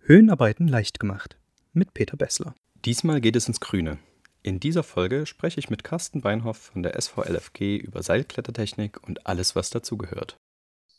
Höhenarbeiten 0.00 0.66
leicht 0.66 0.98
gemacht 0.98 1.36
mit 1.72 1.94
Peter 1.94 2.16
Bessler. 2.16 2.54
Diesmal 2.84 3.20
geht 3.20 3.36
es 3.36 3.46
ins 3.46 3.60
Grüne. 3.60 3.98
In 4.42 4.58
dieser 4.58 4.82
Folge 4.82 5.26
spreche 5.26 5.60
ich 5.60 5.70
mit 5.70 5.84
Carsten 5.84 6.20
Beinhoff 6.20 6.56
von 6.56 6.82
der 6.82 7.00
SVLFG 7.00 7.76
über 7.76 8.02
Seilklettertechnik 8.02 9.06
und 9.06 9.26
alles, 9.26 9.54
was 9.54 9.70
dazugehört. 9.70 10.38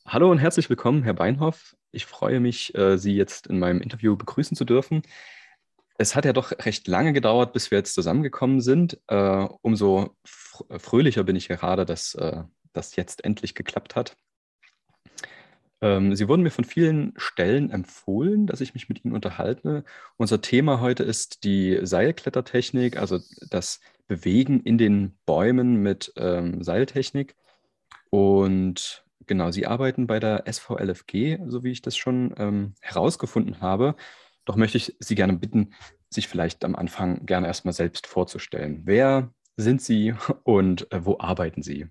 Hallo 0.05 0.31
und 0.31 0.37
herzlich 0.37 0.69
willkommen, 0.69 1.03
Herr 1.03 1.13
Beinhoff. 1.13 1.75
Ich 1.91 2.05
freue 2.05 2.39
mich, 2.39 2.73
äh, 2.75 2.97
Sie 2.97 3.15
jetzt 3.15 3.47
in 3.47 3.59
meinem 3.59 3.81
Interview 3.81 4.15
begrüßen 4.15 4.55
zu 4.55 4.63
dürfen. 4.63 5.01
Es 5.97 6.15
hat 6.15 6.25
ja 6.25 6.33
doch 6.33 6.51
recht 6.51 6.87
lange 6.87 7.11
gedauert, 7.11 7.51
bis 7.51 7.71
wir 7.71 7.79
jetzt 7.79 7.95
zusammengekommen 7.95 8.61
sind. 8.61 8.99
Äh, 9.07 9.47
umso 9.61 10.15
fröhlicher 10.23 11.23
bin 11.23 11.35
ich 11.35 11.49
gerade, 11.49 11.85
dass 11.85 12.15
äh, 12.15 12.43
das 12.71 12.95
jetzt 12.95 13.25
endlich 13.25 13.55
geklappt 13.55 13.95
hat. 13.95 14.15
Ähm, 15.81 16.15
Sie 16.15 16.27
wurden 16.27 16.43
mir 16.43 16.51
von 16.51 16.65
vielen 16.65 17.13
Stellen 17.17 17.69
empfohlen, 17.69 18.47
dass 18.47 18.61
ich 18.61 18.73
mich 18.73 18.89
mit 18.89 19.03
Ihnen 19.05 19.13
unterhalte. 19.13 19.85
Unser 20.17 20.41
Thema 20.41 20.81
heute 20.81 21.03
ist 21.03 21.43
die 21.43 21.79
Seilklettertechnik, 21.81 22.97
also 22.97 23.19
das 23.49 23.79
Bewegen 24.07 24.61
in 24.61 24.77
den 24.77 25.17
Bäumen 25.25 25.81
mit 25.81 26.11
ähm, 26.17 26.63
Seiltechnik. 26.63 27.35
Und 28.09 29.05
genau, 29.27 29.51
Sie 29.51 29.67
arbeiten 29.67 30.07
bei 30.07 30.19
der 30.19 30.43
SVLFG, 30.51 31.39
so 31.47 31.63
wie 31.63 31.71
ich 31.71 31.81
das 31.81 31.95
schon 31.95 32.33
ähm, 32.37 32.73
herausgefunden 32.81 33.61
habe. 33.61 33.95
Doch 34.45 34.55
möchte 34.55 34.77
ich 34.77 34.95
Sie 34.99 35.15
gerne 35.15 35.33
bitten, 35.33 35.73
sich 36.09 36.27
vielleicht 36.27 36.65
am 36.65 36.75
Anfang 36.75 37.25
gerne 37.25 37.47
erstmal 37.47 37.73
selbst 37.73 38.07
vorzustellen. 38.07 38.81
Wer 38.85 39.31
sind 39.55 39.81
Sie 39.81 40.15
und 40.43 40.91
äh, 40.91 41.05
wo 41.05 41.19
arbeiten 41.19 41.61
Sie? 41.61 41.87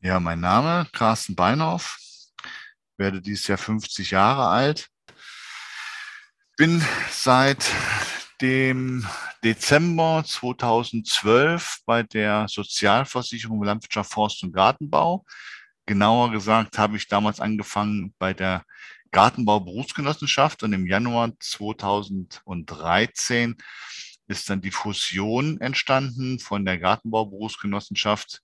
Ja, 0.00 0.20
mein 0.20 0.40
Name 0.40 0.86
Carsten 0.92 1.36
Beinhoff, 1.36 1.96
werde 2.96 3.20
dieses 3.20 3.48
Jahr 3.48 3.58
50 3.58 4.10
Jahre 4.10 4.48
alt, 4.48 4.88
bin 6.56 6.82
seit 7.10 7.70
dem 8.40 9.06
Dezember 9.44 10.24
2012 10.26 11.80
bei 11.86 12.02
der 12.02 12.46
Sozialversicherung 12.48 13.62
Landwirtschaft, 13.62 14.12
Forst 14.12 14.42
und 14.42 14.52
Gartenbau. 14.52 15.24
Genauer 15.86 16.30
gesagt 16.30 16.78
habe 16.78 16.96
ich 16.96 17.08
damals 17.08 17.40
angefangen 17.40 18.14
bei 18.18 18.34
der 18.34 18.64
Gartenbau 19.10 19.60
Berufsgenossenschaft 19.60 20.62
und 20.62 20.72
im 20.72 20.86
Januar 20.86 21.32
2013 21.38 23.56
ist 24.28 24.48
dann 24.48 24.60
die 24.60 24.70
Fusion 24.70 25.60
entstanden 25.60 26.38
von 26.38 26.64
der 26.64 26.78
Gartenbau 26.78 27.26
Berufsgenossenschaft 27.26 28.42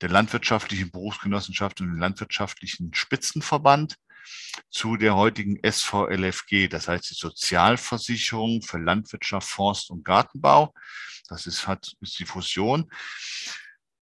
der 0.00 0.08
landwirtschaftlichen 0.08 0.90
Berufsgenossenschaft 0.90 1.80
und 1.80 1.88
dem 1.88 1.98
landwirtschaftlichen 1.98 2.92
Spitzenverband 2.94 3.96
zu 4.70 4.96
der 4.96 5.16
heutigen 5.16 5.58
SVLFG, 5.64 6.68
das 6.68 6.88
heißt 6.88 7.10
die 7.10 7.14
Sozialversicherung 7.14 8.62
für 8.62 8.78
Landwirtschaft, 8.78 9.48
Forst 9.48 9.90
und 9.90 10.04
Gartenbau. 10.04 10.72
Das 11.28 11.46
ist, 11.46 11.66
hat, 11.66 11.92
ist 12.00 12.18
die 12.18 12.26
Fusion. 12.26 12.90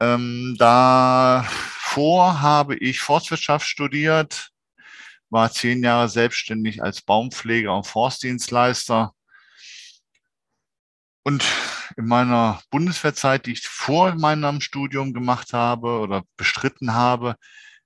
Ähm, 0.00 0.56
davor 0.58 2.40
habe 2.40 2.76
ich 2.76 3.00
Forstwirtschaft 3.00 3.66
studiert, 3.66 4.50
war 5.30 5.50
zehn 5.50 5.82
Jahre 5.82 6.08
selbstständig 6.08 6.82
als 6.82 7.02
Baumpfleger 7.02 7.74
und 7.74 7.86
Forstdienstleister. 7.86 9.12
Und 11.28 11.44
in 11.98 12.06
meiner 12.06 12.62
Bundeswehrzeit, 12.70 13.44
die 13.44 13.52
ich 13.52 13.68
vor 13.68 14.14
meinem 14.14 14.62
Studium 14.62 15.12
gemacht 15.12 15.52
habe 15.52 16.00
oder 16.00 16.22
bestritten 16.38 16.94
habe, 16.94 17.36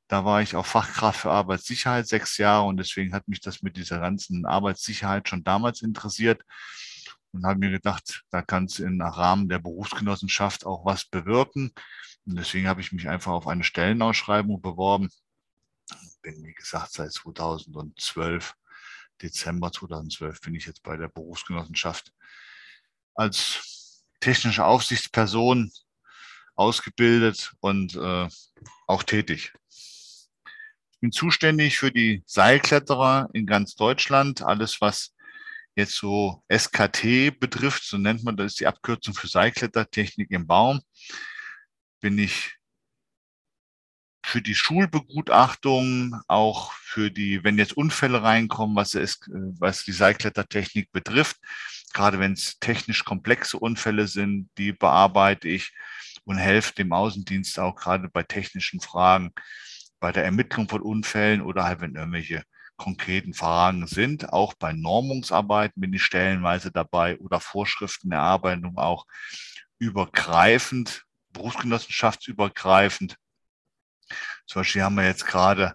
da 0.06 0.24
war 0.24 0.42
ich 0.42 0.54
auch 0.54 0.64
Fachkraft 0.64 1.22
für 1.22 1.32
Arbeitssicherheit 1.32 2.06
sechs 2.06 2.38
Jahre 2.38 2.68
und 2.68 2.76
deswegen 2.76 3.12
hat 3.12 3.26
mich 3.26 3.40
das 3.40 3.60
mit 3.60 3.76
dieser 3.76 3.98
ganzen 3.98 4.46
Arbeitssicherheit 4.46 5.28
schon 5.28 5.42
damals 5.42 5.82
interessiert 5.82 6.44
und 7.32 7.44
habe 7.44 7.58
mir 7.58 7.72
gedacht, 7.72 8.22
da 8.30 8.42
kann 8.42 8.66
es 8.66 8.78
im 8.78 9.00
Rahmen 9.00 9.48
der 9.48 9.58
Berufsgenossenschaft 9.58 10.64
auch 10.64 10.84
was 10.84 11.06
bewirken. 11.06 11.72
Und 12.24 12.38
deswegen 12.38 12.68
habe 12.68 12.80
ich 12.80 12.92
mich 12.92 13.08
einfach 13.08 13.32
auf 13.32 13.48
eine 13.48 13.64
Stellenausschreibung 13.64 14.62
beworben. 14.62 15.08
Bin, 16.22 16.44
wie 16.44 16.54
gesagt, 16.54 16.92
seit 16.92 17.12
2012, 17.12 18.54
Dezember 19.20 19.72
2012, 19.72 20.40
bin 20.42 20.54
ich 20.54 20.66
jetzt 20.66 20.84
bei 20.84 20.96
der 20.96 21.08
Berufsgenossenschaft 21.08 22.12
als 23.14 24.04
technische 24.20 24.64
Aufsichtsperson 24.64 25.72
ausgebildet 26.54 27.52
und 27.60 27.96
äh, 27.96 28.28
auch 28.86 29.02
tätig. 29.02 29.52
Ich 29.68 31.00
bin 31.00 31.12
zuständig 31.12 31.78
für 31.78 31.90
die 31.90 32.22
Seilkletterer 32.26 33.28
in 33.32 33.46
ganz 33.46 33.74
Deutschland. 33.74 34.42
Alles, 34.42 34.80
was 34.80 35.14
jetzt 35.74 35.96
so 35.96 36.42
SKT 36.52 37.38
betrifft, 37.40 37.84
so 37.84 37.98
nennt 37.98 38.22
man 38.22 38.36
das, 38.36 38.54
die 38.54 38.66
Abkürzung 38.66 39.14
für 39.14 39.26
Seilklettertechnik 39.26 40.30
im 40.30 40.46
Baum, 40.46 40.80
bin 42.00 42.18
ich 42.18 42.56
für 44.24 44.40
die 44.40 44.54
Schulbegutachtung, 44.54 46.20
auch 46.28 46.72
für 46.72 47.10
die, 47.10 47.42
wenn 47.42 47.58
jetzt 47.58 47.76
Unfälle 47.76 48.22
reinkommen, 48.22 48.76
was, 48.76 48.94
ist, 48.94 49.28
was 49.32 49.84
die 49.84 49.92
Seilklettertechnik 49.92 50.92
betrifft, 50.92 51.38
gerade 51.92 52.18
wenn 52.18 52.32
es 52.32 52.58
technisch 52.58 53.04
komplexe 53.04 53.58
Unfälle 53.58 54.06
sind, 54.06 54.50
die 54.58 54.72
bearbeite 54.72 55.48
ich 55.48 55.72
und 56.24 56.38
helfe 56.38 56.74
dem 56.74 56.92
Außendienst 56.92 57.58
auch 57.58 57.74
gerade 57.74 58.08
bei 58.08 58.22
technischen 58.22 58.80
Fragen, 58.80 59.32
bei 60.00 60.12
der 60.12 60.24
Ermittlung 60.24 60.68
von 60.68 60.82
Unfällen 60.82 61.42
oder 61.42 61.64
halt 61.64 61.80
wenn 61.80 61.94
irgendwelche 61.94 62.42
konkreten 62.76 63.34
Fragen 63.34 63.86
sind. 63.86 64.32
Auch 64.32 64.54
bei 64.54 64.72
Normungsarbeiten 64.72 65.80
bin 65.80 65.92
ich 65.92 66.02
stellenweise 66.02 66.72
dabei 66.72 67.18
oder 67.18 67.40
Vorschriftenerarbeitung 67.40 68.76
auch 68.78 69.06
übergreifend, 69.78 71.04
berufsgenossenschaftsübergreifend. 71.30 73.16
Zum 74.46 74.60
Beispiel 74.60 74.82
haben 74.82 74.96
wir 74.96 75.06
jetzt 75.06 75.26
gerade 75.26 75.74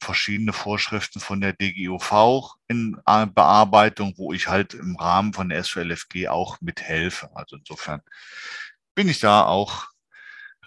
verschiedene 0.00 0.52
Vorschriften 0.52 1.20
von 1.20 1.40
der 1.40 1.52
DGUV 1.52 2.56
in 2.68 3.00
Bearbeitung, 3.04 4.14
wo 4.16 4.32
ich 4.32 4.48
halt 4.48 4.74
im 4.74 4.96
Rahmen 4.96 5.32
von 5.32 5.48
der 5.48 5.62
SVLFG 5.62 6.28
auch 6.28 6.60
mithelfe. 6.60 7.30
Also 7.34 7.56
insofern 7.56 8.02
bin 8.94 9.08
ich 9.08 9.20
da 9.20 9.44
auch 9.44 9.88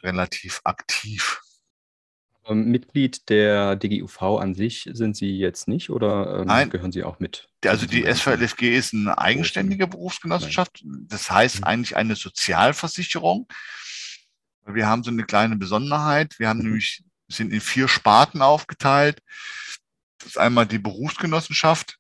relativ 0.04 0.62
aktiv. 0.64 1.42
Mitglied 2.56 3.30
der 3.30 3.76
DGUV 3.76 4.22
an 4.40 4.56
sich 4.56 4.90
sind 4.92 5.16
Sie 5.16 5.38
jetzt 5.38 5.68
nicht 5.68 5.92
oder 5.92 6.40
ähm, 6.40 6.48
Nein, 6.48 6.70
gehören 6.72 6.92
Sie 6.92 7.04
auch 7.04 7.20
mit? 7.20 7.48
Also 7.64 7.86
die 7.86 8.12
SVLFG 8.12 8.76
ist 8.76 8.94
eine 8.94 9.18
eigenständige 9.18 9.86
Berufsgenossenschaft. 9.86 10.84
Das 10.84 11.30
heißt 11.30 11.64
eigentlich 11.64 11.96
eine 11.96 12.16
Sozialversicherung. 12.16 13.48
Wir 14.66 14.88
haben 14.88 15.04
so 15.04 15.12
eine 15.12 15.26
kleine 15.26 15.58
Besonderheit. 15.58 16.40
Wir 16.40 16.50
haben 16.50 16.60
mhm. 16.60 16.66
nämlich 16.66 17.04
sind 17.30 17.54
in 17.54 17.62
vier 17.62 17.88
Sparten 17.88 18.42
aufgeteilt. 18.42 19.22
Das 20.18 20.30
ist 20.30 20.38
einmal 20.38 20.66
die 20.66 20.80
Berufsgenossenschaft, 20.80 21.98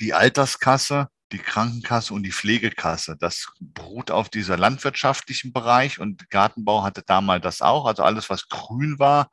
die 0.00 0.12
Alterskasse, 0.12 1.08
die 1.32 1.38
Krankenkasse 1.38 2.12
und 2.12 2.24
die 2.24 2.32
Pflegekasse. 2.32 3.16
Das 3.18 3.50
beruht 3.60 4.10
auf 4.10 4.28
dieser 4.28 4.58
landwirtschaftlichen 4.58 5.52
Bereich 5.52 5.98
und 5.98 6.28
Gartenbau 6.28 6.82
hatte 6.82 7.02
damals 7.06 7.42
das 7.42 7.62
auch. 7.62 7.86
Also 7.86 8.02
alles, 8.02 8.28
was 8.28 8.48
grün 8.48 8.98
war 8.98 9.30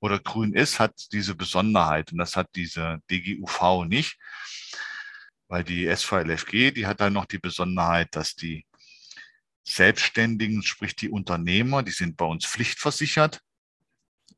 oder 0.00 0.18
grün 0.18 0.52
ist, 0.52 0.78
hat 0.78 0.94
diese 1.12 1.34
Besonderheit 1.34 2.12
und 2.12 2.18
das 2.18 2.36
hat 2.36 2.48
diese 2.54 2.98
DGUV 3.10 3.84
nicht, 3.86 4.18
weil 5.48 5.64
die 5.64 5.94
SVLFG, 5.94 6.72
die 6.72 6.86
hat 6.86 7.00
dann 7.00 7.14
noch 7.14 7.26
die 7.26 7.38
Besonderheit, 7.38 8.08
dass 8.14 8.34
die 8.34 8.66
Selbstständigen, 9.62 10.62
sprich 10.62 10.96
die 10.96 11.08
Unternehmer, 11.08 11.82
die 11.82 11.92
sind 11.92 12.16
bei 12.16 12.24
uns 12.24 12.44
pflichtversichert 12.46 13.40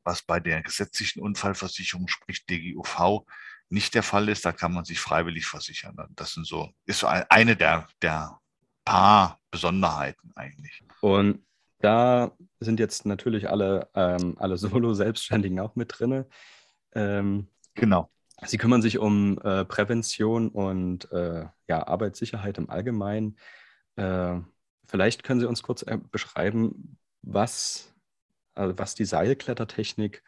was 0.03 0.21
bei 0.21 0.39
der 0.39 0.61
gesetzlichen 0.61 1.21
Unfallversicherung, 1.21 2.07
sprich 2.07 2.45
DGUV, 2.45 3.25
nicht 3.69 3.95
der 3.95 4.03
Fall 4.03 4.29
ist. 4.29 4.45
Da 4.45 4.51
kann 4.51 4.73
man 4.73 4.85
sich 4.85 4.99
freiwillig 4.99 5.45
versichern. 5.45 5.95
Das 6.15 6.33
sind 6.33 6.45
so, 6.45 6.69
ist 6.85 6.99
so 6.99 7.07
eine 7.07 7.55
der, 7.55 7.87
der 8.01 8.39
paar 8.85 9.39
Besonderheiten 9.51 10.31
eigentlich. 10.35 10.83
Und 11.01 11.45
da 11.79 12.31
sind 12.59 12.79
jetzt 12.79 13.05
natürlich 13.05 13.49
alle, 13.49 13.89
ähm, 13.93 14.35
alle 14.37 14.57
Solo-Selbstständigen 14.57 15.59
auch 15.59 15.75
mit 15.75 15.99
drin. 15.99 16.25
Ähm, 16.93 17.47
genau. 17.73 18.09
Sie 18.45 18.57
kümmern 18.57 18.81
sich 18.81 18.97
um 18.97 19.37
äh, 19.39 19.63
Prävention 19.63 20.49
und 20.49 21.11
äh, 21.11 21.45
ja, 21.67 21.87
Arbeitssicherheit 21.87 22.57
im 22.57 22.69
Allgemeinen. 22.69 23.37
Äh, 23.95 24.39
vielleicht 24.85 25.23
können 25.23 25.39
Sie 25.39 25.47
uns 25.47 25.63
kurz 25.63 25.81
äh, 25.83 25.97
beschreiben, 26.11 26.97
was 27.21 27.92
also 28.55 28.77
was 28.77 28.95
die 28.95 29.05
Seilklettertechnik 29.05 30.23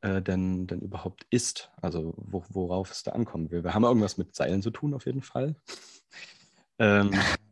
äh, 0.00 0.22
denn, 0.22 0.66
denn 0.66 0.80
überhaupt 0.80 1.26
ist, 1.30 1.70
also 1.80 2.14
wo, 2.16 2.44
worauf 2.48 2.90
es 2.90 3.02
da 3.02 3.12
ankommen 3.12 3.50
will. 3.50 3.64
Wir 3.64 3.74
haben 3.74 3.84
irgendwas 3.84 4.18
mit 4.18 4.34
Seilen 4.34 4.62
zu 4.62 4.70
tun, 4.70 4.94
auf 4.94 5.06
jeden 5.06 5.22
Fall. 5.22 5.56
ähm, 6.78 7.12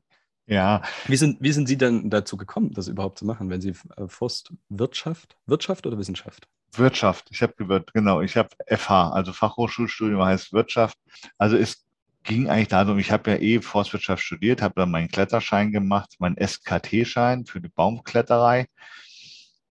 Ja. 0.46 0.82
Wie 1.06 1.16
sind, 1.16 1.38
wie 1.40 1.52
sind 1.52 1.66
Sie 1.66 1.78
denn 1.78 2.10
dazu 2.10 2.36
gekommen, 2.36 2.72
das 2.74 2.88
überhaupt 2.88 3.18
zu 3.18 3.24
machen, 3.24 3.48
wenn 3.48 3.60
Sie 3.60 3.74
äh, 3.96 4.08
Forstwirtschaft, 4.08 5.36
Wirtschaft 5.46 5.86
oder 5.86 5.98
Wissenschaft? 5.98 6.48
Wirtschaft. 6.76 7.28
Ich 7.30 7.40
habe 7.42 7.84
genau, 7.92 8.20
ich 8.20 8.36
habe 8.36 8.50
FH, 8.66 9.10
also 9.10 9.32
Fachhochschulstudium 9.32 10.22
heißt 10.22 10.52
Wirtschaft. 10.52 10.98
Also 11.38 11.56
es 11.56 11.86
ging 12.24 12.48
eigentlich 12.48 12.68
darum, 12.68 12.98
ich 12.98 13.10
habe 13.10 13.30
ja 13.30 13.36
eh 13.38 13.60
Forstwirtschaft 13.60 14.22
studiert, 14.22 14.60
habe 14.60 14.74
dann 14.76 14.90
meinen 14.90 15.08
Kletterschein 15.08 15.72
gemacht, 15.72 16.16
meinen 16.18 16.36
SKT-Schein 16.36 17.46
für 17.46 17.60
die 17.60 17.68
Baumkletterei. 17.68 18.66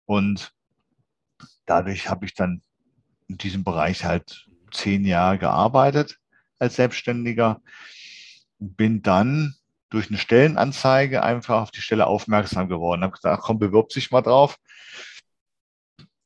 Und 0.06 0.52
dadurch 1.66 2.08
habe 2.08 2.24
ich 2.26 2.34
dann 2.34 2.62
in 3.28 3.38
diesem 3.38 3.64
Bereich 3.64 4.04
halt 4.04 4.46
zehn 4.72 5.04
Jahre 5.04 5.38
gearbeitet 5.38 6.18
als 6.58 6.76
Selbstständiger. 6.76 7.60
Bin 8.58 9.02
dann 9.02 9.54
durch 9.90 10.08
eine 10.08 10.18
Stellenanzeige 10.18 11.22
einfach 11.22 11.60
auf 11.62 11.70
die 11.70 11.82
Stelle 11.82 12.06
aufmerksam 12.06 12.68
geworden. 12.68 13.02
Habe 13.02 13.14
gesagt, 13.14 13.42
komm, 13.42 13.58
bewirb 13.58 13.92
sich 13.92 14.10
mal 14.10 14.22
drauf. 14.22 14.56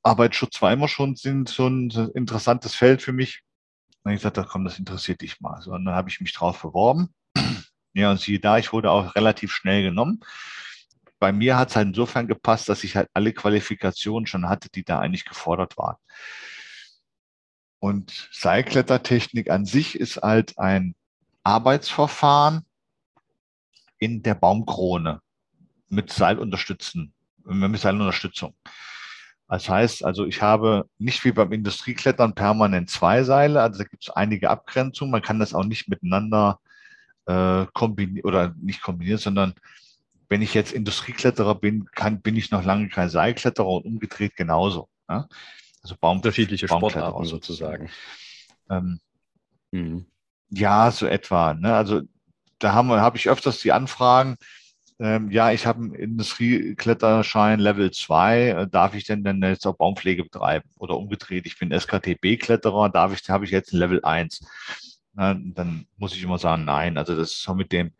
Arbeitsschutz 0.02 0.62
war 0.62 0.72
immer 0.72 0.86
schon 0.86 1.16
so 1.16 1.66
ein 1.66 1.90
interessantes 2.14 2.74
Feld 2.74 3.02
für 3.02 3.12
mich. 3.12 3.42
Und 4.04 4.12
ich 4.12 4.22
gesagt, 4.22 4.48
komm, 4.48 4.64
das 4.64 4.78
interessiert 4.78 5.20
dich 5.20 5.40
mal. 5.40 5.60
So, 5.62 5.72
und 5.72 5.84
dann 5.84 5.94
habe 5.96 6.08
ich 6.08 6.20
mich 6.20 6.32
drauf 6.32 6.62
beworben. 6.62 7.14
Ja, 7.98 8.10
und 8.10 8.20
siehe 8.20 8.38
da, 8.38 8.58
ich 8.58 8.74
wurde 8.74 8.90
auch 8.90 9.14
relativ 9.14 9.52
schnell 9.52 9.82
genommen. 9.82 10.20
Bei 11.18 11.32
mir 11.32 11.56
hat 11.56 11.70
es 11.70 11.76
halt 11.76 11.88
insofern 11.88 12.26
gepasst, 12.26 12.68
dass 12.68 12.84
ich 12.84 12.96
halt 12.96 13.08
alle 13.14 13.32
Qualifikationen 13.32 14.26
schon 14.26 14.48
hatte, 14.48 14.68
die 14.68 14.84
da 14.84 14.98
eigentlich 14.98 15.24
gefordert 15.24 15.78
waren. 15.78 15.96
Und 17.78 18.28
Seilklettertechnik 18.32 19.50
an 19.50 19.64
sich 19.64 19.98
ist 19.98 20.18
halt 20.18 20.58
ein 20.58 20.94
Arbeitsverfahren, 21.42 22.66
in 23.98 24.22
der 24.22 24.34
Baumkrone 24.34 25.20
mit 25.88 26.12
Seilunterstützen, 26.12 27.12
mit 27.44 27.80
Seilunterstützung. 27.80 28.54
Das 29.48 29.68
heißt, 29.68 30.04
also 30.04 30.26
ich 30.26 30.42
habe 30.42 30.88
nicht 30.98 31.24
wie 31.24 31.32
beim 31.32 31.52
Industrieklettern 31.52 32.34
permanent 32.34 32.90
zwei 32.90 33.22
Seile, 33.22 33.62
also 33.62 33.78
da 33.78 33.84
gibt 33.84 34.02
es 34.02 34.10
einige 34.10 34.50
Abgrenzungen. 34.50 35.12
Man 35.12 35.22
kann 35.22 35.38
das 35.38 35.54
auch 35.54 35.64
nicht 35.64 35.88
miteinander 35.88 36.58
äh, 37.26 37.66
kombinieren 37.72 38.26
oder 38.26 38.54
nicht 38.60 38.82
kombinieren, 38.82 39.18
sondern 39.18 39.54
wenn 40.28 40.42
ich 40.42 40.54
jetzt 40.54 40.72
Industriekletterer 40.72 41.54
bin, 41.54 41.86
kann, 41.92 42.20
bin 42.20 42.36
ich 42.36 42.50
noch 42.50 42.64
lange 42.64 42.88
kein 42.88 43.08
Seilkletterer 43.08 43.68
und 43.68 43.84
umgedreht 43.84 44.36
genauso. 44.36 44.88
Ja? 45.08 45.28
Also 45.82 45.96
Baum, 46.00 46.18
unterschiedliche 46.18 46.68
Sportarten 46.68 47.24
sozusagen. 47.24 47.90
Ähm, 48.70 49.00
mhm. 49.70 50.06
Ja, 50.50 50.90
so 50.90 51.06
etwa. 51.06 51.54
Ne? 51.54 51.74
Also 51.74 52.02
da 52.58 52.72
habe 52.72 53.00
hab 53.00 53.16
ich 53.16 53.28
öfters 53.28 53.60
die 53.60 53.72
Anfragen, 53.72 54.36
ähm, 54.98 55.30
ja, 55.30 55.52
ich 55.52 55.66
habe 55.66 55.80
einen 55.80 55.94
Industriekletterschein 55.94 57.60
Level 57.60 57.90
2, 57.90 58.48
äh, 58.48 58.66
darf 58.68 58.94
ich 58.94 59.04
denn 59.04 59.24
denn 59.24 59.42
jetzt 59.42 59.66
auch 59.66 59.76
Baumpflege 59.76 60.24
betreiben? 60.24 60.68
Oder 60.78 60.96
umgedreht, 60.96 61.44
ich 61.46 61.58
bin 61.58 61.70
SKTB-Kletterer, 61.70 62.88
darf 62.88 63.12
ich, 63.12 63.28
habe 63.28 63.44
ich 63.44 63.50
jetzt 63.50 63.72
ein 63.74 63.78
Level 63.78 64.02
1? 64.02 64.40
Na, 65.12 65.34
dann 65.34 65.86
muss 65.98 66.14
ich 66.14 66.22
immer 66.22 66.38
sagen, 66.38 66.64
nein. 66.64 66.96
Also 66.96 67.14
das 67.14 67.32
ist 67.32 67.42
schon 67.42 67.58
mit 67.58 67.72
dem 67.72 67.92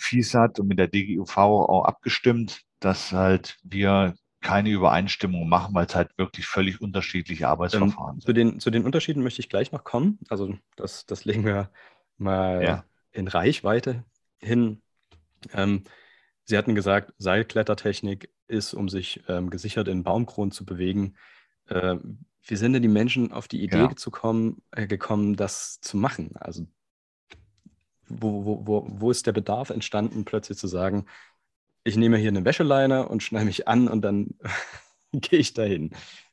FISAT 0.00 0.60
und 0.60 0.68
mit 0.68 0.78
der 0.78 0.88
DGUV 0.88 1.36
auch 1.36 1.84
abgestimmt, 1.84 2.62
dass 2.80 3.12
halt 3.12 3.58
wir 3.62 4.14
keine 4.40 4.70
Übereinstimmung 4.70 5.48
machen, 5.48 5.74
weil 5.74 5.86
es 5.86 5.94
halt 5.94 6.16
wirklich 6.16 6.46
völlig 6.46 6.80
unterschiedliche 6.80 7.48
Arbeitsverfahren 7.48 8.14
ähm, 8.16 8.20
sind. 8.20 8.26
Zu 8.26 8.32
den, 8.32 8.60
zu 8.60 8.70
den 8.70 8.84
Unterschieden 8.84 9.22
möchte 9.22 9.40
ich 9.40 9.50
gleich 9.50 9.70
noch 9.70 9.84
kommen. 9.84 10.18
Also 10.30 10.54
das, 10.76 11.04
das 11.04 11.26
legen 11.26 11.44
wir 11.44 11.70
mal 12.16 12.62
ja 12.62 12.84
in 13.12 13.28
Reichweite 13.28 14.04
hin. 14.38 14.82
Ähm, 15.52 15.84
Sie 16.44 16.58
hatten 16.58 16.74
gesagt, 16.74 17.12
Seilklettertechnik 17.18 18.30
ist, 18.48 18.74
um 18.74 18.88
sich 18.88 19.22
ähm, 19.28 19.50
gesichert 19.50 19.88
in 19.88 20.02
Baumkronen 20.02 20.50
zu 20.50 20.64
bewegen. 20.64 21.14
Äh, 21.66 21.96
wie 22.42 22.56
sind 22.56 22.72
denn 22.72 22.82
die 22.82 22.88
Menschen 22.88 23.32
auf 23.32 23.46
die 23.46 23.62
Idee 23.62 23.76
ja. 23.76 23.96
zu 23.96 24.10
kommen, 24.10 24.62
äh, 24.72 24.86
gekommen, 24.86 25.36
das 25.36 25.80
zu 25.80 25.96
machen? 25.96 26.36
Also 26.36 26.66
wo, 28.10 28.44
wo, 28.44 28.66
wo, 28.66 28.86
wo 28.88 29.10
ist 29.10 29.26
der 29.26 29.32
Bedarf 29.32 29.70
entstanden, 29.70 30.24
plötzlich 30.24 30.58
zu 30.58 30.66
sagen, 30.66 31.06
ich 31.84 31.96
nehme 31.96 32.18
hier 32.18 32.28
eine 32.28 32.44
Wäscheleine 32.44 33.08
und 33.08 33.22
schneide 33.22 33.46
mich 33.46 33.66
an 33.68 33.88
und 33.88 34.02
dann 34.02 34.34
gehe 35.12 35.38
ich 35.38 35.54
dahin. 35.54 35.90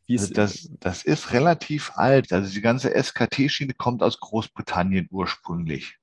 Also 0.09 0.33
das, 0.33 0.69
das 0.79 1.03
ist 1.03 1.33
relativ 1.33 1.91
alt. 1.95 2.31
Also 2.31 2.53
die 2.53 2.61
ganze 2.61 2.91
SKT-Schiene 2.91 3.73
kommt 3.73 4.01
aus 4.01 4.19
Großbritannien 4.19 5.07
ursprünglich. 5.11 5.97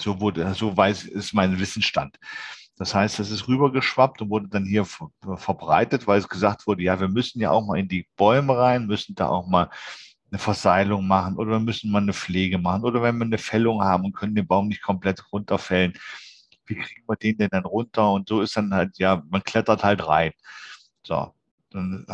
So 0.00 0.20
wurde, 0.20 0.54
so 0.54 0.74
weiß, 0.74 1.04
ist 1.04 1.34
mein 1.34 1.58
Wissensstand. 1.58 2.18
Das 2.76 2.94
heißt, 2.94 3.18
das 3.18 3.30
ist 3.30 3.46
rübergeschwappt 3.48 4.22
und 4.22 4.30
wurde 4.30 4.48
dann 4.48 4.64
hier 4.64 4.86
verbreitet, 4.86 6.06
weil 6.06 6.18
es 6.18 6.28
gesagt 6.28 6.66
wurde, 6.66 6.82
ja, 6.82 6.98
wir 6.98 7.08
müssen 7.08 7.40
ja 7.40 7.50
auch 7.50 7.66
mal 7.66 7.78
in 7.78 7.88
die 7.88 8.08
Bäume 8.16 8.56
rein, 8.56 8.86
müssen 8.86 9.14
da 9.14 9.28
auch 9.28 9.46
mal 9.46 9.68
eine 10.32 10.38
Verseilung 10.38 11.06
machen 11.06 11.36
oder 11.36 11.50
wir 11.52 11.60
müssen 11.60 11.90
mal 11.90 12.00
eine 12.00 12.14
Pflege 12.14 12.58
machen 12.58 12.84
oder 12.84 13.02
wenn 13.02 13.18
wir 13.18 13.26
eine 13.26 13.38
Fällung 13.38 13.82
haben 13.82 14.06
und 14.06 14.14
können 14.14 14.34
den 14.34 14.46
Baum 14.46 14.68
nicht 14.68 14.82
komplett 14.82 15.30
runterfällen, 15.30 15.92
wie 16.64 16.76
kriegen 16.76 17.04
wir 17.06 17.16
den 17.16 17.36
denn 17.36 17.50
dann 17.50 17.66
runter? 17.66 18.10
Und 18.10 18.28
so 18.28 18.40
ist 18.40 18.56
dann 18.56 18.72
halt, 18.72 18.96
ja, 18.98 19.22
man 19.28 19.44
klettert 19.44 19.84
halt 19.84 20.06
rein. 20.08 20.32
So, 21.06 21.34
dann 21.70 22.06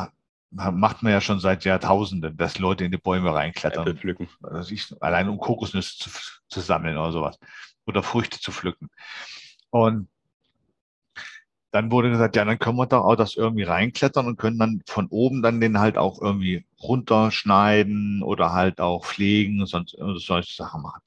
macht 0.51 1.03
man 1.03 1.13
ja 1.13 1.21
schon 1.21 1.39
seit 1.39 1.65
Jahrtausenden, 1.65 2.37
dass 2.37 2.59
Leute 2.59 2.85
in 2.85 2.91
die 2.91 2.99
Bäume 2.99 3.33
reinklettern. 3.33 3.97
Pflücken. 3.97 4.29
Also 4.43 4.75
ich, 4.75 4.93
allein 5.01 5.29
um 5.29 5.39
Kokosnüsse 5.39 5.99
zu, 5.99 6.11
zu 6.49 6.61
sammeln 6.61 6.97
oder 6.97 7.13
sowas 7.13 7.39
oder 7.87 8.03
Früchte 8.03 8.41
zu 8.41 8.51
pflücken. 8.51 8.91
Und 9.71 10.09
dann 11.71 11.91
wurde 11.91 12.11
gesagt, 12.11 12.35
ja, 12.37 12.45
dann 12.45 12.59
können 12.59 12.77
wir 12.77 12.87
doch 12.87 13.05
auch 13.05 13.17
das 13.17 13.37
irgendwie 13.37 13.65
reinklettern 13.65 14.27
und 14.27 14.39
können 14.39 14.59
dann 14.59 14.83
von 14.87 15.07
oben 15.09 15.43
dann 15.43 15.61
den 15.61 15.79
halt 15.79 15.99
auch 15.99 16.21
irgendwie 16.21 16.65
runterschneiden 16.81 18.23
oder 18.23 18.53
halt 18.53 18.81
auch 18.81 19.05
pflegen 19.05 19.61
und 19.61 19.67
sonst 19.67 19.97
solche 20.17 20.55
Sachen 20.55 20.83
machen. 20.83 21.03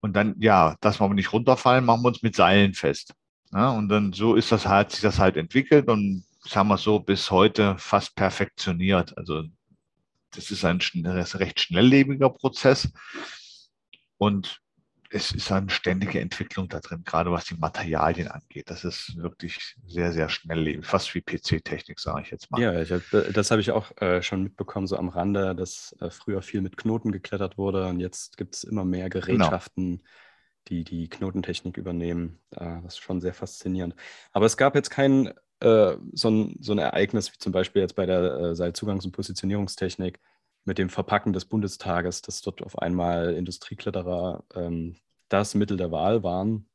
Und 0.00 0.14
dann, 0.14 0.36
ja, 0.38 0.76
dass 0.80 1.00
wir 1.00 1.08
nicht 1.14 1.32
runterfallen, 1.32 1.84
machen 1.84 2.02
wir 2.02 2.08
uns 2.08 2.22
mit 2.22 2.36
Seilen 2.36 2.74
fest. 2.74 3.12
Ja, 3.52 3.70
und 3.70 3.88
dann 3.88 4.12
so 4.12 4.36
ist 4.36 4.52
das 4.52 4.66
halt, 4.66 4.92
sich 4.92 5.00
das 5.00 5.18
halt 5.18 5.36
entwickelt 5.36 5.88
und 5.88 6.24
sagen 6.46 6.68
wir 6.68 6.78
so 6.78 7.00
bis 7.00 7.30
heute 7.30 7.76
fast 7.78 8.14
perfektioniert. 8.14 9.18
Also 9.18 9.42
das 10.30 10.52
ist 10.52 10.64
ein 10.64 10.80
recht 11.04 11.60
schnelllebiger 11.60 12.30
Prozess. 12.30 12.92
Und 14.16 14.60
es 15.12 15.32
ist 15.32 15.50
eine 15.50 15.68
ständige 15.70 16.20
Entwicklung 16.20 16.68
da 16.68 16.78
drin, 16.78 17.02
gerade 17.04 17.32
was 17.32 17.44
die 17.44 17.56
Materialien 17.56 18.28
angeht. 18.28 18.70
Das 18.70 18.84
ist 18.84 19.16
wirklich 19.16 19.74
sehr, 19.84 20.12
sehr 20.12 20.28
schnell, 20.28 20.82
fast 20.82 21.12
wie 21.14 21.20
PC-Technik, 21.20 21.98
sage 21.98 22.22
ich 22.22 22.30
jetzt 22.30 22.50
mal. 22.50 22.60
Ja, 22.60 22.80
ich 22.80 22.92
hab, 22.92 23.02
das 23.32 23.50
habe 23.50 23.60
ich 23.60 23.72
auch 23.72 23.90
äh, 24.00 24.22
schon 24.22 24.44
mitbekommen, 24.44 24.86
so 24.86 24.96
am 24.96 25.08
Rande, 25.08 25.56
dass 25.56 25.96
äh, 26.00 26.10
früher 26.10 26.42
viel 26.42 26.60
mit 26.60 26.76
Knoten 26.76 27.10
geklettert 27.10 27.58
wurde 27.58 27.86
und 27.86 27.98
jetzt 27.98 28.36
gibt 28.36 28.54
es 28.54 28.62
immer 28.62 28.84
mehr 28.84 29.10
genau. 29.10 29.26
Gerätschaften, 29.26 29.96
genau. 29.96 30.08
die 30.68 30.84
die 30.84 31.08
Knotentechnik 31.08 31.76
übernehmen. 31.76 32.38
Äh, 32.52 32.80
das 32.82 32.94
ist 32.94 32.98
schon 32.98 33.20
sehr 33.20 33.34
faszinierend. 33.34 33.96
Aber 34.30 34.46
es 34.46 34.56
gab 34.56 34.76
jetzt 34.76 34.90
kein 34.90 35.32
äh, 35.58 35.96
so, 36.12 36.30
ein, 36.30 36.56
so 36.60 36.70
ein 36.72 36.78
Ereignis 36.78 37.32
wie 37.32 37.38
zum 37.38 37.50
Beispiel 37.52 37.82
jetzt 37.82 37.96
bei 37.96 38.06
der 38.06 38.22
äh, 38.22 38.52
Seilzugangs- 38.52 39.04
und 39.04 39.12
Positionierungstechnik, 39.12 40.20
mit 40.64 40.78
dem 40.78 40.90
Verpacken 40.90 41.32
des 41.32 41.44
Bundestages, 41.44 42.22
dass 42.22 42.42
dort 42.42 42.62
auf 42.62 42.78
einmal 42.78 43.34
Industriekletterer 43.34 44.44
ähm, 44.54 44.96
das 45.28 45.54
Mittel 45.54 45.76
der 45.76 45.90
Wahl 45.90 46.22
waren. 46.22 46.66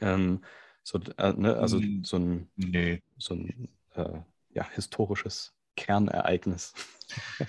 Ähm, 0.00 0.42
so, 0.82 0.98
äh, 1.18 1.32
ne, 1.32 1.56
also 1.56 1.78
hm, 1.78 2.04
so 2.04 2.16
ein, 2.18 2.50
nee. 2.56 3.02
so 3.18 3.34
ein 3.34 3.68
äh, 3.94 4.20
ja, 4.50 4.68
historisches 4.74 5.54
Kernereignis. 5.76 6.74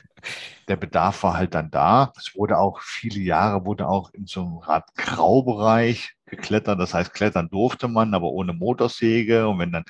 Der 0.68 0.78
Bedarf 0.78 1.24
war 1.24 1.36
halt 1.36 1.54
dann 1.56 1.72
da. 1.72 2.13
Es 2.18 2.36
wurde 2.36 2.58
auch 2.58 2.82
viele 2.82 3.20
Jahre, 3.20 3.66
wurde 3.66 3.88
auch 3.88 4.13
in 4.13 4.25
so 4.25 4.42
einem 4.42 4.60
Art 4.62 4.96
Graubereich 4.96 6.16
geklettert. 6.25 6.80
Das 6.80 6.94
heißt, 6.94 7.13
klettern 7.13 7.50
durfte 7.50 7.88
man, 7.88 8.13
aber 8.13 8.30
ohne 8.30 8.54
Motorsäge. 8.54 9.48
Und 9.48 9.60
wenn 9.60 9.72
dann, 9.72 9.86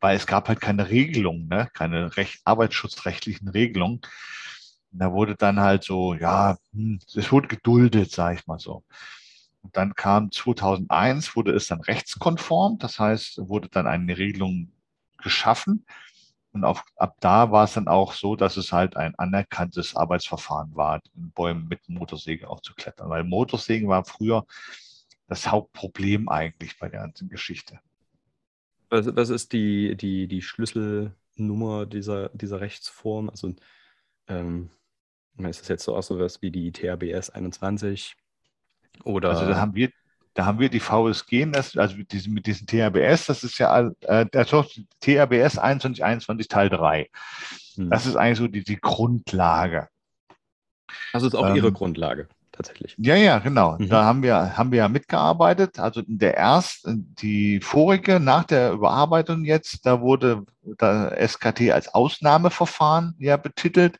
weil 0.00 0.16
es 0.16 0.26
gab 0.26 0.48
halt 0.48 0.60
keine 0.60 0.88
Regelung, 0.90 1.48
ne? 1.48 1.68
keine 1.74 2.16
recht, 2.16 2.40
arbeitsschutzrechtlichen 2.44 3.48
Regelungen. 3.48 4.00
Da 5.00 5.12
wurde 5.12 5.36
dann 5.36 5.60
halt 5.60 5.84
so, 5.84 6.14
ja, 6.14 6.56
hm, 6.72 6.98
es 7.14 7.32
wurde 7.32 7.48
geduldet, 7.48 8.10
sage 8.12 8.38
ich 8.38 8.46
mal 8.46 8.58
so. 8.58 8.84
Und 9.62 9.76
dann 9.76 9.94
kam 9.94 10.30
2001, 10.30 11.36
wurde 11.36 11.52
es 11.52 11.66
dann 11.68 11.80
rechtskonform, 11.80 12.78
das 12.78 12.98
heißt, 12.98 13.48
wurde 13.48 13.68
dann 13.68 13.86
eine 13.86 14.16
Regelung 14.18 14.72
geschaffen. 15.18 15.86
Und 16.52 16.64
auf, 16.64 16.84
ab 16.96 17.16
da 17.20 17.50
war 17.50 17.64
es 17.64 17.72
dann 17.72 17.88
auch 17.88 18.12
so, 18.12 18.36
dass 18.36 18.56
es 18.56 18.72
halt 18.72 18.96
ein 18.96 19.14
anerkanntes 19.16 19.96
Arbeitsverfahren 19.96 20.76
war, 20.76 21.00
in 21.16 21.32
Bäumen 21.32 21.66
mit 21.66 21.88
Motorsäge 21.88 22.48
auch 22.48 22.60
zu 22.60 22.74
klettern. 22.74 23.08
Weil 23.08 23.24
Motorsägen 23.24 23.88
war 23.88 24.04
früher 24.04 24.46
das 25.26 25.50
Hauptproblem 25.50 26.28
eigentlich 26.28 26.78
bei 26.78 26.88
der 26.88 27.00
ganzen 27.00 27.28
Geschichte. 27.28 27.80
Was, 28.90 29.06
was 29.16 29.30
ist 29.30 29.52
die, 29.52 29.96
die, 29.96 30.28
die 30.28 30.42
Schlüsselnummer 30.42 31.86
dieser, 31.86 32.28
dieser 32.28 32.60
Rechtsform? 32.60 33.30
Also 33.30 33.54
ähm, 34.28 34.70
ist 35.38 35.60
das 35.62 35.68
jetzt 35.68 35.84
so 35.84 35.96
auch 35.96 36.02
so 36.02 36.18
was 36.18 36.42
wie 36.42 36.50
die 36.50 36.72
THBS 36.72 37.30
21? 37.30 38.16
Oder 39.02 39.30
also 39.30 39.46
da 39.46 39.56
haben 39.56 39.74
wir, 39.74 39.90
da 40.34 40.46
haben 40.46 40.60
wir 40.60 40.68
die 40.68 40.80
VSG, 40.80 41.46
also 41.76 41.96
mit 41.96 42.12
diesem, 42.12 42.34
mit 42.34 42.46
diesem 42.46 42.66
THBS, 42.66 43.26
das 43.26 43.42
ist 43.42 43.58
ja 43.58 43.90
äh, 44.02 44.26
der 44.26 44.46
THBS 44.46 45.54
2121 45.54 46.48
Teil 46.48 46.68
3. 46.68 47.08
Hm. 47.74 47.90
Das 47.90 48.06
ist 48.06 48.16
eigentlich 48.16 48.38
so 48.38 48.48
die, 48.48 48.62
die 48.62 48.80
Grundlage. 48.80 49.88
Das 51.12 51.22
ist 51.22 51.34
auch 51.34 51.48
ähm, 51.48 51.56
Ihre 51.56 51.72
Grundlage 51.72 52.28
tatsächlich. 52.54 52.94
Ja, 52.98 53.16
ja, 53.16 53.38
genau. 53.38 53.76
Mhm. 53.78 53.88
Da 53.88 54.04
haben 54.04 54.22
wir, 54.22 54.56
haben 54.56 54.70
wir 54.70 54.78
ja 54.78 54.88
mitgearbeitet. 54.88 55.78
Also 55.78 56.00
in 56.00 56.18
der 56.18 56.36
ersten, 56.36 57.14
die 57.16 57.60
vorige, 57.60 58.20
nach 58.20 58.44
der 58.44 58.72
Überarbeitung 58.72 59.44
jetzt, 59.44 59.84
da 59.84 60.00
wurde 60.00 60.44
der 60.62 61.16
SKT 61.26 61.72
als 61.72 61.92
Ausnahmeverfahren 61.92 63.14
ja 63.18 63.36
betitelt. 63.36 63.98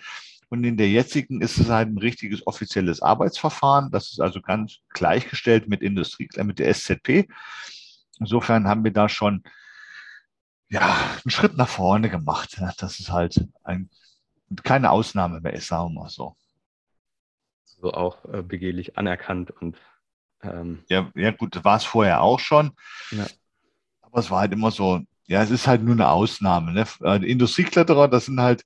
Und 0.49 0.65
in 0.65 0.77
der 0.77 0.89
jetzigen 0.89 1.41
ist 1.41 1.59
es 1.59 1.69
halt 1.69 1.89
ein 1.89 1.99
richtiges 1.99 2.47
offizielles 2.47 3.03
Arbeitsverfahren. 3.03 3.91
Das 3.91 4.13
ist 4.13 4.21
also 4.21 4.41
ganz 4.41 4.79
gleichgestellt 4.91 5.69
mit 5.69 5.83
Industrie, 5.83 6.29
äh, 6.35 6.45
mit 6.45 6.59
der 6.59 6.73
SZP. 6.73 7.29
Insofern 8.19 8.69
haben 8.69 8.85
wir 8.85 8.93
da 8.93 9.09
schon 9.09 9.43
ja, 10.69 10.81
einen 11.23 11.31
Schritt 11.31 11.57
nach 11.57 11.69
vorne 11.69 12.11
gemacht. 12.11 12.61
Das 12.79 13.01
ist 13.01 13.11
halt 13.11 13.47
ein, 13.65 13.91
keine 14.63 14.91
Ausnahme 14.91 15.41
mehr 15.41 15.53
ist, 15.53 15.69
sagen 15.69 15.95
wir 15.95 16.03
mal 16.03 16.09
so 16.09 16.37
so 17.85 17.93
auch 17.93 18.25
äh, 18.33 18.43
begehlich 18.43 18.97
anerkannt 18.97 19.51
und 19.51 19.77
ähm, 20.43 20.85
ja, 20.89 21.11
ja, 21.15 21.31
gut, 21.31 21.65
war 21.65 21.77
es 21.77 21.85
vorher 21.85 22.23
auch 22.23 22.39
schon. 22.39 22.73
Ja. 23.11 23.27
Aber 24.03 24.19
es 24.19 24.31
war 24.31 24.41
halt 24.41 24.53
immer 24.53 24.71
so, 24.71 25.01
ja, 25.27 25.43
es 25.43 25.51
ist 25.51 25.67
halt 25.67 25.83
nur 25.83 25.95
eine 25.95 26.09
Ausnahme. 26.09 26.73
Ne? 26.73 26.87
Äh, 27.03 27.25
Industriekletterer, 27.25 28.09
das 28.09 28.27
sind 28.27 28.41
halt 28.41 28.65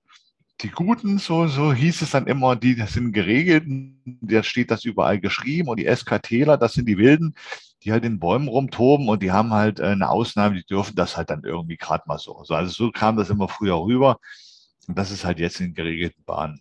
die 0.61 0.71
Guten, 0.71 1.19
so, 1.19 1.47
so 1.47 1.73
hieß 1.73 2.03
es 2.03 2.11
dann 2.11 2.27
immer, 2.27 2.57
die 2.57 2.75
das 2.75 2.95
sind 2.95 3.13
geregelt, 3.13 3.65
da 4.05 4.43
steht 4.43 4.71
das 4.71 4.85
überall 4.85 5.21
geschrieben 5.21 5.69
und 5.69 5.79
die 5.79 5.87
SKTler, 5.87 6.57
das 6.57 6.73
sind 6.73 6.87
die 6.87 6.99
Wilden, 6.99 7.35
die 7.83 7.93
halt 7.93 8.05
in 8.05 8.19
Bäumen 8.19 8.49
rumtoben 8.49 9.09
und 9.09 9.23
die 9.23 9.31
haben 9.31 9.53
halt 9.53 9.79
äh, 9.79 9.85
eine 9.85 10.09
Ausnahme, 10.11 10.57
die 10.57 10.65
dürfen 10.67 10.97
das 10.97 11.17
halt 11.17 11.31
dann 11.31 11.45
irgendwie 11.45 11.77
gerade 11.77 12.05
mal 12.07 12.19
so. 12.19 12.37
Also 12.37 12.71
so 12.71 12.91
kam 12.91 13.17
das 13.17 13.31
immer 13.31 13.49
früher 13.49 13.81
rüber 13.81 14.19
und 14.89 14.99
das 14.99 15.13
ist 15.13 15.25
halt 15.25 15.39
jetzt 15.39 15.61
in 15.61 15.75
geregelten 15.75 16.25
Bahnen. 16.25 16.61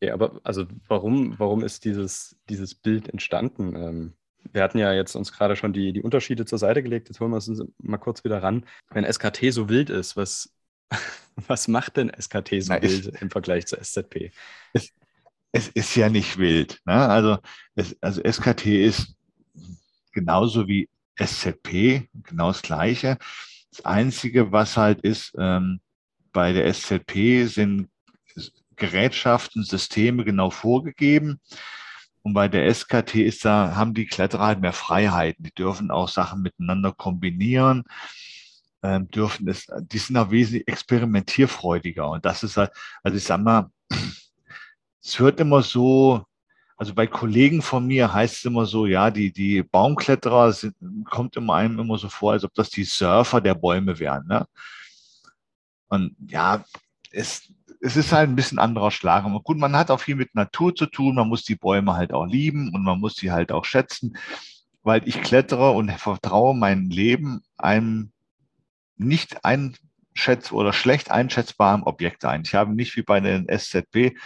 Ja, 0.00 0.14
aber 0.14 0.40
also 0.44 0.66
warum, 0.86 1.38
warum 1.38 1.64
ist 1.64 1.84
dieses, 1.84 2.36
dieses 2.48 2.76
Bild 2.76 3.08
entstanden? 3.08 3.74
Ähm, 3.74 4.12
wir 4.52 4.62
hatten 4.62 4.78
ja 4.78 4.92
jetzt 4.92 5.16
uns 5.16 5.32
gerade 5.32 5.56
schon 5.56 5.72
die, 5.72 5.92
die 5.92 6.02
Unterschiede 6.02 6.44
zur 6.46 6.58
Seite 6.58 6.84
gelegt. 6.84 7.08
Jetzt 7.08 7.18
holen 7.18 7.32
wir 7.32 7.36
uns 7.36 7.62
mal 7.78 7.98
kurz 7.98 8.22
wieder 8.22 8.42
ran. 8.42 8.64
Wenn 8.90 9.10
SKT 9.10 9.52
so 9.52 9.68
wild 9.68 9.90
ist, 9.90 10.16
was, 10.16 10.54
was 11.46 11.68
macht 11.68 11.96
denn 11.96 12.10
SKT 12.10 12.62
so 12.62 12.72
Na, 12.72 12.82
wild 12.82 13.06
ist, 13.06 13.22
im 13.22 13.30
Vergleich 13.30 13.66
zur 13.66 13.80
SZP? 13.82 14.32
Es, 14.72 14.90
es 15.52 15.68
ist 15.68 15.94
ja 15.94 16.08
nicht 16.08 16.38
wild. 16.38 16.80
Ne? 16.84 16.94
Also, 16.94 17.38
es, 17.74 17.96
also 18.00 18.22
SKT 18.22 18.66
ist 18.66 19.14
genauso 20.12 20.66
wie 20.66 20.88
SZP, 21.16 22.08
genau 22.24 22.48
das 22.48 22.62
Gleiche. 22.62 23.18
Das 23.70 23.84
Einzige, 23.84 24.52
was 24.52 24.76
halt 24.76 25.00
ist, 25.02 25.32
ähm, 25.38 25.80
bei 26.32 26.52
der 26.52 26.72
SZP 26.72 27.46
sind 27.46 27.88
Gerätschaften, 28.76 29.64
Systeme 29.64 30.24
genau 30.24 30.50
vorgegeben. 30.50 31.40
Und 32.22 32.34
bei 32.34 32.48
der 32.48 32.72
SKT 32.72 33.16
ist 33.16 33.44
da, 33.44 33.74
haben 33.74 33.94
die 33.94 34.06
Kletterer 34.06 34.46
halt 34.46 34.60
mehr 34.60 34.72
Freiheiten. 34.72 35.44
Die 35.44 35.54
dürfen 35.54 35.90
auch 35.90 36.08
Sachen 36.08 36.42
miteinander 36.42 36.92
kombinieren, 36.92 37.84
ähm, 38.82 39.10
dürfen 39.10 39.48
es, 39.48 39.66
die 39.80 39.98
sind 39.98 40.16
auch 40.16 40.30
wesentlich 40.30 40.68
experimentierfreudiger. 40.68 42.08
Und 42.10 42.24
das 42.24 42.42
ist 42.42 42.56
halt, 42.56 42.70
also 43.02 43.16
ich 43.16 43.24
sag 43.24 43.40
mal, 43.40 43.70
es 45.02 45.18
wird 45.18 45.40
immer 45.40 45.62
so, 45.62 46.24
also 46.76 46.94
bei 46.94 47.06
Kollegen 47.06 47.60
von 47.60 47.86
mir 47.86 48.12
heißt 48.12 48.36
es 48.36 48.44
immer 48.44 48.66
so, 48.66 48.86
ja, 48.86 49.10
die, 49.10 49.32
die 49.32 49.62
Baumkletterer 49.62 50.52
sind, 50.52 50.76
kommt 51.06 51.36
immer 51.36 51.54
einem 51.54 51.80
immer 51.80 51.98
so 51.98 52.08
vor, 52.08 52.32
als 52.32 52.44
ob 52.44 52.54
das 52.54 52.70
die 52.70 52.84
Surfer 52.84 53.40
der 53.40 53.54
Bäume 53.54 53.98
wären. 53.98 54.26
Ne? 54.28 54.46
Und 55.88 56.14
ja, 56.28 56.64
es, 57.10 57.52
es 57.80 57.96
ist 57.96 58.12
halt 58.12 58.28
ein 58.28 58.36
bisschen 58.36 58.58
anderer 58.58 58.90
Schlag. 58.92 59.24
Aber 59.24 59.40
gut, 59.40 59.58
man 59.58 59.76
hat 59.76 59.90
auch 59.90 60.00
viel 60.00 60.14
mit 60.14 60.34
Natur 60.34 60.74
zu 60.74 60.86
tun. 60.86 61.16
Man 61.16 61.28
muss 61.28 61.44
die 61.44 61.56
Bäume 61.56 61.94
halt 61.94 62.12
auch 62.12 62.26
lieben 62.26 62.72
und 62.74 62.84
man 62.84 63.00
muss 63.00 63.16
sie 63.16 63.32
halt 63.32 63.50
auch 63.50 63.64
schätzen, 63.64 64.16
weil 64.82 65.06
ich 65.08 65.20
klettere 65.20 65.72
und 65.72 65.90
vertraue 65.92 66.54
mein 66.54 66.90
Leben 66.90 67.42
einem 67.56 68.12
nicht 68.98 69.44
einschätz 69.44 70.52
oder 70.52 70.72
schlecht 70.72 71.10
einschätzbaren 71.10 71.82
Objekt 71.82 72.24
ein. 72.24 72.42
Ich 72.44 72.54
habe 72.54 72.74
nicht 72.74 72.96
wie 72.96 73.02
bei 73.02 73.20
den 73.20 73.48
SZB 73.48 74.18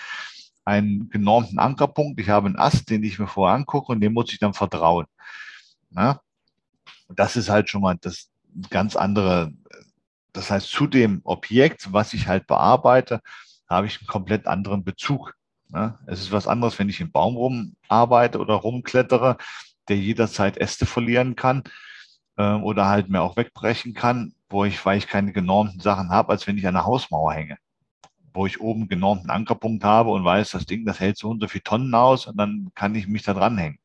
einen 0.65 1.11
genormten 1.11 1.59
Ankerpunkt. 1.59 2.21
Ich 2.21 2.29
habe 2.29 2.47
einen 2.47 2.59
Ast, 2.59 2.91
den 2.91 3.03
ich 3.03 3.19
mir 3.19 3.27
vorher 3.27 3.57
angucke 3.57 3.93
und 3.93 4.01
dem 4.01 4.13
muss 4.13 4.33
ich 4.33 4.39
dann 4.39 4.55
vertrauen. 4.55 5.07
Na? 5.91 6.21
Das 7.09 7.37
ist 7.37 7.49
halt 7.49 7.69
schon 7.69 7.83
mal 7.83 7.97
das 8.01 8.31
ganz 8.71 8.97
andere 8.97 9.53
das 10.33 10.51
heißt, 10.51 10.71
zu 10.71 10.87
dem 10.87 11.21
Objekt, 11.25 11.93
was 11.93 12.15
ich 12.15 12.27
halt 12.27 12.47
bearbeite, 12.47 13.21
habe 13.69 13.87
ich 13.87 13.99
einen 14.01 14.07
komplett 14.07 14.47
anderen 14.47 14.85
Bezug. 14.85 15.35
Ne? 15.69 15.99
Es 16.07 16.21
ist 16.21 16.33
was 16.33 16.47
anderes, 16.47 16.79
wenn 16.79 16.89
ich 16.89 17.01
im 17.01 17.13
Baum 17.13 17.37
rumarbeite 17.37 18.39
oder 18.39 18.55
rumklettere, 18.55 19.37
der 19.89 19.97
jederzeit 19.97 20.57
Äste 20.57 20.87
verlieren 20.87 21.37
kann 21.37 21.65
äh, 22.43 22.55
oder 22.63 22.89
halt 22.89 23.09
mir 23.09 23.23
auch 23.23 23.37
wegbrechen 23.37 23.95
kann, 23.95 24.35
wo 24.49 24.65
ich, 24.65 24.85
weil 24.85 24.99
ich 24.99 25.07
keine 25.07 25.33
genormten 25.33 25.81
Sachen 25.81 26.11
habe, 26.11 26.31
als 26.33 26.47
wenn 26.47 26.59
ich 26.59 26.67
an 26.67 26.77
einer 26.77 26.87
Hausmauer 26.87 27.33
hänge, 27.33 27.59
wo 28.35 28.47
ich 28.47 28.61
oben 28.61 28.89
genormten 28.89 29.31
Ankerpunkt 29.31 29.85
habe 29.85 30.11
und 30.11 30.25
weiß, 30.25 30.51
das 30.53 30.67
Ding, 30.67 30.85
das 30.85 31.01
hält 31.01 31.19
so 31.19 31.31
und 31.31 31.41
so 31.41 31.49
viele 31.49 31.65
Tonnen 31.65 31.95
aus 31.95 32.27
und 32.27 32.37
dann 32.37 32.71
kann 32.75 32.95
ich 32.95 33.07
mich 33.09 33.23
da 33.23 33.35
dranhängen. 33.35 33.79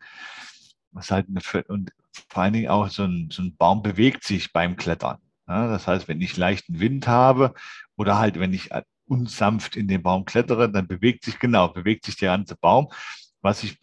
Was 0.91 1.11
halt 1.11 1.27
eine, 1.29 1.41
und 1.67 1.91
vor 2.29 2.43
allen 2.43 2.53
Dingen 2.53 2.69
auch 2.69 2.89
so 2.89 3.03
ein, 3.03 3.29
so 3.31 3.41
ein 3.43 3.55
Baum 3.55 3.81
bewegt 3.83 4.23
sich 4.23 4.51
beim 4.53 4.75
Klettern. 4.75 5.17
Ja, 5.47 5.67
das 5.67 5.87
heißt, 5.87 6.07
wenn 6.07 6.21
ich 6.21 6.35
leichten 6.35 6.79
Wind 6.79 7.07
habe 7.07 7.53
oder 7.95 8.17
halt, 8.17 8.39
wenn 8.39 8.53
ich 8.53 8.69
unsanft 9.07 9.75
in 9.75 9.87
den 9.87 10.03
Baum 10.03 10.25
klettere, 10.25 10.69
dann 10.69 10.87
bewegt 10.87 11.23
sich 11.23 11.39
genau, 11.39 11.69
bewegt 11.69 12.05
sich 12.05 12.17
der 12.17 12.31
ganze 12.31 12.55
Baum. 12.57 12.89
Was 13.41 13.63
ich, 13.63 13.77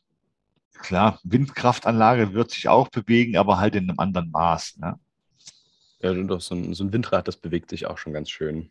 klar, 0.85 1.21
Windkraftanlage 1.25 2.33
wird 2.33 2.50
sich 2.50 2.69
auch 2.69 2.88
bewegen, 2.88 3.37
aber 3.37 3.59
halt 3.59 3.75
in 3.75 3.88
einem 3.88 3.99
anderen 3.99 4.31
Maß. 4.31 4.79
Ne? 4.79 4.99
Ja, 6.00 6.12
doch, 6.14 6.41
so 6.41 6.55
ein, 6.55 6.75
so 6.75 6.85
ein 6.85 6.93
Windrad, 6.93 7.26
das 7.29 7.37
bewegt 7.37 7.71
sich 7.71 7.87
auch 7.87 7.99
schon 7.99 8.12
ganz 8.12 8.31
schön. 8.31 8.71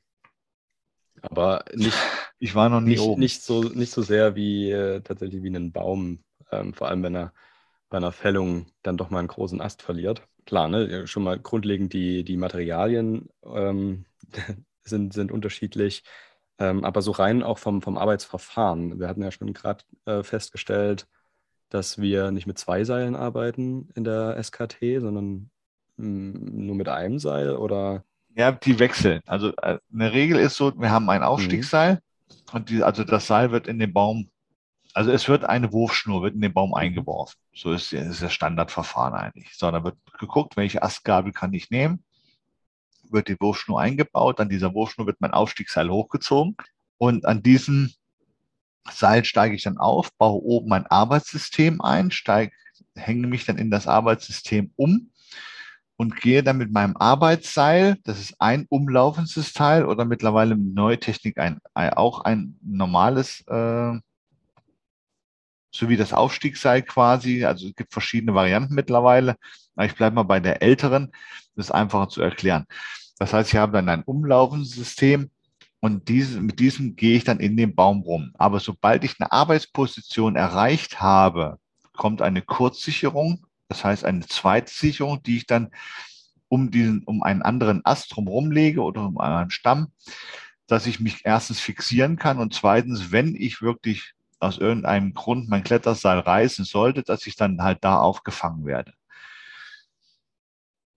Aber 1.21 1.65
nicht, 1.73 1.97
ich 2.39 2.55
war 2.55 2.69
noch 2.69 2.81
nie 2.81 2.91
nicht, 2.91 3.01
oben. 3.01 3.19
Nicht 3.19 3.41
so, 3.41 3.63
nicht 3.63 3.91
so 3.91 4.01
sehr 4.01 4.35
wie 4.35 4.71
äh, 4.71 5.01
tatsächlich 5.01 5.43
wie 5.43 5.55
ein 5.55 5.71
Baum, 5.71 6.23
ähm, 6.51 6.73
vor 6.73 6.87
allem 6.87 7.03
wenn 7.03 7.15
er 7.15 7.33
bei 7.89 7.97
einer 7.97 8.11
Fällung 8.11 8.67
dann 8.81 8.97
doch 8.97 9.09
mal 9.09 9.19
einen 9.19 9.27
großen 9.27 9.61
Ast 9.61 9.81
verliert 9.81 10.27
klar, 10.45 10.67
ne, 10.67 11.07
schon 11.07 11.23
mal 11.23 11.39
grundlegend 11.39 11.93
die, 11.93 12.23
die 12.23 12.37
Materialien 12.37 13.29
ähm, 13.45 14.05
sind, 14.83 15.13
sind 15.13 15.31
unterschiedlich, 15.31 16.03
ähm, 16.59 16.83
aber 16.83 17.01
so 17.01 17.11
rein 17.11 17.43
auch 17.43 17.57
vom, 17.57 17.81
vom 17.81 17.97
Arbeitsverfahren. 17.97 18.99
Wir 18.99 19.07
hatten 19.07 19.23
ja 19.23 19.31
schon 19.31 19.53
gerade 19.53 19.83
äh, 20.05 20.23
festgestellt, 20.23 21.07
dass 21.73 21.99
wir 21.99 22.31
nicht 22.31 22.47
mit 22.47 22.57
zwei 22.57 22.83
Seilen 22.83 23.15
arbeiten 23.15 23.89
in 23.95 24.03
der 24.03 24.41
SKT, 24.41 24.99
sondern 24.99 25.49
hm, 25.97 26.65
nur 26.65 26.75
mit 26.75 26.89
einem 26.89 27.19
Seil 27.19 27.55
oder? 27.55 28.03
Ja, 28.35 28.51
die 28.51 28.79
wechseln. 28.79 29.21
Also 29.25 29.53
äh, 29.61 29.79
eine 29.91 30.13
Regel 30.13 30.37
ist 30.37 30.55
so, 30.55 30.79
wir 30.79 30.91
haben 30.91 31.09
ein. 31.09 31.23
Aufstiegsseil 31.23 31.95
mhm. 31.95 32.37
und 32.53 32.69
die, 32.69 32.83
also 32.83 33.03
das 33.03 33.27
Seil 33.27 33.51
wird 33.51 33.67
in 33.67 33.79
den 33.79 33.93
Baum 33.93 34.29
also 34.95 35.11
es 35.11 35.27
wird 35.27 35.43
eine 35.43 35.73
Wurfschnur, 35.73 36.21
wird 36.21 36.35
in 36.35 36.41
den 36.41 36.53
Baum 36.53 36.69
mhm. 36.69 36.75
eingeworfen. 36.75 37.35
So 37.53 37.73
ist, 37.73 37.93
ist 37.93 38.21
das 38.21 38.31
Standardverfahren 38.31 39.15
eigentlich. 39.15 39.55
So, 39.55 39.69
dann 39.71 39.83
wird 39.83 39.97
geguckt, 40.19 40.55
welche 40.55 40.83
Astgabel 40.83 41.31
kann 41.31 41.53
ich 41.53 41.71
nehmen, 41.71 42.03
wird 43.09 43.27
die 43.27 43.39
Wurfschnur 43.39 43.81
eingebaut, 43.81 44.39
an 44.39 44.49
dieser 44.49 44.73
Wurfschnur 44.73 45.07
wird 45.07 45.19
mein 45.19 45.31
Aufstiegsseil 45.31 45.89
hochgezogen 45.89 46.55
und 46.97 47.25
an 47.25 47.41
diesem 47.41 47.91
Seil 48.91 49.25
steige 49.25 49.55
ich 49.55 49.63
dann 49.63 49.77
auf, 49.77 50.11
baue 50.17 50.41
oben 50.41 50.69
mein 50.69 50.87
Arbeitssystem 50.87 51.81
ein, 51.81 52.11
steige, 52.11 52.53
hänge 52.95 53.27
mich 53.27 53.45
dann 53.45 53.57
in 53.57 53.71
das 53.71 53.87
Arbeitssystem 53.87 54.71
um 54.75 55.11
und 55.95 56.19
gehe 56.19 56.43
dann 56.43 56.57
mit 56.57 56.71
meinem 56.71 56.97
Arbeitsseil, 56.97 57.97
das 58.03 58.19
ist 58.19 58.35
ein 58.39 58.65
umlaufendes 58.69 59.53
Teil 59.53 59.85
oder 59.85 60.05
mittlerweile 60.05 60.55
mit 60.55 60.73
neue 60.73 60.99
Technik 60.99 61.37
ein, 61.37 61.59
auch 61.73 62.21
ein 62.21 62.57
normales 62.61 63.41
äh, 63.47 63.99
sowie 65.73 65.97
das 65.97 66.13
Aufstiegsseil 66.13 66.83
quasi. 66.83 67.45
Also 67.45 67.67
es 67.67 67.75
gibt 67.75 67.91
verschiedene 67.91 68.35
Varianten 68.35 68.75
mittlerweile. 68.75 69.35
Ich 69.81 69.95
bleibe 69.95 70.15
mal 70.15 70.23
bei 70.23 70.39
der 70.39 70.61
älteren, 70.61 71.11
das 71.55 71.67
ist 71.67 71.71
einfacher 71.71 72.09
zu 72.09 72.21
erklären. 72.21 72.65
Das 73.17 73.33
heißt, 73.33 73.53
ich 73.53 73.59
habe 73.59 73.73
dann 73.73 73.89
ein 73.89 74.03
umlaufendes 74.03 74.71
System 74.71 75.31
und 75.83 76.07
diese, 76.07 76.39
mit 76.39 76.61
diesem 76.61 76.95
gehe 76.95 77.17
ich 77.17 77.25
dann 77.25 77.41
in 77.41 77.57
den 77.57 77.75
Baum 77.75 78.03
rum. 78.03 78.31
Aber 78.35 78.61
sobald 78.61 79.03
ich 79.03 79.19
eine 79.19 79.33
Arbeitsposition 79.33 80.37
erreicht 80.37 81.01
habe, 81.01 81.59
kommt 81.91 82.21
eine 82.21 82.41
Kurzsicherung, 82.41 83.45
das 83.67 83.83
heißt 83.83 84.05
eine 84.05 84.21
Zweitsicherung, 84.21 85.21
die 85.23 85.35
ich 85.35 85.45
dann 85.45 85.71
um, 86.47 86.71
diesen, 86.71 87.03
um 87.03 87.21
einen 87.21 87.41
anderen 87.41 87.81
Ast 87.83 88.15
drumherum 88.15 88.49
lege 88.49 88.81
oder 88.81 89.05
um 89.05 89.17
einen 89.17 89.49
Stamm, 89.49 89.91
dass 90.67 90.87
ich 90.87 91.01
mich 91.01 91.25
erstens 91.25 91.59
fixieren 91.59 92.15
kann 92.15 92.39
und 92.39 92.53
zweitens, 92.53 93.11
wenn 93.11 93.35
ich 93.35 93.61
wirklich 93.61 94.13
aus 94.39 94.59
irgendeinem 94.59 95.13
Grund 95.13 95.49
mein 95.49 95.65
Kletterseil 95.65 96.19
reißen 96.19 96.63
sollte, 96.63 97.03
dass 97.03 97.27
ich 97.27 97.35
dann 97.35 97.61
halt 97.61 97.79
da 97.81 97.97
aufgefangen 97.97 98.65
werde. 98.65 98.93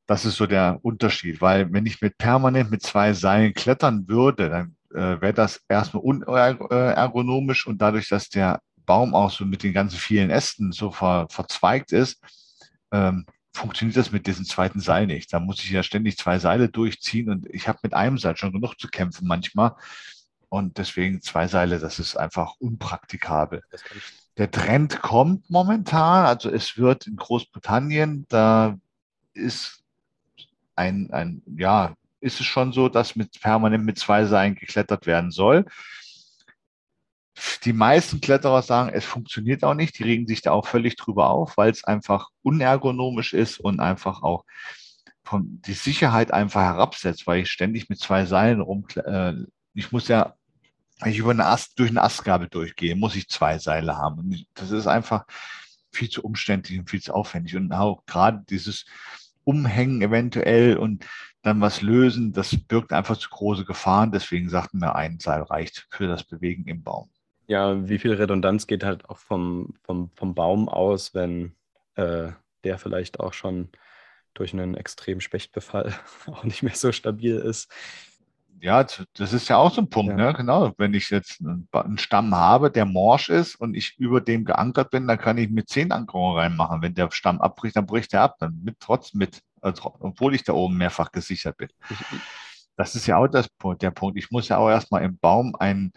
Das 0.07 0.25
ist 0.25 0.37
so 0.37 0.47
der 0.47 0.79
Unterschied, 0.83 1.41
weil 1.41 1.73
wenn 1.73 1.87
ich 1.87 2.01
mit 2.01 2.17
permanent 2.17 2.71
mit 2.71 2.83
zwei 2.83 3.13
Seilen 3.13 3.55
klettern 3.55 4.07
würde, 4.09 4.49
dann 4.49 4.77
äh, 4.95 5.21
wäre 5.21 5.35
das 5.35 5.61
erstmal 5.69 6.03
unergonomisch 6.03 7.67
und 7.67 7.79
dadurch, 7.83 8.09
dass 8.09 8.29
der 8.29 8.61
Baum 8.85 9.15
auch 9.15 9.31
so 9.31 9.45
mit 9.45 9.63
den 9.63 9.73
ganzen 9.73 9.99
vielen 9.99 10.31
Ästen 10.31 10.73
so 10.73 10.93
ver, 10.93 11.27
verzweigt 11.29 11.93
ist, 11.93 12.21
ähm, 12.93 13.27
funktioniert 13.53 13.97
das 13.97 14.13
mit 14.13 14.27
diesem 14.27 14.45
zweiten 14.45 14.81
Seil 14.81 15.07
nicht. 15.07 15.33
Da 15.33 15.41
muss 15.41 15.59
ich 15.65 15.71
ja 15.71 15.83
ständig 15.83 16.17
zwei 16.19 16.39
Seile 16.39 16.69
durchziehen 16.69 17.31
und 17.31 17.47
ich 17.51 17.67
habe 17.69 17.79
mit 17.83 17.95
einem 17.95 18.19
Seil 18.19 18.37
schon 18.37 18.53
genug 18.53 18.75
zu 18.79 18.89
kämpfen 18.89 19.27
manchmal. 19.27 19.75
Und 20.49 20.79
deswegen 20.79 21.21
zwei 21.23 21.49
Seile, 21.49 21.81
das 21.81 21.99
ist 21.99 22.17
einfach 22.17 22.55
unpraktikabel. 22.61 23.63
Der 24.37 24.51
Trend 24.51 25.03
kommt 25.03 25.51
momentan, 25.51 26.27
also 26.27 26.51
es 26.51 26.77
wird 26.77 27.07
in 27.07 27.17
Großbritannien, 27.17 28.27
da 28.29 28.79
ist 29.35 29.83
ein, 30.77 31.11
ein 31.13 31.43
ja, 31.57 31.95
ist 32.21 32.41
es 32.41 32.47
schon 32.47 32.73
so, 32.73 32.89
dass 32.89 33.17
mit 33.17 33.41
permanent 33.41 33.85
mit 33.85 33.99
zwei 33.99 34.25
Seilen 34.25 34.55
geklettert 34.55 35.07
werden 35.07 35.31
soll. 35.31 35.65
Die 37.65 37.75
meisten 37.75 38.21
Kletterer 38.21 38.63
sagen, 38.63 38.91
es 38.95 39.05
funktioniert 39.05 39.63
auch 39.63 39.75
nicht. 39.75 39.99
Die 39.99 40.05
regen 40.05 40.27
sich 40.27 40.41
da 40.41 40.53
auch 40.53 40.67
völlig 40.67 40.97
drüber 40.97 41.29
auf, 41.31 41.57
weil 41.57 41.71
es 41.71 41.85
einfach 41.85 42.31
unergonomisch 42.43 43.35
ist 43.35 43.61
und 43.61 43.81
einfach 43.81 44.23
auch 44.23 44.45
von 45.23 45.61
die 45.63 45.75
Sicherheit 45.75 46.33
einfach 46.33 46.63
herabsetzt, 46.63 47.27
weil 47.27 47.43
ich 47.43 47.51
ständig 47.51 47.89
mit 47.89 47.99
zwei 47.99 48.25
Seilen 48.25 48.61
rum. 48.61 48.87
Äh, 48.95 49.35
ich 49.75 49.93
muss 49.93 50.09
ja, 50.09 50.35
wenn 51.01 51.13
ich 51.13 51.19
über 51.19 51.33
eine 51.33 51.47
Ast, 51.47 51.79
durch 51.79 51.91
eine 51.91 52.03
Astgabel 52.03 52.49
durchgehe, 52.49 52.97
muss 52.97 53.17
ich 53.17 53.29
zwei 53.29 53.59
Seile 53.59 53.99
haben. 53.99 54.21
Und 54.21 54.47
das 54.55 54.71
ist 54.71 54.87
einfach 54.87 55.27
viel 55.93 56.09
zu 56.09 56.23
umständlich 56.23 56.79
und 56.79 56.89
viel 56.89 57.03
zu 57.03 57.13
aufwendig. 57.13 57.57
Und 57.57 57.73
auch 57.73 58.05
gerade 58.07 58.43
dieses 58.49 58.87
Umhängen 59.47 60.03
eventuell 60.03 60.77
und 60.77 61.07
dann 61.43 61.61
was 61.61 61.81
lösen, 61.81 62.33
das 62.33 62.57
birgt 62.57 62.93
einfach 62.93 63.17
zu 63.17 63.31
große 63.31 63.65
Gefahren. 63.65 64.11
Deswegen 64.11 64.49
sagten 64.49 64.81
wir, 64.81 64.97
ein 64.97 65.21
Seil 65.21 65.43
reicht 65.43 65.87
für 65.91 66.09
das 66.09 66.25
Bewegen 66.25 66.67
im 66.67 66.83
Baum. 66.83 67.09
Ja, 67.47 67.89
wie 67.89 67.99
viel 67.99 68.13
Redundanz 68.13 68.67
geht 68.67 68.83
halt 68.83 69.09
auch 69.09 69.19
vom, 69.19 69.75
vom, 69.85 70.11
vom 70.17 70.35
Baum 70.35 70.69
aus, 70.69 71.15
wenn 71.15 71.55
äh, 71.95 72.33
der 72.65 72.79
vielleicht 72.79 73.21
auch 73.21 73.33
schon 73.33 73.69
durch 74.35 74.53
einen 74.53 74.77
extremen 74.77 75.21
Spechtbefall 75.21 75.95
auch 76.27 76.43
nicht 76.43 76.65
mehr 76.65 76.75
so 76.75 76.91
stabil 76.91 77.37
ist. 77.37 77.73
Ja, 78.67 78.85
das 79.15 79.33
ist 79.33 79.47
ja 79.47 79.59
auch 79.59 79.73
so 79.73 79.81
ein 79.81 79.91
Punkt, 79.91 80.19
ja. 80.19 80.27
ne? 80.27 80.35
Genau. 80.35 80.75
Wenn 80.77 80.93
ich 80.93 81.09
jetzt 81.11 81.41
einen 81.41 81.99
Stamm 81.99 82.35
habe, 82.35 82.69
der 82.69 82.85
morsch 82.85 83.29
ist 83.29 83.55
und 83.55 83.75
ich 83.75 83.97
über 83.97 84.21
dem 84.21 84.45
geankert 84.45 84.91
bin, 84.91 85.07
dann 85.07 85.19
kann 85.19 85.39
ich 85.39 85.51
mit 85.51 85.69
zehn 85.69 85.93
Ankerungen 85.93 86.37
reinmachen. 86.37 86.83
Wenn 86.83 86.93
der 86.93 87.13
Stamm 87.13 87.41
abbricht, 87.41 87.77
dann 87.77 87.87
bricht 87.87 88.13
er 88.13 88.23
ab, 88.23 88.39
dann 88.41 88.61
mit 88.65 88.81
trotzdem 88.81 89.21
mit, 89.21 89.41
also, 89.61 89.95
obwohl 90.01 90.35
ich 90.35 90.43
da 90.43 90.53
oben 90.53 90.79
mehrfach 90.79 91.13
gesichert 91.13 91.57
bin. 91.59 91.69
Das 92.77 92.97
ist 92.97 93.07
ja 93.07 93.19
auch 93.19 93.29
das, 93.29 93.47
der 93.81 93.93
Punkt. 93.93 94.19
Ich 94.19 94.33
muss 94.33 94.49
ja 94.49 94.59
auch 94.59 94.69
erstmal 94.69 95.05
im 95.05 95.17
Baum 95.17 95.55
einen 95.55 95.93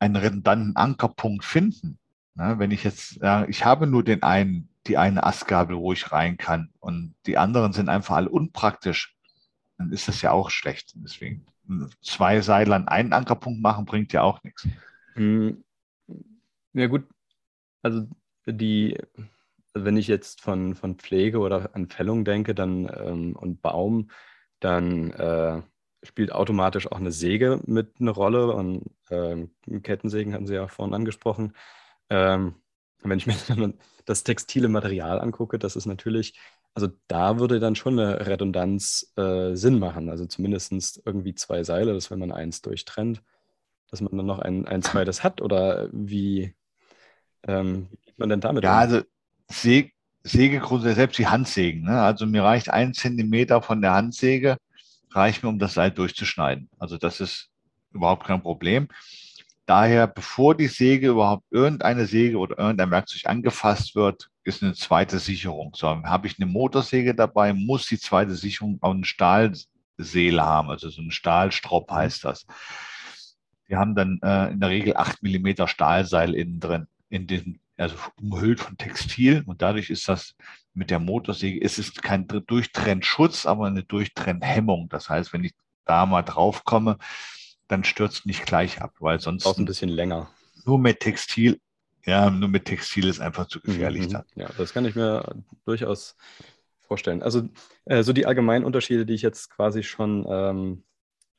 einen 0.00 0.16
redundanten 0.16 0.74
Ankerpunkt 0.74 1.44
finden. 1.44 2.00
Ne, 2.34 2.58
wenn 2.58 2.72
ich 2.72 2.82
jetzt, 2.82 3.22
äh, 3.22 3.46
ich 3.46 3.64
habe 3.64 3.86
nur 3.86 4.02
den 4.02 4.24
einen, 4.24 4.68
die 4.88 4.98
eine 4.98 5.22
Astgabel, 5.22 5.76
wo 5.76 5.92
ich 5.92 6.10
rein 6.10 6.36
kann 6.36 6.70
und 6.80 7.14
die 7.26 7.38
anderen 7.38 7.72
sind 7.72 7.88
einfach 7.88 8.16
alle 8.16 8.28
unpraktisch, 8.28 9.14
dann 9.78 9.92
ist 9.92 10.08
das 10.08 10.20
ja 10.20 10.32
auch 10.32 10.50
schlecht. 10.50 10.94
Deswegen 10.96 11.46
zwei 12.02 12.40
Seile 12.40 12.74
an 12.74 12.88
einen 12.88 13.12
Ankerpunkt 13.12 13.60
machen 13.60 13.84
bringt 13.84 14.12
ja 14.12 14.22
auch 14.22 14.42
nichts. 14.42 14.66
Hm. 15.14 15.62
Ja 16.74 16.86
gut, 16.86 17.04
also 17.82 18.06
die, 18.46 18.98
wenn 19.74 19.96
ich 19.96 20.08
jetzt 20.08 20.40
von, 20.40 20.74
von 20.74 20.96
Pflege 20.96 21.38
oder 21.38 21.74
an 21.74 21.88
Fällung 21.88 22.24
denke 22.24 22.54
dann, 22.54 22.90
ähm, 22.96 23.36
und 23.36 23.62
Baum, 23.62 24.10
dann 24.60 25.10
äh, 25.12 25.62
spielt 26.02 26.32
automatisch 26.32 26.90
auch 26.90 26.98
eine 26.98 27.12
Säge 27.12 27.60
mit 27.66 27.94
eine 28.00 28.10
Rolle. 28.10 28.52
Und 28.52 28.90
ähm, 29.10 29.50
Kettensägen 29.82 30.34
hatten 30.34 30.46
Sie 30.46 30.54
ja 30.54 30.68
vorhin 30.68 30.94
angesprochen. 30.94 31.54
Ähm, 32.10 32.54
wenn 33.02 33.18
ich 33.18 33.26
mir 33.26 33.36
das 34.04 34.24
textile 34.24 34.68
Material 34.68 35.20
angucke, 35.20 35.58
das 35.58 35.76
ist 35.76 35.86
natürlich, 35.86 36.38
also 36.74 36.88
da 37.08 37.38
würde 37.38 37.60
dann 37.60 37.74
schon 37.76 37.98
eine 37.98 38.26
Redundanz 38.26 39.12
äh, 39.16 39.54
Sinn 39.54 39.78
machen. 39.78 40.08
Also 40.10 40.26
zumindest 40.26 41.02
irgendwie 41.04 41.34
zwei 41.34 41.64
Seile, 41.64 41.92
dass 41.94 42.10
wenn 42.10 42.18
man 42.18 42.32
eins 42.32 42.62
durchtrennt, 42.62 43.22
dass 43.90 44.00
man 44.02 44.16
dann 44.16 44.26
noch 44.26 44.40
ein, 44.40 44.66
ein 44.66 44.82
zweites 44.82 45.24
hat. 45.24 45.42
Oder 45.42 45.88
wie, 45.92 46.54
ähm, 47.48 47.88
wie 47.92 47.98
geht 47.98 48.18
man 48.18 48.30
denn 48.30 48.40
damit 48.42 48.64
Ja, 48.64 48.70
um? 48.70 48.80
also 48.80 49.02
Säge, 49.50 49.90
Sägegrund, 50.22 50.84
selbst 50.84 51.18
die 51.18 51.26
Handsägen. 51.26 51.82
Ne? 51.84 52.00
Also 52.00 52.26
mir 52.26 52.44
reicht 52.44 52.70
ein 52.70 52.94
Zentimeter 52.94 53.62
von 53.62 53.80
der 53.82 53.92
Handsäge 53.94 54.56
reicht 55.12 55.44
mir, 55.44 55.50
um 55.50 55.60
das 55.60 55.74
Seil 55.74 55.92
durchzuschneiden. 55.92 56.70
Also 56.78 56.98
das 56.98 57.20
ist 57.20 57.50
überhaupt 57.92 58.26
kein 58.26 58.42
Problem. 58.42 58.88
Daher, 59.66 60.06
bevor 60.08 60.56
die 60.56 60.66
Säge 60.66 61.08
überhaupt 61.08 61.44
irgendeine 61.50 62.06
Säge 62.06 62.38
oder 62.38 62.58
irgendein 62.58 62.90
Werkzeug 62.90 63.26
angefasst 63.26 63.94
wird, 63.94 64.28
ist 64.44 64.62
eine 64.62 64.74
zweite 64.74 65.18
Sicherung. 65.18 65.72
So, 65.76 65.88
habe 65.88 66.26
ich 66.26 66.38
eine 66.38 66.50
Motorsäge 66.50 67.14
dabei, 67.14 67.52
muss 67.52 67.86
die 67.86 67.98
zweite 67.98 68.34
Sicherung 68.34 68.78
auch 68.80 68.92
eine 68.92 69.04
Stahlseele 69.04 70.42
haben, 70.42 70.70
also 70.70 70.88
so 70.88 71.00
ein 71.00 71.12
Stahlstrop 71.12 71.90
mhm. 71.90 71.94
heißt 71.94 72.24
das. 72.24 72.46
Die 73.68 73.76
haben 73.76 73.94
dann 73.94 74.18
äh, 74.22 74.50
in 74.50 74.60
der 74.60 74.70
Regel 74.70 74.96
8 74.96 75.22
mm 75.22 75.66
Stahlseil 75.66 76.34
innen 76.34 76.58
drin, 76.58 76.88
in 77.08 77.26
den, 77.28 77.60
also 77.76 77.94
umhüllt 78.20 78.60
von 78.60 78.76
Textil 78.76 79.44
und 79.46 79.62
dadurch 79.62 79.90
ist 79.90 80.08
das 80.08 80.34
mit 80.74 80.90
der 80.90 80.98
Motorsäge 80.98 81.60
ist 81.60 81.78
es 81.78 81.94
kein 81.94 82.26
Durchtrennschutz, 82.26 83.46
aber 83.46 83.66
eine 83.66 83.84
Durchtrennhemmung. 83.84 84.88
Das 84.88 85.08
heißt, 85.08 85.32
wenn 85.32 85.44
ich 85.44 85.52
da 85.84 86.06
mal 86.06 86.22
drauf 86.22 86.64
komme, 86.64 86.98
dann 87.68 87.84
stürzt 87.84 88.26
nicht 88.26 88.46
gleich 88.46 88.80
ab, 88.80 88.94
weil 89.00 89.20
sonst. 89.20 89.46
Auch 89.46 89.58
ein 89.58 89.64
bisschen 89.64 89.88
länger. 89.88 90.30
Nur 90.64 90.78
mit 90.78 91.00
Textil, 91.00 91.60
ja, 92.04 92.30
nur 92.30 92.48
mit 92.48 92.64
Textil 92.64 93.06
ist 93.06 93.20
einfach 93.20 93.46
zu 93.46 93.60
gefährlich 93.60 94.06
mhm. 94.06 94.12
dann. 94.12 94.24
Ja, 94.34 94.50
das 94.56 94.72
kann 94.72 94.84
ich 94.84 94.94
mir 94.94 95.42
durchaus 95.64 96.16
vorstellen. 96.80 97.22
Also, 97.22 97.48
äh, 97.84 98.02
so 98.02 98.12
die 98.12 98.26
allgemeinen 98.26 98.64
Unterschiede, 98.64 99.06
die 99.06 99.14
ich 99.14 99.22
jetzt 99.22 99.50
quasi 99.50 99.82
schon 99.82 100.26
ähm, 100.28 100.84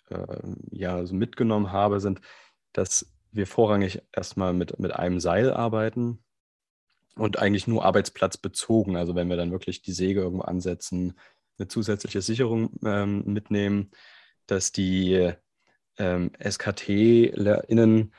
äh, 0.09 0.38
ja, 0.71 1.05
so 1.05 1.15
mitgenommen 1.15 1.71
habe, 1.71 1.99
sind, 1.99 2.21
dass 2.73 3.12
wir 3.31 3.47
vorrangig 3.47 4.01
erstmal 4.12 4.53
mit, 4.53 4.79
mit 4.79 4.93
einem 4.93 5.19
Seil 5.19 5.51
arbeiten, 5.51 6.23
und 7.15 7.39
eigentlich 7.39 7.67
nur 7.67 7.86
arbeitsplatzbezogen. 7.86 8.95
Also 8.95 9.15
wenn 9.15 9.29
wir 9.29 9.38
dann 9.38 9.51
wirklich 9.51 9.81
die 9.81 9.93
Säge 9.93 10.21
irgendwo 10.21 10.43
ansetzen, 10.43 11.17
eine 11.57 11.67
zusätzliche 11.67 12.21
Sicherung 12.21 12.71
ähm, 12.83 13.23
mitnehmen, 13.25 13.91
dass 14.47 14.71
die 14.71 15.31
ähm, 15.97 16.32
SKT-LerInnen 16.39 18.13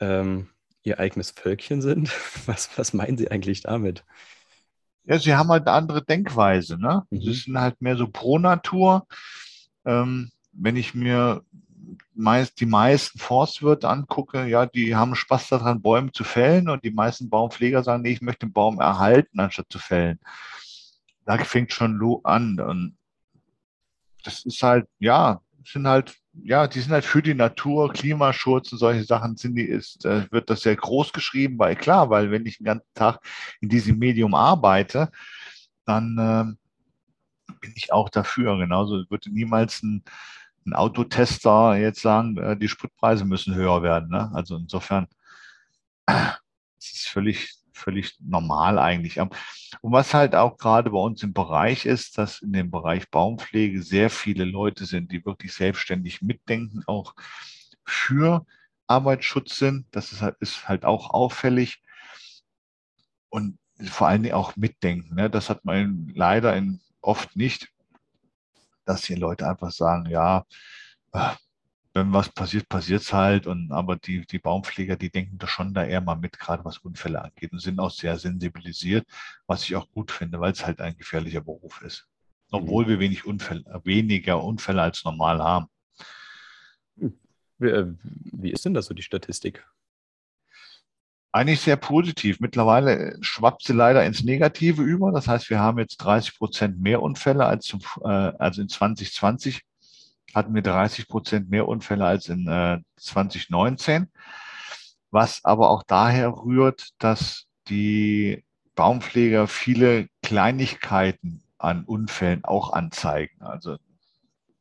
ähm, 0.00 0.48
ihr 0.82 1.00
eigenes 1.00 1.30
Völkchen 1.30 1.82
sind. 1.82 2.10
Was, 2.46 2.70
was 2.76 2.92
meinen 2.92 3.18
Sie 3.18 3.30
eigentlich 3.30 3.62
damit? 3.62 4.04
Ja, 5.04 5.18
sie 5.18 5.34
haben 5.34 5.50
halt 5.50 5.66
eine 5.66 5.76
andere 5.76 6.04
Denkweise. 6.04 6.78
Ne? 6.78 7.06
Mhm. 7.10 7.20
Sie 7.20 7.32
sind 7.32 7.60
halt 7.60 7.80
mehr 7.80 7.96
so 7.96 8.08
pro 8.08 8.38
Natur. 8.38 9.06
Ähm, 9.84 10.30
wenn 10.52 10.76
ich 10.76 10.94
mir 10.94 11.42
meist, 12.14 12.60
die 12.60 12.66
meisten 12.66 13.18
Forstwirte 13.18 13.88
angucke, 13.88 14.46
ja, 14.46 14.66
die 14.66 14.96
haben 14.96 15.14
Spaß 15.14 15.48
daran, 15.48 15.82
Bäume 15.82 16.12
zu 16.12 16.24
fällen 16.24 16.68
und 16.68 16.84
die 16.84 16.90
meisten 16.90 17.30
Baumpfleger 17.30 17.82
sagen, 17.82 18.02
nee, 18.02 18.12
ich 18.12 18.22
möchte 18.22 18.46
den 18.46 18.52
Baum 18.52 18.80
erhalten, 18.80 19.38
anstatt 19.38 19.66
zu 19.70 19.78
fällen. 19.78 20.18
Da 21.24 21.38
fängt 21.38 21.72
schon 21.72 22.00
an 22.24 22.60
und 22.60 22.96
das 24.24 24.44
ist 24.44 24.62
halt, 24.62 24.88
ja, 24.98 25.40
sind 25.64 25.86
halt, 25.86 26.16
ja, 26.44 26.66
die 26.66 26.80
sind 26.80 26.92
halt 26.92 27.04
für 27.04 27.22
die 27.22 27.34
Natur, 27.34 27.92
Klimaschutz 27.92 28.72
und 28.72 28.78
solche 28.78 29.04
Sachen 29.04 29.36
sind 29.36 29.54
die, 29.56 29.64
ist, 29.64 30.04
äh, 30.04 30.30
wird 30.30 30.50
das 30.50 30.62
sehr 30.62 30.76
groß 30.76 31.12
geschrieben, 31.12 31.58
weil 31.58 31.76
klar, 31.76 32.10
weil 32.10 32.30
wenn 32.30 32.46
ich 32.46 32.58
den 32.58 32.66
ganzen 32.66 32.88
Tag 32.94 33.20
in 33.60 33.68
diesem 33.68 33.98
Medium 33.98 34.34
arbeite, 34.34 35.10
dann 35.84 36.18
äh, 36.18 37.52
bin 37.60 37.72
ich 37.74 37.92
auch 37.92 38.08
dafür. 38.08 38.58
Genauso 38.58 39.04
würde 39.08 39.30
niemals 39.30 39.82
ein 39.82 40.02
ein 40.66 40.74
Autotester 40.74 41.76
jetzt 41.76 42.02
sagen, 42.02 42.36
äh, 42.38 42.56
die 42.56 42.68
Spritpreise 42.68 43.24
müssen 43.24 43.54
höher 43.54 43.82
werden. 43.82 44.10
Ne? 44.10 44.30
Also 44.34 44.56
insofern, 44.56 45.06
das 46.06 46.38
ist 46.78 47.08
völlig, 47.08 47.54
völlig 47.76 48.16
normal 48.20 48.78
eigentlich. 48.78 49.20
Und 49.20 49.32
was 49.82 50.14
halt 50.14 50.34
auch 50.34 50.56
gerade 50.56 50.90
bei 50.90 50.98
uns 50.98 51.22
im 51.22 51.32
Bereich 51.32 51.86
ist, 51.86 52.18
dass 52.18 52.40
in 52.42 52.52
dem 52.52 52.70
Bereich 52.70 53.10
Baumpflege 53.10 53.82
sehr 53.82 54.10
viele 54.10 54.44
Leute 54.44 54.84
sind, 54.86 55.12
die 55.12 55.24
wirklich 55.24 55.54
selbstständig 55.54 56.22
mitdenken, 56.22 56.82
auch 56.86 57.14
für 57.84 58.46
Arbeitsschutz 58.86 59.58
sind. 59.58 59.86
Das 59.92 60.12
ist 60.12 60.22
halt, 60.22 60.36
halt 60.66 60.84
auch 60.84 61.10
auffällig. 61.10 61.82
Und 63.28 63.58
vor 63.82 64.08
allen 64.08 64.22
Dingen 64.22 64.34
auch 64.34 64.56
mitdenken. 64.56 65.14
Ne? 65.14 65.28
Das 65.28 65.50
hat 65.50 65.64
man 65.64 66.10
leider 66.14 66.56
in, 66.56 66.80
oft 67.00 67.36
nicht 67.36 67.68
dass 68.86 69.04
hier 69.04 69.18
Leute 69.18 69.46
einfach 69.46 69.70
sagen, 69.70 70.08
ja, 70.08 70.46
äh, 71.12 71.34
wenn 71.96 72.12
was 72.12 72.28
passiert, 72.28 72.68
passiert 72.68 73.02
es 73.02 73.12
halt. 73.12 73.46
Und 73.46 73.72
aber 73.72 73.96
die, 73.96 74.26
die 74.26 74.38
Baumpfleger, 74.38 74.96
die 74.96 75.10
denken 75.10 75.38
da 75.38 75.48
schon 75.48 75.74
da 75.74 75.84
eher 75.84 76.00
mal 76.00 76.14
mit, 76.14 76.38
gerade 76.38 76.64
was 76.64 76.78
Unfälle 76.78 77.22
angeht 77.22 77.52
und 77.52 77.60
sind 77.60 77.80
auch 77.80 77.90
sehr 77.90 78.18
sensibilisiert, 78.18 79.06
was 79.46 79.64
ich 79.64 79.74
auch 79.74 79.90
gut 79.90 80.12
finde, 80.12 80.38
weil 80.38 80.52
es 80.52 80.64
halt 80.66 80.80
ein 80.80 80.96
gefährlicher 80.96 81.40
Beruf 81.40 81.82
ist. 81.82 82.06
obwohl 82.52 82.84
mhm. 82.84 82.88
wir 82.90 82.98
wenig 83.00 83.24
Unfälle, 83.26 83.64
weniger 83.84 84.42
Unfälle 84.42 84.82
als 84.82 85.04
normal 85.04 85.42
haben. 85.42 85.66
Wie, 87.58 87.68
äh, 87.68 87.86
wie 88.04 88.52
ist 88.52 88.64
denn 88.64 88.74
das 88.74 88.86
so 88.86 88.94
die 88.94 89.02
Statistik? 89.02 89.66
Eigentlich 91.32 91.60
sehr 91.60 91.76
positiv. 91.76 92.40
Mittlerweile 92.40 93.18
schwappt 93.20 93.62
sie 93.64 93.72
leider 93.72 94.04
ins 94.06 94.22
Negative 94.22 94.82
über. 94.82 95.12
Das 95.12 95.28
heißt, 95.28 95.50
wir 95.50 95.60
haben 95.60 95.78
jetzt 95.78 95.98
30 95.98 96.38
Prozent 96.38 96.80
mehr 96.80 97.02
Unfälle 97.02 97.44
als, 97.46 97.66
zum, 97.66 97.80
äh, 98.04 98.08
also 98.08 98.62
in 98.62 98.68
2020 98.68 99.62
hatten 100.34 100.54
wir 100.54 100.62
30 100.62 101.08
Prozent 101.08 101.50
mehr 101.50 101.68
Unfälle 101.68 102.04
als 102.04 102.28
in 102.28 102.46
äh, 102.48 102.78
2019. 102.96 104.10
Was 105.10 105.44
aber 105.44 105.70
auch 105.70 105.82
daher 105.82 106.30
rührt, 106.30 106.90
dass 106.98 107.46
die 107.68 108.44
Baumpfleger 108.74 109.48
viele 109.48 110.08
Kleinigkeiten 110.22 111.42
an 111.58 111.84
Unfällen 111.84 112.44
auch 112.44 112.72
anzeigen. 112.72 113.40
Also 113.40 113.76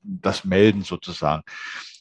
das 0.01 0.45
melden 0.45 0.83
sozusagen. 0.83 1.43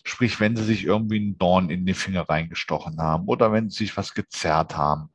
Sprich, 0.05 0.39
wenn 0.39 0.57
sie 0.57 0.65
sich 0.65 0.85
irgendwie 0.85 1.17
einen 1.17 1.39
Dorn 1.39 1.71
in 1.71 1.87
den 1.87 1.95
Finger 1.95 2.29
reingestochen 2.29 3.01
haben 3.01 3.27
oder 3.27 3.53
wenn 3.53 3.71
sie 3.71 3.85
sich 3.85 3.97
was 3.97 4.15
gezerrt 4.15 4.77
haben. 4.77 5.11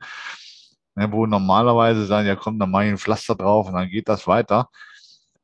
Ja, 0.96 1.12
wo 1.12 1.26
normalerweise 1.26 2.06
sagen, 2.06 2.28
ja 2.28 2.36
komm, 2.36 2.60
dann 2.60 2.72
mache 2.72 2.86
ich 2.86 2.92
ein 2.92 2.98
Pflaster 2.98 3.36
drauf 3.36 3.68
und 3.68 3.74
dann 3.74 3.90
geht 3.90 4.10
das 4.10 4.28
weiter. 4.28 4.70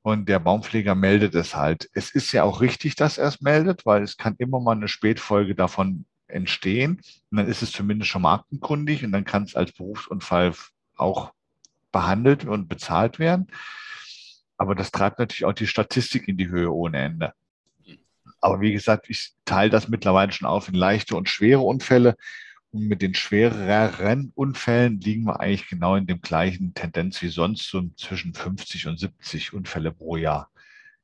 Und 0.06 0.30
der 0.30 0.38
Baumpfleger 0.38 0.94
meldet 0.94 1.34
es 1.34 1.56
halt. 1.56 1.89
Es 1.94 2.12
ist 2.12 2.32
ja 2.32 2.44
auch 2.44 2.62
richtig, 2.62 2.96
dass 2.96 3.18
er 3.18 3.28
es 3.28 3.41
meldet, 3.41 3.88
weil 3.88 4.04
es 4.04 4.18
kann 4.18 4.36
immer 4.38 4.60
mal 4.60 4.76
eine 4.76 4.88
Spätfolge 4.88 5.56
davon 5.56 6.06
entstehen. 6.28 7.02
Und 7.32 7.38
dann 7.39 7.48
ist 7.48 7.63
es 7.63 7.72
zumindest 7.72 8.12
schon 8.12 8.22
mal 8.22 8.36
aktenkundig 8.36 9.04
und 9.04 9.12
dann 9.13 9.26
kann 9.26 9.46
es 9.46 9.56
als 9.56 9.72
Berufsunfall 9.72 10.54
auch 10.96 11.34
behandelt 11.91 12.46
und 12.46 12.70
bezahlt 12.70 13.18
werden. 13.18 13.48
Aber 14.58 14.76
das 14.76 14.91
treibt 14.91 15.18
natürlich 15.18 15.46
auch 15.46 15.54
die 15.54 15.65
Statistik 15.65 16.28
in 16.28 16.38
die 16.38 16.50
Höhe 16.50 16.72
ohne 16.72 17.00
Ende. 17.00 17.34
Aber 18.41 18.62
wie 18.62 18.74
gesagt, 18.74 19.10
ich 19.10 19.32
teile 19.44 19.72
das 19.72 19.88
mittlerweile 19.88 20.32
schon 20.32 20.48
auf 20.48 20.68
in 20.68 20.76
leichte 20.76 21.15
und 21.15 21.30
schwere 21.30 21.62
Unfälle. 21.62 22.15
Mit 22.77 23.01
den 23.01 23.13
schwereren 23.13 24.33
Unfällen 24.35 24.99
liegen 24.99 25.23
wir 25.23 25.39
eigentlich 25.39 25.69
genau 25.69 25.95
in 25.95 26.07
dem 26.07 26.19
gleichen 26.19 26.73
Tendenz 26.73 27.21
wie 27.21 27.29
sonst, 27.29 27.69
so 27.69 27.81
zwischen 27.95 28.33
50 28.33 28.88
und 28.88 28.99
70 28.99 29.53
Unfälle 29.53 29.91
pro 29.91 30.17
Jahr 30.17 30.51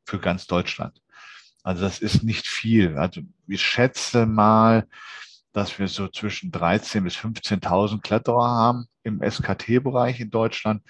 für 0.06 0.20
ganz 0.20 0.48
Deutschland. 0.48 1.02
Also 1.64 1.84
das 1.84 2.00
ist 2.00 2.24
nicht 2.24 2.46
viel. 2.46 2.98
Also 2.98 3.22
ich 3.48 3.62
schätze 3.62 4.26
mal, 4.26 4.86
dass 5.54 5.80
wir 5.80 5.88
so 5.88 6.10
zwischen 6.10 6.52
13.000 6.52 7.02
bis 7.02 7.16
15.000 7.16 8.02
Kletterer 8.02 8.50
haben 8.50 8.88
im 9.04 9.22
SKT-Bereich 9.22 10.20
in 10.20 10.30
Deutschland. 10.30 10.84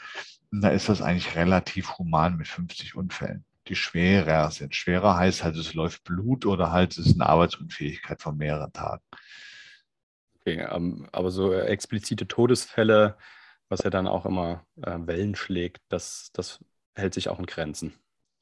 Und 0.52 0.62
da 0.62 0.70
ist 0.70 0.90
das 0.90 1.04
eigentlich 1.04 1.36
relativ 1.36 2.00
human 2.00 2.38
mit 2.38 2.48
50 2.48 2.96
Unfällen 2.96 3.46
die 3.68 3.76
schwerer 3.76 4.52
sind. 4.52 4.76
Schwerer 4.76 5.16
heißt 5.16 5.44
halt, 5.44 5.56
es 5.56 5.74
läuft 5.74 6.04
Blut 6.04 6.46
oder 6.46 6.72
halt 6.72 6.98
es 6.98 7.06
ist 7.06 7.14
eine 7.14 7.30
Arbeitsunfähigkeit 7.30 8.22
von 8.22 8.38
mehreren 8.38 8.74
Tagen. 8.74 9.04
Okay, 10.42 10.66
ähm, 10.72 11.08
aber 11.12 11.30
so 11.30 11.54
äh, 11.54 11.66
explizite 11.68 12.28
Todesfälle, 12.28 13.16
was 13.70 13.84
ja 13.84 13.90
dann 13.90 14.08
auch 14.08 14.26
immer 14.26 14.66
äh, 14.82 14.98
Wellen 15.00 15.36
schlägt, 15.36 15.82
das, 15.90 16.32
das 16.34 16.60
hält 16.96 17.14
sich 17.14 17.30
auch 17.30 17.40
in 17.40 17.46
Grenzen. 17.46 17.94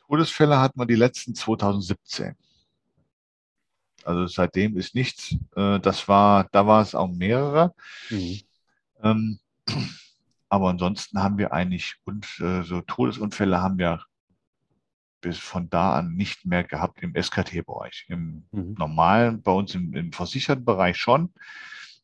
Todesfälle 0.07 0.59
hatten 0.59 0.79
wir 0.79 0.85
die 0.85 0.95
letzten 0.95 1.35
2017. 1.35 2.35
Also 4.05 4.27
seitdem 4.27 4.77
ist 4.77 4.95
nichts. 4.95 5.35
Äh, 5.55 5.79
das 5.81 6.07
war, 6.07 6.47
da 6.51 6.65
war 6.65 6.81
es 6.81 6.95
auch 6.95 7.09
mehrere. 7.09 7.73
Mhm. 8.09 8.41
Ähm, 9.03 9.39
aber 10.49 10.69
ansonsten 10.69 11.21
haben 11.21 11.37
wir 11.37 11.53
eigentlich 11.53 11.97
und 12.05 12.25
so 12.63 12.81
Todesunfälle 12.81 13.61
haben 13.61 13.77
wir 13.77 14.03
bis 15.21 15.37
von 15.37 15.69
da 15.69 15.93
an 15.93 16.15
nicht 16.15 16.45
mehr 16.45 16.63
gehabt 16.63 17.03
im 17.03 17.13
SKT-Bereich. 17.13 18.05
Im 18.07 18.45
mhm. 18.51 18.73
normalen, 18.77 19.43
bei 19.43 19.51
uns 19.51 19.75
im, 19.75 19.93
im 19.93 20.11
versicherten 20.11 20.65
Bereich 20.65 20.97
schon. 20.97 21.31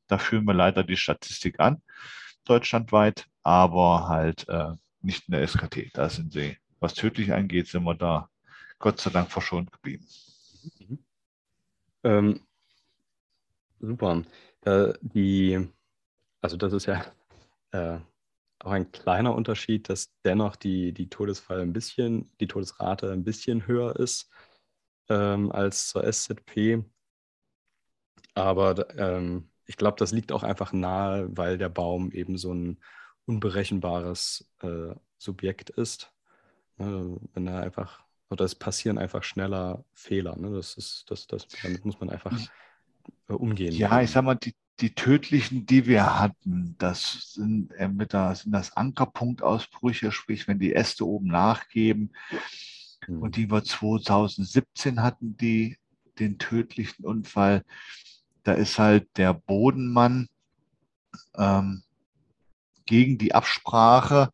Da 0.08 0.18
führen 0.18 0.46
wir 0.46 0.54
leider 0.54 0.84
die 0.84 0.98
Statistik 0.98 1.60
an, 1.60 1.82
deutschlandweit, 2.46 3.28
aber 3.44 4.08
halt 4.08 4.48
äh, 4.50 4.74
nicht 5.02 5.28
in 5.28 5.34
der 5.34 5.48
SKT. 5.48 5.92
Da 5.94 6.10
sind 6.10 6.34
sie, 6.34 6.58
was 6.80 6.94
tödlich 6.94 7.34
angeht, 7.34 7.68
sind 7.68 7.84
wir 7.84 7.96
da 7.96 8.30
Gott 8.80 9.00
sei 9.00 9.10
Dank 9.10 9.32
verschont 9.32 9.72
geblieben. 9.72 10.06
Mhm. 10.80 11.00
Ähm, 12.04 12.48
super. 13.80 14.24
Äh, 14.62 14.94
die, 15.02 15.68
also 16.42 16.58
das 16.58 16.74
ist 16.74 16.86
ja 16.88 17.06
äh, 17.72 18.00
auch 18.60 18.72
ein 18.72 18.92
kleiner 18.92 19.36
Unterschied, 19.36 19.90
dass 19.90 20.12
dennoch 20.24 20.56
die, 20.56 20.94
die 20.94 21.10
Todesfall 21.10 21.62
ein 21.62 21.74
bisschen, 21.74 22.32
die 22.40 22.48
Todesrate 22.48 23.12
ein 23.12 23.24
bisschen 23.24 23.68
höher 23.68 23.96
ist 23.98 24.30
ähm, 25.10 25.52
als 25.52 25.90
zur 25.90 26.04
SZP. 26.04 26.84
Aber 28.34 28.98
ähm, 28.98 29.50
ich 29.66 29.78
glaube, 29.78 29.98
das 29.98 30.12
liegt 30.12 30.32
auch 30.32 30.44
einfach 30.44 30.74
nahe, 30.74 31.28
weil 31.36 31.58
der 31.58 31.70
Baum 31.70 32.12
eben 32.12 32.38
so 32.38 32.54
ein 32.54 32.78
unberechenbares 33.26 34.48
äh, 34.62 34.94
Subjekt 35.18 35.70
ist. 35.72 36.12
Ne? 36.78 37.18
Wenn 37.34 37.48
er 37.48 37.62
einfach, 37.62 38.04
oder 38.30 38.46
es 38.46 38.56
passieren 38.56 38.98
einfach 38.98 39.24
schneller 39.24 39.84
Fehler. 39.94 40.36
Ne? 40.36 40.52
Das 40.52 40.76
ist, 40.76 41.06
das, 41.10 41.28
das, 41.28 41.48
damit 41.64 41.86
muss 41.86 42.00
man 42.00 42.10
einfach 42.10 42.38
äh, 43.30 43.34
umgehen. 43.34 43.74
Ja, 43.74 44.02
ich 44.02 44.12
sag 44.12 44.24
mal, 44.24 44.36
die, 44.36 44.54
die 44.80 44.94
tödlichen, 44.94 45.66
die 45.66 45.86
wir 45.86 46.20
hatten, 46.20 46.76
das 46.78 47.34
sind 47.34 47.72
entweder 47.74 48.36
sind 48.36 48.52
das 48.52 48.76
Ankerpunktausbrüche, 48.76 50.12
sprich, 50.12 50.48
wenn 50.48 50.60
die 50.60 50.76
Äste 50.76 51.08
oben 51.08 51.28
nachgeben. 51.28 52.14
Mhm. 53.08 53.22
Und 53.22 53.36
die 53.38 53.50
wir 53.50 53.64
2017 53.64 55.02
hatten, 55.02 55.38
die 55.38 55.78
den 56.20 56.38
tödlichen 56.38 57.06
Unfall. 57.06 57.64
Da 58.46 58.54
ist 58.54 58.80
halt 58.80 59.10
der 59.18 59.34
Bodenmann 59.34 60.30
ähm, 61.36 61.84
gegen 62.86 63.18
die 63.18 63.36
Absprache 63.36 64.32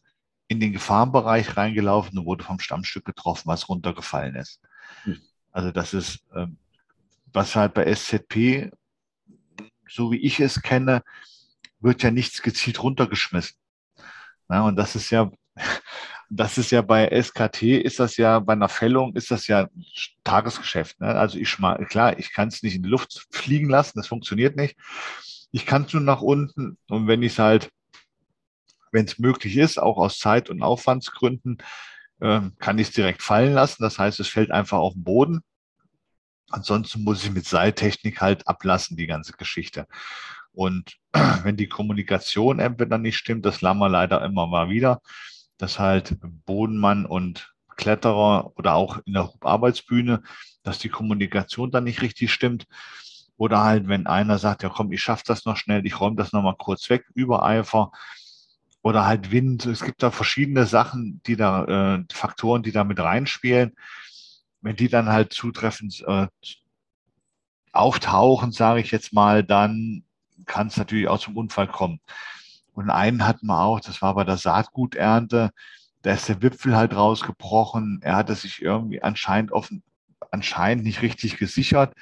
in 0.47 0.59
den 0.59 0.73
Gefahrenbereich 0.73 1.57
reingelaufen 1.57 2.19
und 2.19 2.25
wurde 2.25 2.43
vom 2.43 2.59
Stammstück 2.59 3.05
getroffen, 3.05 3.47
was 3.47 3.69
runtergefallen 3.69 4.35
ist. 4.35 4.61
Mhm. 5.05 5.19
Also 5.51 5.71
das 5.71 5.95
ist, 5.95 6.19
ähm, 6.35 6.57
was 7.33 7.55
halt 7.55 7.73
bei 7.73 7.85
SZP 7.85 8.71
so 9.91 10.11
wie 10.11 10.17
ich 10.17 10.39
es 10.39 10.61
kenne, 10.61 11.03
wird 11.79 12.03
ja 12.03 12.11
nichts 12.11 12.41
gezielt 12.41 12.81
runtergeschmissen. 12.81 13.57
Ja, 14.49 14.63
und 14.63 14.75
das 14.75 14.95
ist 14.95 15.09
ja, 15.09 15.29
das 16.33 16.57
ist 16.57 16.71
ja 16.71 16.81
bei 16.81 17.09
SKT, 17.21 17.63
ist 17.63 17.99
das 17.99 18.15
ja 18.15 18.39
bei 18.39 18.53
einer 18.53 18.69
Fällung, 18.69 19.13
ist 19.17 19.31
das 19.31 19.47
ja 19.47 19.67
Tagesgeschäft. 20.23 21.01
Ne? 21.01 21.07
Also 21.07 21.37
ich 21.37 21.59
mal, 21.59 21.85
klar, 21.85 22.17
ich 22.17 22.31
kann 22.31 22.47
es 22.47 22.63
nicht 22.63 22.75
in 22.75 22.83
die 22.83 22.89
Luft 22.89 23.27
fliegen 23.31 23.69
lassen, 23.69 23.99
das 23.99 24.07
funktioniert 24.07 24.55
nicht. 24.55 24.77
Ich 25.51 25.65
kann 25.65 25.83
es 25.83 25.93
nur 25.93 26.01
nach 26.01 26.21
unten 26.21 26.77
und 26.87 27.07
wenn 27.07 27.21
ich 27.21 27.33
es 27.33 27.39
halt, 27.39 27.69
wenn 28.93 29.05
es 29.05 29.19
möglich 29.19 29.57
ist, 29.57 29.77
auch 29.77 29.97
aus 29.97 30.19
Zeit- 30.19 30.49
und 30.49 30.63
Aufwandsgründen, 30.63 31.57
äh, 32.21 32.39
kann 32.59 32.79
ich 32.79 32.87
es 32.87 32.93
direkt 32.93 33.21
fallen 33.21 33.53
lassen. 33.53 33.83
Das 33.83 33.99
heißt, 33.99 34.21
es 34.21 34.29
fällt 34.29 34.51
einfach 34.51 34.77
auf 34.77 34.93
den 34.93 35.03
Boden. 35.03 35.41
Ansonsten 36.49 37.03
muss 37.03 37.25
ich 37.25 37.31
mit 37.31 37.45
Seiltechnik 37.45 38.21
halt 38.21 38.47
ablassen, 38.47 38.95
die 38.95 39.07
ganze 39.07 39.33
Geschichte. 39.33 39.85
Und 40.53 40.95
wenn 41.43 41.57
die 41.57 41.67
Kommunikation 41.67 42.59
entweder 42.59 42.97
nicht 42.97 43.17
stimmt, 43.17 43.45
das 43.45 43.61
lernen 43.61 43.91
leider 43.91 44.23
immer 44.23 44.47
mal 44.47 44.69
wieder, 44.69 45.01
dass 45.61 45.79
halt 45.79 46.17
Bodenmann 46.45 47.05
und 47.05 47.53
Kletterer 47.77 48.51
oder 48.57 48.75
auch 48.75 48.99
in 49.05 49.13
der 49.13 49.31
Arbeitsbühne, 49.41 50.21
dass 50.63 50.79
die 50.79 50.89
Kommunikation 50.89 51.71
dann 51.71 51.85
nicht 51.85 52.01
richtig 52.01 52.31
stimmt. 52.31 52.67
Oder 53.37 53.63
halt, 53.63 53.87
wenn 53.87 54.05
einer 54.07 54.37
sagt, 54.37 54.61
ja 54.63 54.69
komm, 54.69 54.91
ich 54.91 55.01
schaffe 55.01 55.23
das 55.25 55.45
noch 55.45 55.57
schnell, 55.57 55.85
ich 55.85 55.99
räume 55.99 56.15
das 56.15 56.31
nochmal 56.31 56.55
kurz 56.57 56.89
weg, 56.89 57.05
Übereifer. 57.15 57.91
Oder 58.83 59.05
halt 59.05 59.31
Wind. 59.31 59.65
Es 59.65 59.83
gibt 59.83 60.01
da 60.03 60.11
verschiedene 60.11 60.65
Sachen, 60.65 61.21
die 61.25 61.35
da, 61.35 61.97
äh, 61.99 62.03
Faktoren, 62.11 62.63
die 62.63 62.71
da 62.71 62.83
mit 62.83 62.99
reinspielen 62.99 63.73
wenn 64.61 64.75
die 64.75 64.89
dann 64.89 65.09
halt 65.09 65.33
zutreffend 65.33 66.03
äh, 66.07 66.27
auftauchen, 67.71 68.51
sage 68.51 68.81
ich 68.81 68.91
jetzt 68.91 69.13
mal, 69.13 69.43
dann 69.43 70.03
kann 70.45 70.67
es 70.67 70.77
natürlich 70.77 71.07
auch 71.07 71.19
zum 71.19 71.37
Unfall 71.37 71.67
kommen. 71.67 71.99
Und 72.73 72.89
einen 72.89 73.27
hatten 73.27 73.47
wir 73.47 73.59
auch, 73.59 73.79
das 73.79 74.01
war 74.01 74.15
bei 74.15 74.23
der 74.23 74.37
Saatguternte, 74.37 75.51
da 76.01 76.13
ist 76.13 76.29
der 76.29 76.41
Wipfel 76.41 76.75
halt 76.75 76.95
rausgebrochen. 76.95 77.99
Er 78.01 78.15
hatte 78.15 78.35
sich 78.35 78.61
irgendwie 78.61 79.03
anscheinend 79.03 79.51
offen, 79.51 79.83
anscheinend 80.31 80.83
nicht 80.83 81.01
richtig 81.01 81.37
gesichert. 81.37 81.93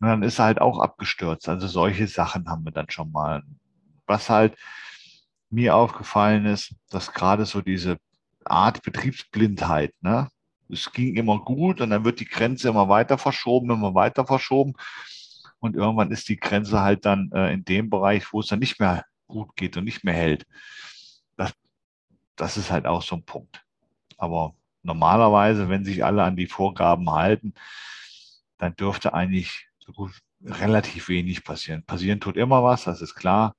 Und 0.00 0.08
dann 0.08 0.22
ist 0.22 0.38
er 0.38 0.46
halt 0.46 0.60
auch 0.60 0.78
abgestürzt. 0.78 1.48
Also 1.48 1.66
solche 1.66 2.06
Sachen 2.06 2.48
haben 2.48 2.64
wir 2.64 2.72
dann 2.72 2.88
schon 2.88 3.12
mal. 3.12 3.42
Was 4.06 4.30
halt 4.30 4.56
mir 5.50 5.74
aufgefallen 5.76 6.46
ist, 6.46 6.74
dass 6.88 7.12
gerade 7.12 7.44
so 7.44 7.60
diese 7.60 7.98
Art 8.44 8.82
Betriebsblindheit, 8.82 9.92
ne, 10.00 10.28
es 10.68 10.92
ging 10.92 11.16
immer 11.16 11.38
gut 11.40 11.80
und 11.80 11.90
dann 11.90 12.04
wird 12.04 12.20
die 12.20 12.28
Grenze 12.28 12.68
immer 12.68 12.88
weiter 12.88 13.18
verschoben, 13.18 13.70
immer 13.70 13.94
weiter 13.94 14.26
verschoben. 14.26 14.74
Und 15.58 15.76
irgendwann 15.76 16.10
ist 16.10 16.28
die 16.28 16.38
Grenze 16.38 16.80
halt 16.80 17.04
dann 17.04 17.30
äh, 17.34 17.52
in 17.52 17.64
dem 17.64 17.90
Bereich, 17.90 18.32
wo 18.32 18.40
es 18.40 18.46
dann 18.46 18.60
nicht 18.60 18.80
mehr 18.80 19.04
gut 19.30 19.56
geht 19.56 19.76
und 19.76 19.84
nicht 19.84 20.04
mehr 20.04 20.14
hält. 20.14 20.46
Das, 21.36 21.52
das 22.36 22.56
ist 22.56 22.70
halt 22.70 22.86
auch 22.86 23.02
so 23.02 23.16
ein 23.16 23.24
Punkt. 23.24 23.64
Aber 24.18 24.54
normalerweise, 24.82 25.68
wenn 25.68 25.84
sich 25.84 26.04
alle 26.04 26.22
an 26.22 26.36
die 26.36 26.46
Vorgaben 26.46 27.10
halten, 27.10 27.54
dann 28.58 28.76
dürfte 28.76 29.14
eigentlich 29.14 29.68
so 29.78 29.92
gut 29.92 30.12
relativ 30.44 31.08
wenig 31.08 31.44
passieren. 31.44 31.84
Passieren 31.84 32.20
tut 32.20 32.36
immer 32.36 32.62
was, 32.62 32.84
das 32.84 33.00
ist 33.02 33.14
klar, 33.14 33.54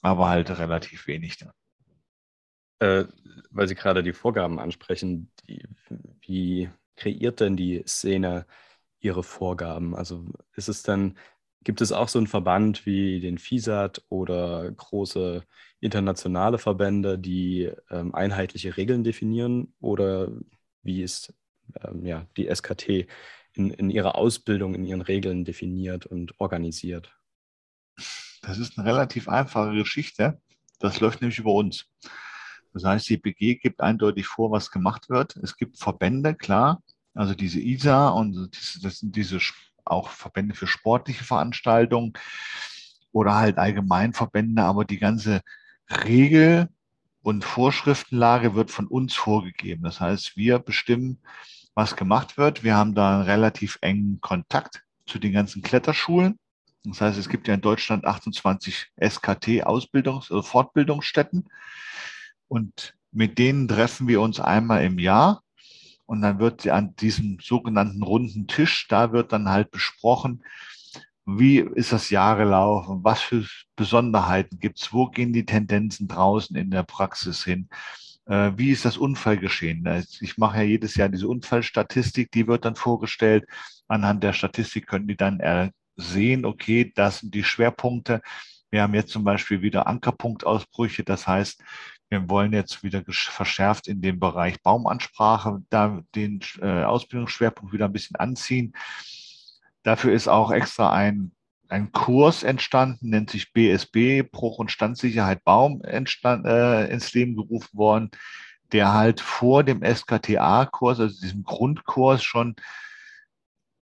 aber 0.00 0.28
halt 0.28 0.50
relativ 0.50 1.06
wenig 1.06 1.38
dann. 1.38 1.52
Äh, 2.80 3.06
weil 3.50 3.68
Sie 3.68 3.74
gerade 3.74 4.02
die 4.02 4.12
Vorgaben 4.12 4.58
ansprechen, 4.58 5.30
die, 5.48 5.66
wie 6.20 6.70
kreiert 6.96 7.40
denn 7.40 7.56
die 7.56 7.82
Szene 7.86 8.46
ihre 9.00 9.22
Vorgaben? 9.22 9.94
Also 9.94 10.26
ist 10.54 10.68
es 10.68 10.82
dann, 10.82 11.16
gibt 11.64 11.80
es 11.80 11.92
auch 11.92 12.08
so 12.08 12.18
einen 12.18 12.26
Verband 12.26 12.86
wie 12.86 13.20
den 13.20 13.38
FISAT 13.38 14.04
oder 14.08 14.70
große 14.70 15.44
internationale 15.80 16.58
Verbände, 16.58 17.18
die 17.18 17.70
ähm, 17.90 18.14
einheitliche 18.14 18.76
Regeln 18.76 19.04
definieren? 19.04 19.74
Oder 19.80 20.28
wie 20.82 21.02
ist 21.02 21.34
ähm, 21.82 22.04
ja, 22.04 22.26
die 22.36 22.54
SKT 22.54 23.06
in, 23.54 23.70
in 23.70 23.90
ihrer 23.90 24.14
Ausbildung, 24.16 24.74
in 24.74 24.84
ihren 24.84 25.02
Regeln 25.02 25.44
definiert 25.44 26.06
und 26.06 26.38
organisiert? 26.38 27.12
Das 28.42 28.58
ist 28.58 28.78
eine 28.78 28.88
relativ 28.88 29.28
einfache 29.28 29.72
Geschichte. 29.72 30.40
Das 30.78 31.00
läuft 31.00 31.20
nämlich 31.20 31.38
über 31.38 31.52
uns. 31.52 31.86
Das 32.74 32.84
heißt, 32.84 33.08
die 33.08 33.16
BG 33.16 33.56
gibt 33.56 33.80
eindeutig 33.80 34.26
vor, 34.26 34.50
was 34.50 34.70
gemacht 34.70 35.08
wird. 35.08 35.36
Es 35.36 35.56
gibt 35.56 35.78
Verbände, 35.78 36.34
klar, 36.34 36.82
also 37.14 37.32
diese 37.32 37.60
ISA 37.60 38.08
und 38.08 38.50
das 38.82 38.98
sind 38.98 39.14
diese 39.14 39.38
auch 39.84 40.10
Verbände 40.10 40.54
für 40.54 40.66
sportliche 40.66 41.24
Veranstaltungen 41.24 42.12
oder 43.12 43.34
halt 43.34 43.58
Allgemeinverbände, 43.58 44.62
aber 44.62 44.84
die 44.84 44.98
ganze 44.98 45.40
Regel 45.90 46.68
und 47.22 47.44
Vorschriftenlage 47.44 48.54
wird 48.54 48.70
von 48.70 48.86
uns 48.86 49.14
vorgegeben. 49.14 49.82
Das 49.82 50.00
heißt, 50.00 50.36
wir 50.36 50.58
bestimmen, 50.58 51.20
was 51.74 51.96
gemacht 51.96 52.36
wird. 52.36 52.64
Wir 52.64 52.76
haben 52.76 52.94
da 52.94 53.14
einen 53.14 53.22
relativ 53.22 53.78
engen 53.80 54.20
Kontakt 54.20 54.84
zu 55.06 55.18
den 55.18 55.32
ganzen 55.32 55.62
Kletterschulen. 55.62 56.38
Das 56.84 57.00
heißt, 57.00 57.18
es 57.18 57.28
gibt 57.28 57.48
ja 57.48 57.54
in 57.54 57.60
Deutschland 57.60 58.04
28 58.04 58.88
SKT-Ausbildungs- 59.00 60.30
oder 60.30 60.42
Fortbildungsstätten. 60.42 61.48
Und 62.48 62.94
mit 63.10 63.38
denen 63.38 63.68
treffen 63.68 64.06
wir 64.06 64.20
uns 64.20 64.38
einmal 64.38 64.84
im 64.84 64.98
Jahr 64.98 65.43
und 66.06 66.22
dann 66.22 66.38
wird 66.38 66.62
sie 66.62 66.70
an 66.70 66.94
diesem 66.96 67.38
sogenannten 67.40 68.02
runden 68.02 68.46
Tisch, 68.46 68.86
da 68.88 69.12
wird 69.12 69.32
dann 69.32 69.48
halt 69.48 69.70
besprochen, 69.70 70.44
wie 71.26 71.58
ist 71.58 71.92
das 71.92 72.10
Jahr 72.10 72.36
gelaufen, 72.36 73.00
was 73.02 73.20
für 73.20 73.46
Besonderheiten 73.76 74.58
gibt 74.60 74.80
es, 74.80 74.92
wo 74.92 75.06
gehen 75.06 75.32
die 75.32 75.46
Tendenzen 75.46 76.06
draußen 76.06 76.54
in 76.56 76.70
der 76.70 76.82
Praxis 76.82 77.42
hin, 77.44 77.68
äh, 78.26 78.52
wie 78.56 78.70
ist 78.70 78.84
das 78.84 78.98
Unfallgeschehen. 78.98 79.86
Ich 80.20 80.36
mache 80.36 80.58
ja 80.58 80.62
jedes 80.64 80.96
Jahr 80.96 81.08
diese 81.08 81.28
Unfallstatistik, 81.28 82.30
die 82.30 82.46
wird 82.46 82.64
dann 82.66 82.76
vorgestellt. 82.76 83.46
Anhand 83.88 84.22
der 84.22 84.34
Statistik 84.34 84.86
können 84.86 85.08
die 85.08 85.16
dann 85.16 85.72
sehen, 85.96 86.44
okay, 86.44 86.92
das 86.94 87.20
sind 87.20 87.34
die 87.34 87.44
Schwerpunkte. 87.44 88.20
Wir 88.70 88.82
haben 88.82 88.94
jetzt 88.94 89.12
zum 89.12 89.24
Beispiel 89.24 89.62
wieder 89.62 89.86
Ankerpunktausbrüche, 89.86 91.04
das 91.04 91.26
heißt, 91.26 91.62
wir 92.22 92.28
wollen 92.28 92.52
jetzt 92.52 92.82
wieder 92.82 93.02
verschärft 93.08 93.88
in 93.88 94.00
dem 94.00 94.20
Bereich 94.20 94.62
Baumansprache 94.62 95.62
da 95.68 96.02
den 96.14 96.40
äh, 96.60 96.84
Ausbildungsschwerpunkt 96.84 97.72
wieder 97.72 97.86
ein 97.86 97.92
bisschen 97.92 98.16
anziehen. 98.16 98.74
Dafür 99.82 100.12
ist 100.12 100.28
auch 100.28 100.50
extra 100.50 100.92
ein, 100.92 101.32
ein 101.68 101.90
Kurs 101.92 102.42
entstanden, 102.42 103.10
nennt 103.10 103.30
sich 103.30 103.52
BSB, 103.52 104.22
Bruch- 104.22 104.58
und 104.58 104.70
Standsicherheit 104.70 105.44
Baum, 105.44 105.82
entstand, 105.82 106.46
äh, 106.46 106.86
ins 106.86 107.12
Leben 107.14 107.36
gerufen 107.36 107.76
worden, 107.76 108.10
der 108.72 108.92
halt 108.92 109.20
vor 109.20 109.64
dem 109.64 109.82
SKTA-Kurs, 109.82 111.00
also 111.00 111.20
diesem 111.20 111.42
Grundkurs, 111.42 112.22
schon 112.22 112.54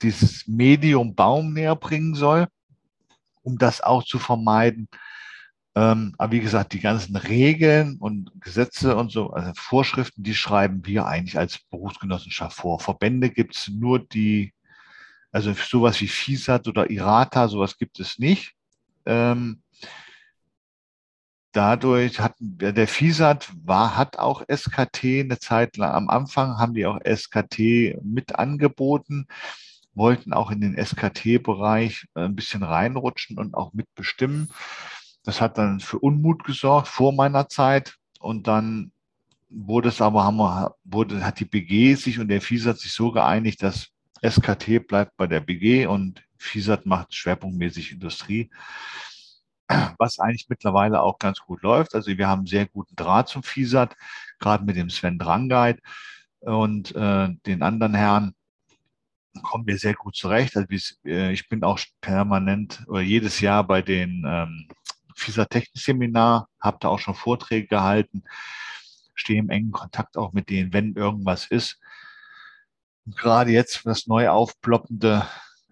dieses 0.01 0.47
Medium 0.47 1.15
Baum 1.15 1.53
näher 1.53 1.75
bringen 1.75 2.13
soll, 2.13 2.47
um 3.41 3.57
das 3.57 3.81
auch 3.81 4.03
zu 4.03 4.19
vermeiden, 4.19 4.87
ähm, 5.73 6.13
aber 6.17 6.33
wie 6.33 6.41
gesagt, 6.41 6.73
die 6.73 6.81
ganzen 6.81 7.15
Regeln 7.15 7.97
und 7.97 8.31
Gesetze 8.41 8.95
und 8.97 9.11
so, 9.11 9.31
also 9.31 9.51
Vorschriften, 9.55 10.21
die 10.23 10.35
schreiben 10.35 10.85
wir 10.85 11.05
eigentlich 11.05 11.37
als 11.37 11.59
Berufsgenossenschaft 11.69 12.57
vor. 12.57 12.79
Verbände 12.79 13.29
gibt 13.29 13.55
es 13.55 13.69
nur 13.69 13.99
die, 13.99 14.53
also 15.31 15.53
sowas 15.53 16.01
wie 16.01 16.09
FISAT 16.09 16.67
oder 16.67 16.89
IRATA, 16.89 17.47
sowas 17.47 17.77
gibt 17.77 17.99
es 18.01 18.19
nicht. 18.19 18.53
Ähm, 19.05 19.61
dadurch 21.53 22.19
hat 22.19 22.35
der 22.39 22.87
FISAT 22.87 23.49
war, 23.63 23.95
hat 23.95 24.19
auch 24.19 24.43
SKT 24.49 25.21
eine 25.21 25.39
Zeit 25.39 25.77
lang. 25.77 25.91
Am 25.91 26.09
Anfang 26.09 26.57
haben 26.57 26.73
die 26.73 26.85
auch 26.85 26.99
SKT 27.05 27.97
mit 28.03 28.35
angeboten, 28.35 29.25
wollten 29.93 30.33
auch 30.33 30.51
in 30.51 30.59
den 30.59 30.77
SKT-Bereich 30.77 32.07
ein 32.13 32.35
bisschen 32.35 32.63
reinrutschen 32.63 33.37
und 33.37 33.53
auch 33.53 33.71
mitbestimmen. 33.71 34.49
Das 35.23 35.41
hat 35.41 35.57
dann 35.57 35.79
für 35.79 35.99
Unmut 35.99 36.43
gesorgt 36.43 36.87
vor 36.87 37.13
meiner 37.13 37.47
Zeit. 37.47 37.97
Und 38.19 38.47
dann 38.47 38.91
wurde 39.49 39.89
es 39.89 40.01
aber, 40.01 40.23
haben 40.23 40.37
wir, 40.37 40.75
wurde, 40.83 41.23
hat 41.23 41.39
die 41.39 41.45
BG 41.45 41.95
sich 41.95 42.19
und 42.19 42.29
der 42.29 42.41
FISAT 42.41 42.79
sich 42.79 42.93
so 42.93 43.11
geeinigt, 43.11 43.61
dass 43.61 43.89
SKT 44.23 44.87
bleibt 44.87 45.17
bei 45.17 45.27
der 45.27 45.41
BG 45.41 45.87
und 45.87 46.23
FISAT 46.37 46.85
macht 46.85 47.13
schwerpunktmäßig 47.13 47.91
Industrie, 47.91 48.49
was 49.97 50.19
eigentlich 50.19 50.47
mittlerweile 50.49 51.01
auch 51.01 51.19
ganz 51.19 51.39
gut 51.39 51.61
läuft. 51.61 51.93
Also 51.95 52.15
wir 52.17 52.27
haben 52.27 52.45
sehr 52.45 52.65
guten 52.67 52.95
Draht 52.95 53.29
zum 53.29 53.43
FISAT, 53.43 53.95
gerade 54.39 54.63
mit 54.63 54.75
dem 54.75 54.89
Sven 54.89 55.19
Drangeit 55.19 55.79
und 56.39 56.95
äh, 56.95 57.29
den 57.45 57.61
anderen 57.61 57.93
Herren 57.93 58.33
kommen 59.43 59.65
wir 59.65 59.77
sehr 59.77 59.93
gut 59.93 60.15
zurecht. 60.15 60.57
Also 60.57 60.67
ich 60.69 61.47
bin 61.49 61.63
auch 61.63 61.79
permanent 62.01 62.83
oder 62.87 63.01
jedes 63.01 63.39
Jahr 63.39 63.65
bei 63.65 63.81
den 63.81 64.25
ähm, 64.27 64.67
FISA 65.21 65.45
Technik-Seminar, 65.45 66.47
habe 66.59 66.77
da 66.79 66.89
auch 66.89 66.99
schon 66.99 67.15
Vorträge 67.15 67.67
gehalten, 67.67 68.23
stehe 69.15 69.39
im 69.39 69.49
engen 69.49 69.71
Kontakt 69.71 70.17
auch 70.17 70.33
mit 70.33 70.49
denen, 70.49 70.73
wenn 70.73 70.95
irgendwas 70.95 71.45
ist. 71.45 71.79
Und 73.05 73.17
gerade 73.17 73.51
jetzt 73.51 73.85
das 73.85 74.07
neu 74.07 74.29
aufploppende 74.29 75.27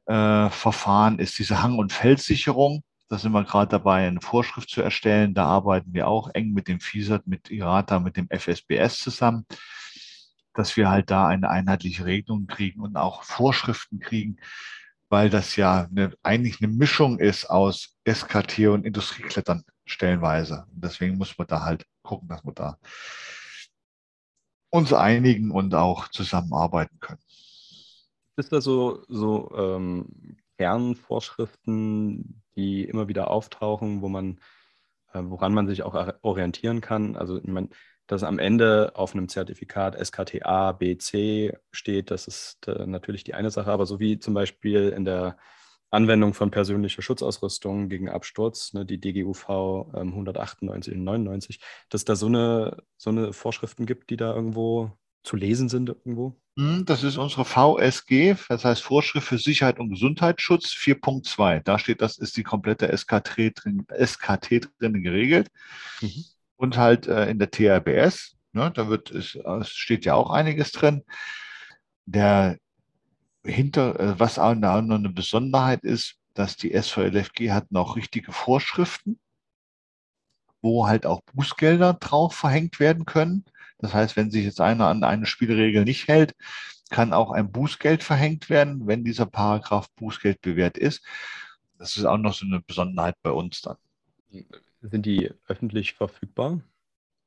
äh, 0.06 0.50
Verfahren 0.50 1.20
ist 1.20 1.38
diese 1.38 1.62
Hang- 1.62 1.78
und 1.78 1.94
Felssicherung. 1.94 2.84
Da 3.10 3.18
sind 3.18 3.32
wir 3.32 3.44
gerade 3.44 3.70
dabei, 3.70 4.08
eine 4.08 4.22
Vorschrift 4.22 4.70
zu 4.70 4.82
erstellen. 4.82 5.34
Da 5.34 5.46
arbeiten 5.46 5.94
wir 5.94 6.08
auch 6.08 6.30
eng 6.34 6.52
mit 6.52 6.68
dem 6.68 6.80
FISAT, 6.80 7.26
mit 7.28 7.50
IRATA, 7.50 8.00
mit 8.00 8.18
dem 8.18 8.28
FSBS 8.30 9.00
zusammen, 9.00 9.46
dass 10.54 10.78
wir 10.78 10.90
halt 10.90 11.10
da 11.10 11.28
eine 11.28 11.50
einheitliche 11.50 12.06
Regelung 12.06 12.46
kriegen 12.46 12.82
und 12.82 12.98
auch 12.98 13.24
Vorschriften 13.24 14.00
kriegen, 14.00 14.38
weil 15.10 15.30
das 15.30 15.56
ja 15.56 15.88
eine, 15.90 16.14
eigentlich 16.24 16.62
eine 16.62 16.72
Mischung 16.72 17.20
ist 17.20 17.50
aus 17.50 17.98
SKT 18.08 18.68
und 18.68 18.86
Industrieklettern 18.86 19.64
stellenweise. 19.86 20.66
Und 20.74 20.84
deswegen 20.84 21.18
muss 21.18 21.38
man 21.38 21.48
da 21.48 21.64
halt 21.64 21.86
gucken, 22.04 22.30
dass 22.30 22.44
wir 22.46 22.54
da 22.54 22.78
uns 24.70 24.94
einigen 24.94 25.52
und 25.52 25.74
auch 25.74 26.10
zusammenarbeiten 26.10 27.00
können. 27.00 27.22
Ist 28.36 28.54
da 28.54 28.62
so, 28.62 29.04
so 29.08 29.52
ähm, 29.56 30.38
Kernvorschriften, 30.58 32.44
die 32.56 32.84
immer 32.84 33.08
wieder 33.08 33.32
auftauchen, 33.32 34.02
wo 34.02 34.10
man, 34.10 34.40
äh, 35.12 35.22
woran 35.24 35.54
man 35.54 35.68
sich 35.68 35.84
auch 35.84 36.14
orientieren 36.22 36.82
kann? 36.82 37.16
Also 37.16 37.38
ich 37.38 37.48
meine, 37.48 37.70
dass 38.10 38.24
am 38.24 38.40
Ende 38.40 38.94
auf 38.96 39.14
einem 39.14 39.30
Zertifikat 39.30 39.96
SKTA, 39.96 40.72
BC 40.72 41.56
steht, 41.72 42.10
das 42.10 42.28
ist 42.28 42.68
äh, 42.68 42.88
natürlich 42.88 43.24
die 43.24 43.36
eine 43.36 43.52
Sache, 43.52 43.72
aber 43.72 43.86
so 43.86 44.00
wie 44.00 44.18
zum 44.18 44.34
Beispiel 44.34 44.90
in 44.90 45.06
der 45.06 45.38
Anwendung 45.92 46.34
von 46.34 46.50
persönlicher 46.50 47.04
Schutzausrüstung 47.04 47.88
gegen 47.88 48.10
Absturz, 48.10 48.74
ne, 48.74 48.84
die 48.84 49.00
DGUV 49.00 49.94
ähm, 49.94 50.10
198 50.10 50.96
und 50.96 51.04
99, 51.04 51.60
dass 51.90 52.04
da 52.04 52.16
so 52.16 52.26
eine, 52.26 52.78
so 52.98 53.12
eine 53.12 53.32
Vorschriften 53.32 53.86
gibt, 53.86 54.10
die 54.10 54.18
da 54.18 54.34
irgendwo 54.34 54.92
zu 55.22 55.36
lesen 55.36 55.70
sind 55.70 55.90
irgendwo? 55.90 56.36
Hm, 56.58 56.86
das 56.86 57.04
ist 57.04 57.18
unsere 57.18 57.46
VSG, 57.46 58.36
das 58.50 58.66
heißt 58.66 58.82
Vorschrift 58.82 59.28
für 59.28 59.38
Sicherheit 59.38 59.80
und 59.80 59.92
Gesundheitsschutz 59.92 60.74
4.2. 60.74 61.60
Da 61.60 61.78
steht, 61.78 62.02
das 62.02 62.18
ist 62.18 62.38
die 62.38 62.44
komplette 62.44 62.88
SKT 62.88 63.52
drin, 63.54 63.86
SKT 63.94 64.68
drin 64.80 65.04
geregelt. 65.04 65.52
Mhm 66.02 66.26
und 66.60 66.78
halt 66.78 67.08
äh, 67.08 67.30
in 67.30 67.40
der 67.40 67.50
TRBS. 67.52 68.36
Ne, 68.52 68.72
da 68.74 68.90
wird 68.90 69.12
es, 69.12 69.36
es 69.36 69.70
steht 69.70 70.06
ja 70.06 70.16
auch 70.16 70.30
einiges 70.30 70.72
drin. 70.72 71.04
Der 72.06 72.58
hinter, 73.46 74.00
äh, 74.00 74.20
was 74.20 74.38
auch 74.38 74.56
noch 74.56 74.76
eine 74.76 75.10
Besonderheit 75.10 75.84
ist, 75.84 76.16
dass 76.34 76.58
die 76.58 76.74
SVLFG 76.80 77.52
hat 77.52 77.72
noch 77.72 77.96
richtige 77.96 78.34
Vorschriften, 78.34 79.20
wo 80.62 80.88
halt 80.88 81.06
auch 81.06 81.22
Bußgelder 81.34 81.94
drauf 81.94 82.36
verhängt 82.36 82.80
werden 82.80 83.06
können. 83.06 83.46
Das 83.78 83.94
heißt, 83.94 84.18
wenn 84.18 84.30
sich 84.30 84.44
jetzt 84.44 84.60
einer 84.60 84.88
an 84.88 85.04
eine 85.04 85.26
Spielregel 85.26 85.86
nicht 85.86 86.10
hält, 86.10 86.36
kann 86.90 87.14
auch 87.14 87.32
ein 87.32 87.52
Bußgeld 87.52 88.04
verhängt 88.04 88.50
werden, 88.50 88.86
wenn 88.86 89.06
dieser 89.06 89.26
Paragraph 89.28 89.90
Bußgeld 89.96 90.42
bewährt 90.42 90.78
ist. 90.78 91.06
Das 91.78 91.96
ist 91.96 92.06
auch 92.06 92.18
noch 92.18 92.34
so 92.34 92.46
eine 92.46 92.60
Besonderheit 92.60 93.16
bei 93.22 93.32
uns 93.32 93.62
dann. 93.62 93.78
Sind 94.82 95.06
die 95.06 95.32
öffentlich 95.48 95.94
verfügbar? 95.94 96.62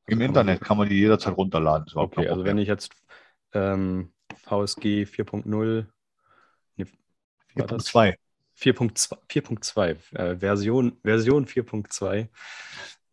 Im 0.07 0.19
also 0.19 0.25
Internet 0.25 0.61
kann 0.61 0.79
man 0.79 0.89
die 0.89 0.99
jederzeit 0.99 1.37
runterladen. 1.37 1.87
Okay, 1.95 2.29
also 2.29 2.45
wenn 2.45 2.59
ich 2.59 2.69
jetzt 2.69 2.93
ähm, 3.53 4.13
VSG 4.45 5.05
4.0. 5.05 5.87
Nee, 6.77 6.87
4.2. 7.55 8.15
4.2, 8.59 10.15
äh, 10.15 10.39
Version, 10.39 10.99
Version 11.03 11.47
4.2. 11.47 12.29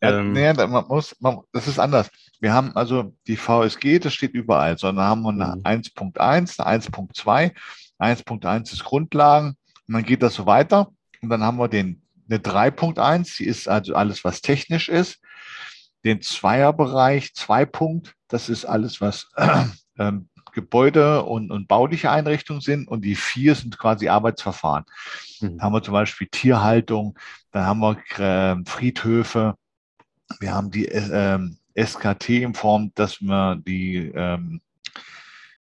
Ja, 0.02 0.18
ähm, 0.18 0.32
nee, 0.32 0.52
man 0.52 0.86
muss, 0.86 1.16
man, 1.20 1.40
das 1.52 1.66
ist 1.66 1.78
anders. 1.78 2.10
Wir 2.40 2.52
haben 2.52 2.74
also 2.74 3.14
die 3.26 3.36
VSG, 3.36 3.98
das 3.98 4.14
steht 4.14 4.32
überall, 4.32 4.78
sondern 4.78 5.04
haben 5.04 5.22
wir 5.22 5.30
eine 5.30 5.56
1.1, 5.62 6.00
mhm. 6.00 6.64
eine 6.64 6.80
1.2. 6.80 7.52
1.1 7.98 8.72
ist 8.72 8.84
Grundlagen 8.84 9.56
und 9.86 9.94
dann 9.94 10.04
geht 10.04 10.22
das 10.22 10.34
so 10.34 10.46
weiter 10.46 10.90
und 11.20 11.28
dann 11.28 11.42
haben 11.42 11.58
wir 11.58 11.68
den, 11.68 12.02
eine 12.30 12.40
3.1, 12.40 13.38
die 13.38 13.44
ist 13.44 13.68
also 13.68 13.94
alles, 13.94 14.24
was 14.24 14.40
technisch 14.40 14.88
ist. 14.88 15.20
Den 16.04 16.22
Zweierbereich, 16.22 17.34
2 17.34 17.66
Punkt, 17.66 18.14
das 18.28 18.48
ist 18.48 18.64
alles, 18.64 19.00
was 19.00 19.28
äh, 19.96 20.12
Gebäude 20.52 21.24
und, 21.24 21.50
und 21.50 21.68
bauliche 21.68 22.10
Einrichtungen 22.10 22.60
sind 22.60 22.88
und 22.88 23.04
die 23.04 23.14
vier 23.14 23.54
sind 23.54 23.78
quasi 23.78 24.08
Arbeitsverfahren. 24.08 24.84
Mhm. 25.40 25.58
Da 25.58 25.64
haben 25.64 25.72
wir 25.72 25.82
zum 25.82 25.92
Beispiel 25.92 26.28
Tierhaltung, 26.30 27.18
dann 27.52 27.66
haben 27.66 27.80
wir 27.80 27.98
äh, 28.18 28.56
Friedhöfe, 28.64 29.54
wir 30.38 30.54
haben 30.54 30.70
die 30.70 30.86
äh, 30.86 31.38
SKT 31.76 32.28
in 32.30 32.54
Form, 32.54 32.92
dass 32.94 33.20
wir 33.20 33.56
die, 33.56 33.96
ähm, 34.14 34.60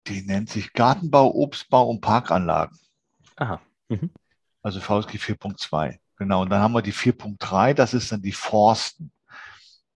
die 0.08 0.22
nennt 0.22 0.50
sich 0.50 0.74
Gartenbau, 0.74 1.34
Obstbau 1.34 1.90
und 1.90 2.02
Parkanlagen. 2.02 2.78
Aha. 3.36 3.62
Mhm. 3.90 4.12
Also 4.62 4.80
VSG 4.80 5.18
4.2. 5.18 5.98
Genau. 6.20 6.42
Und 6.42 6.50
dann 6.50 6.62
haben 6.62 6.74
wir 6.74 6.82
die 6.82 6.94
4.3, 6.94 7.74
das 7.74 7.94
ist 7.94 8.12
dann 8.12 8.22
die 8.22 8.34
Forsten. 8.34 9.12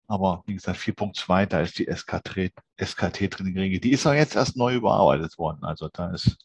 Aber 0.07 0.43
wie 0.45 0.53
gesagt, 0.53 0.79
4.2, 0.79 1.45
da 1.45 1.61
ist 1.61 1.77
die 1.77 1.85
SKT, 1.85 2.53
SKT 2.81 3.27
drin 3.29 3.53
geregelt. 3.53 3.83
Die 3.83 3.91
ist 3.91 4.07
auch 4.07 4.13
jetzt 4.13 4.35
erst 4.35 4.57
neu 4.57 4.73
überarbeitet 4.75 5.37
worden. 5.37 5.63
Also 5.63 5.89
da 5.89 6.11
ist, 6.11 6.37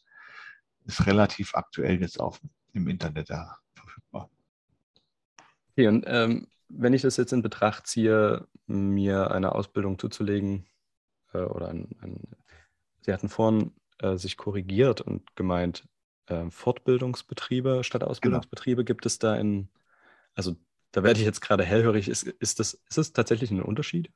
ist 0.85 1.05
relativ 1.07 1.55
aktuell 1.55 1.99
jetzt 2.01 2.19
auf, 2.19 2.41
im 2.73 2.87
Internet 2.87 3.29
ja, 3.29 3.57
verfügbar. 3.73 4.29
Okay, 5.71 5.87
und 5.87 6.03
ähm, 6.07 6.47
wenn 6.67 6.93
ich 6.93 7.01
das 7.01 7.17
jetzt 7.17 7.31
in 7.31 7.41
Betracht 7.41 7.87
ziehe, 7.87 8.47
mir 8.67 9.31
eine 9.31 9.53
Ausbildung 9.53 9.97
zuzulegen 9.97 10.65
äh, 11.33 11.39
oder 11.39 11.69
ein, 11.69 11.95
ein, 12.01 12.21
Sie 13.01 13.13
hatten 13.13 13.29
vorhin 13.29 13.71
äh, 13.99 14.17
sich 14.17 14.35
korrigiert 14.35 15.01
und 15.01 15.35
gemeint, 15.35 15.87
äh, 16.29 16.49
Fortbildungsbetriebe 16.49 17.83
statt 17.83 18.01
genau. 18.01 18.11
Ausbildungsbetriebe 18.11 18.83
genau. 18.83 18.87
gibt 18.87 19.05
es 19.05 19.19
da 19.19 19.35
in, 19.35 19.69
also 20.35 20.55
da 20.91 21.03
werde 21.03 21.19
ich 21.19 21.25
jetzt 21.25 21.41
gerade 21.41 21.63
hellhörig, 21.63 22.07
ist, 22.07 22.23
ist, 22.23 22.59
das, 22.59 22.73
ist 22.73 22.97
das 22.97 23.13
tatsächlich 23.13 23.51
ein 23.51 23.61
Unterschied? 23.61 24.11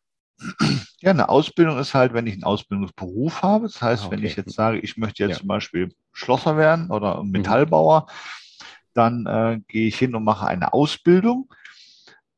Ja, 0.99 1.11
eine 1.11 1.29
Ausbildung 1.29 1.77
ist 1.77 1.93
halt, 1.93 2.13
wenn 2.13 2.27
ich 2.27 2.33
einen 2.33 2.43
Ausbildungsberuf 2.43 3.43
habe. 3.43 3.67
Das 3.67 3.81
heißt, 3.81 4.03
ah, 4.03 4.07
okay. 4.07 4.15
wenn 4.15 4.25
ich 4.25 4.35
jetzt 4.35 4.53
sage, 4.53 4.79
ich 4.79 4.97
möchte 4.97 5.23
jetzt 5.23 5.33
ja. 5.33 5.37
zum 5.39 5.47
Beispiel 5.47 5.93
Schlosser 6.11 6.57
werden 6.57 6.89
oder 6.89 7.23
mhm. 7.23 7.31
Metallbauer, 7.31 8.07
mhm. 8.07 8.65
dann 8.93 9.25
äh, 9.25 9.59
gehe 9.67 9.87
ich 9.87 9.97
hin 9.97 10.15
und 10.15 10.23
mache 10.23 10.47
eine 10.47 10.73
Ausbildung. 10.73 11.53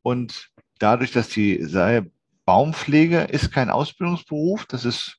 Und 0.01 0.49
dadurch, 0.79 1.11
dass 1.11 1.29
die 1.29 1.65
Baumpflege 2.45 3.21
ist 3.21 3.51
kein 3.51 3.69
Ausbildungsberuf, 3.69 4.65
das 4.65 4.85
ist 4.85 5.17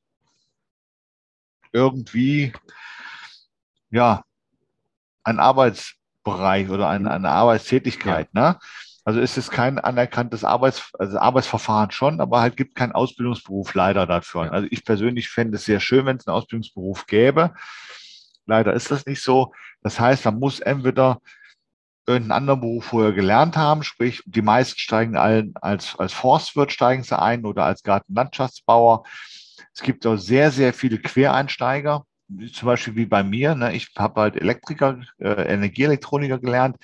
irgendwie 1.72 2.52
ja 3.90 4.22
ein 5.26 5.40
Arbeitsbereich 5.40 6.70
oder 6.70 6.88
eine, 6.88 7.10
eine 7.10 7.30
Arbeitstätigkeit. 7.30 8.28
Ja. 8.34 8.52
Ne? 8.52 8.58
Also 9.04 9.20
ist 9.20 9.36
es 9.36 9.50
kein 9.50 9.78
anerkanntes 9.78 10.44
Arbeits, 10.44 10.90
also 10.98 11.18
Arbeitsverfahren 11.18 11.90
schon, 11.90 12.20
aber 12.20 12.40
halt 12.40 12.56
gibt 12.56 12.74
keinen 12.74 12.92
Ausbildungsberuf 12.92 13.74
leider 13.74 14.06
dafür. 14.06 14.46
Ja. 14.46 14.50
Also 14.52 14.68
ich 14.70 14.84
persönlich 14.84 15.28
fände 15.28 15.56
es 15.56 15.64
sehr 15.64 15.80
schön, 15.80 16.06
wenn 16.06 16.16
es 16.16 16.26
einen 16.26 16.36
Ausbildungsberuf 16.36 17.06
gäbe. 17.06 17.54
Leider 18.46 18.72
ist 18.72 18.90
das 18.90 19.06
nicht 19.06 19.22
so. 19.22 19.52
Das 19.82 19.98
heißt, 19.98 20.24
man 20.24 20.38
muss 20.38 20.60
entweder 20.60 21.20
irgendeinen 22.06 22.38
anderen 22.38 22.60
Beruf 22.60 22.84
vorher 22.84 23.12
gelernt 23.12 23.56
haben, 23.56 23.82
sprich, 23.82 24.22
die 24.26 24.42
meisten 24.42 24.78
steigen 24.78 25.16
allen 25.16 25.54
als, 25.60 25.98
als 25.98 26.12
Forstwirt 26.12 26.70
steigen 26.70 27.02
sie 27.02 27.18
ein 27.18 27.44
oder 27.44 27.64
als 27.64 27.82
Gartenlandschaftsbauer. 27.82 29.02
Es 29.74 29.82
gibt 29.82 30.06
auch 30.06 30.16
sehr, 30.16 30.52
sehr 30.52 30.72
viele 30.72 30.98
Quereinsteiger, 30.98 32.05
zum 32.52 32.66
Beispiel 32.66 32.96
wie 32.96 33.06
bei 33.06 33.22
mir. 33.22 33.54
Ne? 33.54 33.74
Ich 33.74 33.90
habe 33.96 34.20
halt 34.20 34.36
Elektriker, 34.36 35.00
äh, 35.18 35.52
Energieelektroniker 35.52 36.38
gelernt 36.38 36.76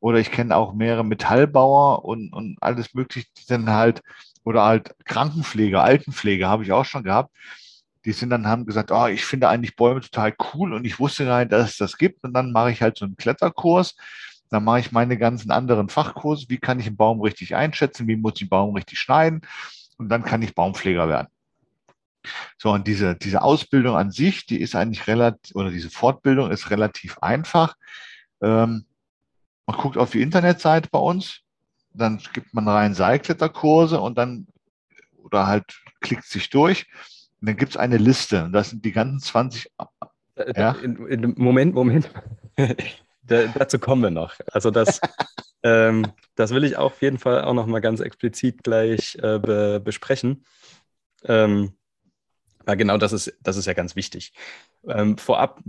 oder 0.00 0.18
ich 0.18 0.30
kenne 0.30 0.56
auch 0.56 0.74
mehrere 0.74 1.04
Metallbauer 1.04 2.04
und, 2.04 2.32
und 2.32 2.56
alles 2.60 2.94
Mögliche, 2.94 3.26
die 3.36 3.44
sind 3.44 3.68
halt, 3.70 4.02
oder 4.44 4.64
halt 4.64 4.94
Krankenpfleger, 5.04 5.82
Altenpfleger 5.82 6.48
habe 6.48 6.64
ich 6.64 6.72
auch 6.72 6.84
schon 6.84 7.02
gehabt. 7.02 7.34
Die 8.04 8.12
sind 8.12 8.30
dann, 8.30 8.46
haben 8.46 8.66
gesagt, 8.66 8.90
oh, 8.92 9.06
ich 9.06 9.24
finde 9.24 9.48
eigentlich 9.48 9.76
Bäume 9.76 10.00
total 10.00 10.34
cool 10.52 10.74
und 10.74 10.84
ich 10.84 11.00
wusste 11.00 11.24
gar 11.24 11.40
nicht, 11.40 11.52
dass 11.52 11.70
es 11.70 11.76
das 11.78 11.96
gibt. 11.96 12.22
Und 12.22 12.34
dann 12.34 12.52
mache 12.52 12.70
ich 12.70 12.82
halt 12.82 12.98
so 12.98 13.06
einen 13.06 13.16
Kletterkurs 13.16 13.96
dann 14.54 14.62
mache 14.62 14.78
ich 14.78 14.92
meine 14.92 15.18
ganzen 15.18 15.50
anderen 15.50 15.88
Fachkurse. 15.88 16.46
Wie 16.48 16.58
kann 16.58 16.78
ich 16.78 16.86
einen 16.86 16.96
Baum 16.96 17.20
richtig 17.20 17.56
einschätzen? 17.56 18.06
Wie 18.06 18.14
muss 18.14 18.34
ich 18.36 18.42
einen 18.42 18.50
Baum 18.50 18.74
richtig 18.76 19.00
schneiden? 19.00 19.40
Und 19.98 20.08
dann 20.08 20.24
kann 20.24 20.42
ich 20.42 20.54
Baumpfleger 20.54 21.08
werden. 21.08 21.28
So, 22.58 22.70
und 22.70 22.86
diese, 22.86 23.14
diese 23.14 23.42
Ausbildung 23.42 23.96
an 23.96 24.10
sich, 24.10 24.46
die 24.46 24.60
ist 24.60 24.74
eigentlich 24.74 25.06
relativ, 25.06 25.54
oder 25.54 25.70
diese 25.70 25.90
Fortbildung 25.90 26.50
ist 26.50 26.70
relativ 26.70 27.18
einfach. 27.18 27.76
Ähm, 28.42 28.86
man 29.66 29.76
guckt 29.76 29.96
auf 29.96 30.10
die 30.10 30.22
Internetseite 30.22 30.88
bei 30.90 30.98
uns, 30.98 31.40
dann 31.92 32.20
gibt 32.32 32.52
man 32.52 32.68
rein 32.68 32.94
Seilkletterkurse 32.94 34.00
und 34.00 34.18
dann, 34.18 34.46
oder 35.22 35.46
halt 35.46 35.64
klickt 36.00 36.24
sich 36.24 36.50
durch. 36.50 36.86
Und 37.40 37.48
dann 37.48 37.56
gibt 37.56 37.72
es 37.72 37.76
eine 37.76 37.98
Liste. 37.98 38.44
Und 38.44 38.52
das 38.52 38.70
sind 38.70 38.84
die 38.84 38.92
ganzen 38.92 39.20
20. 39.20 39.70
Äh, 40.36 40.60
ja? 40.60 40.72
In, 40.72 41.06
in, 41.06 41.34
Moment, 41.36 41.74
Moment. 41.74 42.10
Da, 43.26 43.46
dazu 43.46 43.78
kommen 43.78 44.02
wir 44.02 44.10
noch. 44.10 44.34
Also 44.52 44.70
das, 44.70 45.00
ähm, 45.62 46.12
das 46.34 46.50
will 46.50 46.62
ich 46.62 46.76
auf 46.76 47.00
jeden 47.00 47.16
Fall 47.16 47.42
auch 47.42 47.54
noch 47.54 47.64
mal 47.64 47.80
ganz 47.80 48.00
explizit 48.00 48.62
gleich 48.62 49.16
äh, 49.16 49.38
be 49.38 49.80
besprechen. 49.82 50.44
Ähm, 51.24 51.72
weil 52.66 52.76
genau 52.76 52.96
das 52.98 53.12
ist, 53.12 53.36
das 53.42 53.56
ist 53.56 53.66
ja 53.66 53.72
ganz 53.72 53.96
wichtig. 53.96 54.32
Ähm, 54.86 55.18
vorab 55.18 55.60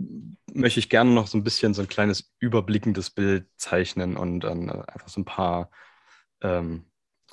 möchte 0.54 0.80
ich 0.80 0.90
gerne 0.90 1.12
noch 1.12 1.28
so 1.28 1.38
ein 1.38 1.44
bisschen 1.44 1.74
so 1.74 1.82
ein 1.82 1.88
kleines 1.88 2.34
überblickendes 2.40 3.10
Bild 3.10 3.48
zeichnen 3.58 4.18
und 4.18 4.42
dann 4.42 4.70
äh, 4.70 4.84
einfach 4.88 5.10
so 5.10 5.22
ein 5.22 5.26
paar, 5.26 5.70
ähm, 6.42 6.86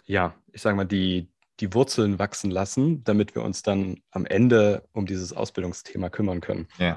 ja, 0.05 0.35
ich 0.53 0.63
sage 0.63 0.77
mal, 0.77 0.85
die, 0.85 1.31
die 1.61 1.75
Wurzeln 1.75 2.19
wachsen 2.19 2.51
lassen, 2.51 3.05
damit 3.05 3.35
wir 3.35 3.43
uns 3.43 3.63
dann 3.63 4.03
am 4.11 4.27
Ende 4.27 4.89
um 4.93 5.07
dieses 5.07 5.33
Ausbildungsthema 5.33 6.11
kümmern 6.11 6.41
können. 6.41 6.69
Ja. 6.79 6.97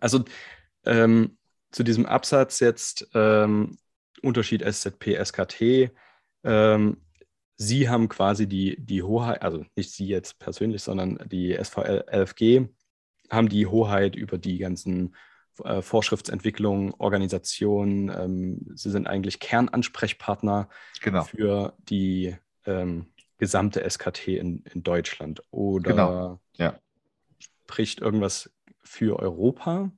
Also 0.00 0.24
ähm, 0.84 1.36
zu 1.70 1.82
diesem 1.82 2.06
Absatz 2.06 2.60
jetzt 2.60 3.08
ähm, 3.14 3.78
Unterschied 4.22 4.62
SZP, 4.62 5.22
SKT. 5.24 5.90
Sie 7.62 7.90
haben 7.90 8.08
quasi 8.08 8.46
die, 8.46 8.74
die 8.80 9.02
Hoheit, 9.02 9.42
also 9.42 9.66
nicht 9.76 9.92
Sie 9.92 10.06
jetzt 10.06 10.38
persönlich, 10.38 10.82
sondern 10.82 11.18
die 11.26 11.54
SVL 11.62 12.06
LFG 12.10 12.62
haben 13.28 13.50
die 13.50 13.66
Hoheit 13.66 14.16
über 14.16 14.38
die 14.38 14.56
ganzen 14.56 15.14
äh, 15.62 15.82
Vorschriftsentwicklung, 15.82 16.94
Organisation. 16.94 18.08
Ähm, 18.08 18.66
Sie 18.74 18.90
sind 18.90 19.06
eigentlich 19.06 19.40
Kernansprechpartner 19.40 20.70
genau. 21.02 21.24
für 21.24 21.74
die 21.80 22.34
ähm, 22.64 23.12
gesamte 23.36 23.88
SKT 23.88 24.28
in, 24.28 24.64
in 24.72 24.82
Deutschland. 24.82 25.42
Oder 25.50 25.90
genau. 25.90 26.40
ja. 26.56 26.80
spricht 27.38 28.00
irgendwas 28.00 28.50
für 28.82 29.18
Europa? 29.18 29.92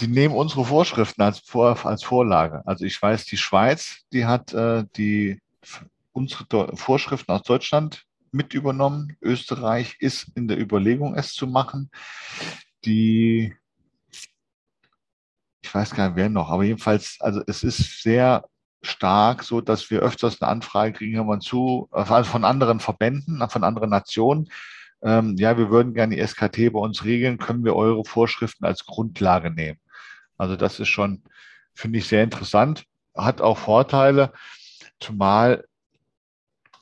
Die 0.00 0.08
nehmen 0.08 0.34
unsere 0.34 0.64
Vorschriften 0.64 1.22
als, 1.22 1.40
Vor, 1.40 1.84
als 1.84 2.02
Vorlage. 2.02 2.62
Also 2.66 2.84
ich 2.84 3.00
weiß, 3.00 3.24
die 3.26 3.36
Schweiz, 3.36 4.04
die 4.12 4.26
hat 4.26 4.52
äh, 4.52 4.84
die 4.96 5.40
unsere 6.12 6.76
Vorschriften 6.76 7.32
aus 7.32 7.42
Deutschland 7.42 8.04
mit 8.32 8.54
übernommen. 8.54 9.16
Österreich 9.20 9.96
ist 10.00 10.28
in 10.34 10.48
der 10.48 10.58
Überlegung, 10.58 11.14
es 11.14 11.34
zu 11.34 11.46
machen. 11.46 11.90
Die, 12.84 13.54
ich 15.62 15.74
weiß 15.74 15.94
gar 15.94 16.08
nicht, 16.08 16.16
wer 16.16 16.28
noch, 16.28 16.50
aber 16.50 16.64
jedenfalls, 16.64 17.18
also 17.20 17.42
es 17.46 17.62
ist 17.62 18.02
sehr 18.02 18.44
stark 18.82 19.44
so, 19.44 19.60
dass 19.60 19.90
wir 19.90 20.00
öfters 20.00 20.40
eine 20.40 20.50
Anfrage 20.50 20.94
kriegen, 20.94 21.16
hör 21.16 21.24
mal 21.24 21.40
zu, 21.40 21.88
also 21.90 22.30
von 22.30 22.44
anderen 22.44 22.80
Verbänden, 22.80 23.46
von 23.50 23.64
anderen 23.64 23.90
Nationen. 23.90 24.50
Ähm, 25.02 25.36
ja, 25.38 25.56
wir 25.58 25.70
würden 25.70 25.94
gerne 25.94 26.16
die 26.16 26.26
SKT 26.26 26.72
bei 26.72 26.80
uns 26.80 27.04
regeln, 27.04 27.38
können 27.38 27.64
wir 27.64 27.76
eure 27.76 28.04
Vorschriften 28.04 28.64
als 28.64 28.84
Grundlage 28.86 29.50
nehmen. 29.50 29.78
Also 30.40 30.56
das 30.56 30.80
ist 30.80 30.88
schon, 30.88 31.22
finde 31.74 31.98
ich, 31.98 32.08
sehr 32.08 32.24
interessant. 32.24 32.84
Hat 33.14 33.42
auch 33.42 33.58
Vorteile, 33.58 34.32
zumal, 34.98 35.66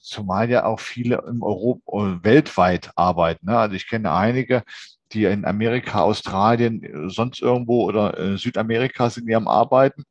zumal 0.00 0.48
ja 0.48 0.64
auch 0.64 0.78
viele 0.78 1.24
im 1.26 1.42
Europa, 1.42 2.22
weltweit 2.22 2.92
arbeiten. 2.94 3.46
Ne? 3.46 3.58
Also 3.58 3.74
ich 3.74 3.88
kenne 3.88 4.12
einige, 4.12 4.62
die 5.10 5.24
in 5.24 5.44
Amerika, 5.44 6.02
Australien, 6.02 7.10
sonst 7.10 7.42
irgendwo 7.42 7.84
oder 7.84 8.16
äh, 8.16 8.38
Südamerika 8.38 9.10
sind, 9.10 9.26
die 9.26 9.34
am 9.34 9.48
Arbeiten. 9.48 10.04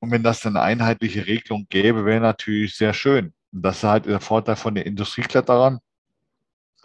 Und 0.00 0.10
wenn 0.10 0.22
das 0.22 0.40
dann 0.40 0.56
eine 0.56 0.64
einheitliche 0.64 1.26
Regelung 1.26 1.66
gäbe, 1.68 2.06
wäre 2.06 2.20
natürlich 2.20 2.76
sehr 2.76 2.94
schön. 2.94 3.34
Und 3.52 3.62
das 3.62 3.78
ist 3.78 3.84
halt 3.84 4.06
der 4.06 4.20
Vorteil 4.20 4.56
von 4.56 4.74
den 4.74 4.84
Industriekletterern, 4.84 5.80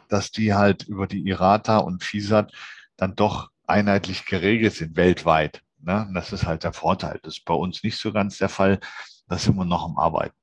dass 0.10 0.32
die 0.32 0.54
halt 0.54 0.84
über 0.90 1.08
die 1.08 1.26
IRATA 1.26 1.78
und 1.78 2.04
FISAT 2.04 2.52
dann 2.98 3.16
doch 3.16 3.51
einheitlich 3.72 4.26
geregelt 4.26 4.74
sind 4.74 4.96
weltweit. 4.96 5.62
Ne? 5.80 6.10
Das 6.14 6.32
ist 6.32 6.46
halt 6.46 6.64
der 6.64 6.74
Vorteil. 6.74 7.20
Das 7.24 7.38
ist 7.38 7.46
bei 7.46 7.54
uns 7.54 7.84
nicht 7.84 7.98
so 7.98 8.12
ganz 8.12 8.38
der 8.38 8.50
Fall. 8.50 8.80
Da 9.28 9.38
sind 9.38 9.56
wir 9.56 9.66
noch 9.66 9.86
am 9.86 9.98
Arbeiten. 9.98 10.36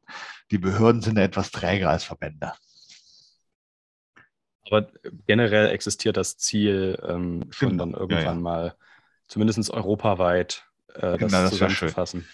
Die 0.51 0.59
Behörden 0.59 1.03
sind 1.03 1.18
etwas 1.18 1.51
träger 1.51 1.91
als 1.91 2.05
Verbände. 2.05 2.53
Aber 4.66 4.91
generell 5.26 5.68
existiert 5.70 6.16
das 6.16 6.37
Ziel, 6.37 6.99
ähm, 7.07 7.47
schon 7.51 7.70
genau. 7.70 7.85
dann 7.85 7.95
irgendwann 7.95 8.24
ja, 8.24 8.33
ja. 8.33 8.35
mal, 8.35 8.76
zumindest 9.26 9.70
europaweit, 9.70 10.66
äh, 10.95 11.01
das, 11.01 11.18
genau, 11.18 11.43
das 11.43 11.51
zusammenzufassen. 11.51 12.29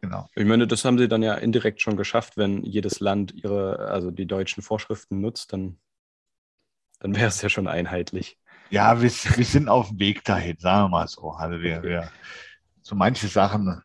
Genau. 0.00 0.28
Ich 0.34 0.44
meine, 0.44 0.66
das 0.66 0.84
haben 0.84 0.98
sie 0.98 1.08
dann 1.08 1.22
ja 1.22 1.34
indirekt 1.34 1.80
schon 1.80 1.96
geschafft, 1.96 2.36
wenn 2.36 2.62
jedes 2.62 3.00
Land 3.00 3.32
ihre, 3.34 3.78
also 3.88 4.10
die 4.10 4.26
deutschen 4.26 4.62
Vorschriften 4.62 5.20
nutzt, 5.20 5.52
dann, 5.52 5.78
dann 7.00 7.16
wäre 7.16 7.28
es 7.28 7.42
ja 7.42 7.48
schon 7.48 7.66
einheitlich. 7.66 8.38
Ja, 8.70 9.00
wir, 9.00 9.10
wir 9.10 9.44
sind 9.44 9.68
auf 9.68 9.88
dem 9.88 9.98
Weg 9.98 10.24
dahin, 10.24 10.56
sagen 10.58 10.84
wir 10.84 10.88
mal 10.88 11.08
so. 11.08 11.30
Also 11.30 11.60
wir, 11.60 11.82
wir, 11.82 12.10
so 12.82 12.94
manche 12.94 13.28
Sachen 13.28 13.82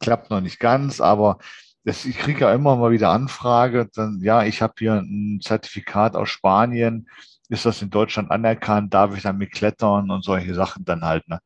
klappt 0.00 0.30
noch 0.30 0.40
nicht 0.40 0.58
ganz, 0.58 1.00
aber 1.00 1.38
das, 1.84 2.04
ich 2.04 2.16
kriege 2.16 2.40
ja 2.40 2.54
immer 2.54 2.76
mal 2.76 2.90
wieder 2.90 3.10
Anfrage, 3.10 3.88
dann, 3.94 4.20
ja, 4.22 4.44
ich 4.44 4.62
habe 4.62 4.74
hier 4.78 4.94
ein 4.94 5.40
Zertifikat 5.42 6.16
aus 6.16 6.30
Spanien, 6.30 7.08
ist 7.48 7.66
das 7.66 7.82
in 7.82 7.90
Deutschland 7.90 8.30
anerkannt, 8.30 8.94
darf 8.94 9.14
ich 9.16 9.22
damit 9.22 9.52
klettern 9.52 10.10
und 10.10 10.24
solche 10.24 10.54
Sachen 10.54 10.84
dann 10.84 11.04
halt. 11.04 11.28
Ne? 11.28 11.40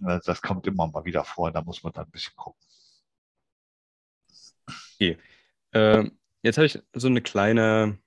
Das 0.00 0.42
kommt 0.42 0.66
immer 0.66 0.86
mal 0.86 1.04
wieder 1.04 1.24
vor, 1.24 1.50
da 1.50 1.62
muss 1.62 1.82
man 1.82 1.92
dann 1.92 2.04
ein 2.04 2.10
bisschen 2.10 2.36
gucken. 2.36 2.60
Okay. 4.94 5.18
Äh, 5.72 6.10
jetzt 6.42 6.58
habe 6.58 6.66
ich 6.66 6.80
so 6.92 7.08
eine 7.08 7.22
kleine 7.22 7.98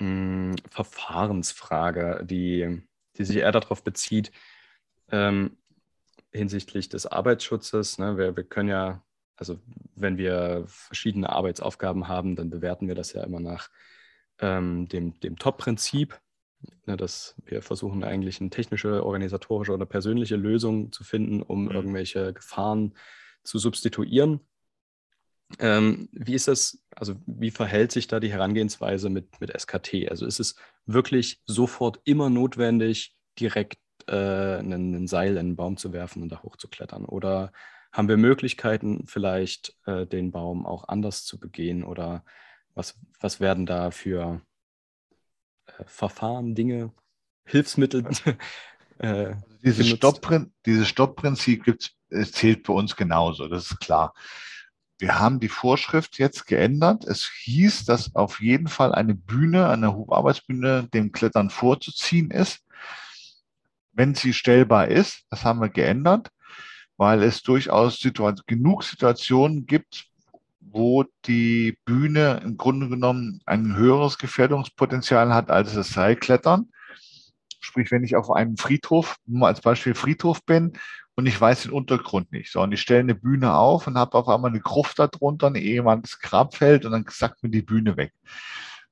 mh, 0.00 0.06
hm, 0.06 0.56
Verfahrensfrage, 0.70 2.24
die 2.24 2.82
die 3.18 3.24
sich 3.24 3.36
eher 3.36 3.52
darauf 3.52 3.82
bezieht, 3.84 4.32
ähm, 5.10 5.56
hinsichtlich 6.32 6.88
des 6.88 7.06
Arbeitsschutzes. 7.06 7.98
Ne? 7.98 8.16
Wir, 8.16 8.36
wir 8.36 8.44
können 8.44 8.68
ja, 8.68 9.02
also 9.36 9.58
wenn 9.94 10.16
wir 10.16 10.64
verschiedene 10.66 11.30
Arbeitsaufgaben 11.30 12.08
haben, 12.08 12.36
dann 12.36 12.50
bewerten 12.50 12.88
wir 12.88 12.94
das 12.94 13.12
ja 13.12 13.22
immer 13.22 13.40
nach 13.40 13.70
ähm, 14.38 14.88
dem, 14.88 15.18
dem 15.20 15.38
Top-Prinzip, 15.38 16.20
ne, 16.86 16.96
dass 16.96 17.36
wir 17.44 17.62
versuchen 17.62 18.04
eigentlich 18.04 18.40
eine 18.40 18.50
technische, 18.50 19.04
organisatorische 19.04 19.72
oder 19.72 19.86
persönliche 19.86 20.36
Lösung 20.36 20.92
zu 20.92 21.04
finden, 21.04 21.42
um 21.42 21.66
mhm. 21.66 21.70
irgendwelche 21.70 22.32
Gefahren 22.32 22.94
zu 23.44 23.58
substituieren. 23.58 24.40
Ähm, 25.58 26.08
wie 26.12 26.34
ist 26.34 26.48
das, 26.48 26.81
also 26.96 27.16
wie 27.26 27.50
verhält 27.50 27.92
sich 27.92 28.06
da 28.06 28.20
die 28.20 28.32
Herangehensweise 28.32 29.10
mit, 29.10 29.40
mit 29.40 29.50
SKT? 29.58 30.10
Also 30.10 30.26
ist 30.26 30.40
es 30.40 30.56
wirklich 30.86 31.40
sofort 31.46 32.00
immer 32.04 32.30
notwendig, 32.30 33.16
direkt 33.38 33.78
äh, 34.06 34.14
einen, 34.14 34.94
einen, 34.94 35.06
Seil 35.06 35.32
in 35.32 35.38
einen 35.38 35.56
Baum 35.56 35.76
zu 35.76 35.92
werfen 35.92 36.22
und 36.22 36.30
da 36.30 36.42
hochzuklettern? 36.42 37.04
Oder 37.04 37.52
haben 37.92 38.08
wir 38.08 38.16
Möglichkeiten, 38.16 39.06
vielleicht 39.06 39.76
äh, 39.86 40.06
den 40.06 40.32
Baum 40.32 40.66
auch 40.66 40.88
anders 40.88 41.24
zu 41.24 41.38
begehen? 41.38 41.84
Oder 41.84 42.24
was, 42.74 42.98
was 43.20 43.40
werden 43.40 43.66
da 43.66 43.90
für 43.90 44.40
äh, 45.66 45.84
Verfahren, 45.86 46.54
Dinge, 46.54 46.92
Hilfsmittel? 47.44 48.04
äh, 48.98 49.06
also 49.06 49.36
dieses, 49.62 49.88
Stoppprin 49.88 50.52
dieses 50.66 50.88
Stoppprinzip 50.88 51.64
zählt 52.32 52.64
bei 52.64 52.72
uns 52.72 52.96
genauso, 52.96 53.48
das 53.48 53.70
ist 53.70 53.80
klar. 53.80 54.14
Wir 55.02 55.18
haben 55.18 55.40
die 55.40 55.48
Vorschrift 55.48 56.20
jetzt 56.20 56.46
geändert. 56.46 57.02
Es 57.02 57.28
hieß, 57.28 57.86
dass 57.86 58.14
auf 58.14 58.40
jeden 58.40 58.68
Fall 58.68 58.94
eine 58.94 59.16
Bühne, 59.16 59.68
eine 59.68 59.96
Hocharbeitsbühne 59.96 60.88
dem 60.94 61.10
Klettern 61.10 61.50
vorzuziehen 61.50 62.30
ist, 62.30 62.60
wenn 63.92 64.14
sie 64.14 64.32
stellbar 64.32 64.86
ist. 64.86 65.24
Das 65.28 65.44
haben 65.44 65.58
wir 65.58 65.70
geändert, 65.70 66.30
weil 66.98 67.24
es 67.24 67.42
durchaus 67.42 67.98
Situation, 67.98 68.44
genug 68.46 68.84
Situationen 68.84 69.66
gibt, 69.66 70.06
wo 70.60 71.04
die 71.26 71.76
Bühne 71.84 72.40
im 72.44 72.56
Grunde 72.56 72.88
genommen 72.88 73.40
ein 73.44 73.74
höheres 73.74 74.18
Gefährdungspotenzial 74.18 75.34
hat 75.34 75.50
als 75.50 75.74
das 75.74 75.88
Seilklettern. 75.88 76.70
Sprich, 77.58 77.90
wenn 77.90 78.04
ich 78.04 78.14
auf 78.14 78.30
einem 78.30 78.56
Friedhof, 78.56 79.16
nur 79.26 79.48
als 79.48 79.62
Beispiel 79.62 79.96
Friedhof 79.96 80.44
bin 80.44 80.78
und 81.14 81.26
ich 81.26 81.38
weiß 81.40 81.64
den 81.64 81.72
Untergrund 81.72 82.32
nicht. 82.32 82.50
So, 82.50 82.62
und 82.62 82.72
ich 82.72 82.80
stelle 82.80 83.00
eine 83.00 83.14
Bühne 83.14 83.54
auf 83.54 83.86
und 83.86 83.98
habe 83.98 84.16
auf 84.16 84.28
einmal 84.28 84.50
eine 84.50 84.60
Gruft 84.60 84.98
darunter, 84.98 85.48
ein 85.48 85.56
ehemaliges 85.56 86.18
Grabfeld 86.20 86.84
und 86.84 86.92
dann 86.92 87.04
sackt 87.08 87.42
mir 87.42 87.50
die 87.50 87.62
Bühne 87.62 87.96
weg. 87.96 88.12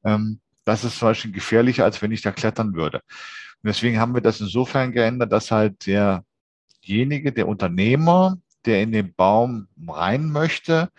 Ähm, 0.04 0.40
das 0.64 0.84
ist 0.84 0.98
zum 0.98 1.08
Beispiel 1.08 1.32
gefährlicher, 1.32 1.84
als 1.84 2.02
wenn 2.02 2.12
ich 2.12 2.22
da 2.22 2.32
klettern 2.32 2.74
würde. 2.74 2.98
Und 3.62 3.68
deswegen 3.68 3.98
haben 3.98 4.14
wir 4.14 4.20
das 4.20 4.40
insofern 4.40 4.92
geändert, 4.92 5.32
dass 5.32 5.50
halt 5.50 5.86
derjenige, 5.86 7.32
der 7.32 7.48
Unternehmer, 7.48 8.38
der 8.66 8.82
in 8.82 8.92
den 8.92 9.14
Baum 9.14 9.68
rein 9.88 10.30
möchte, 10.30 10.90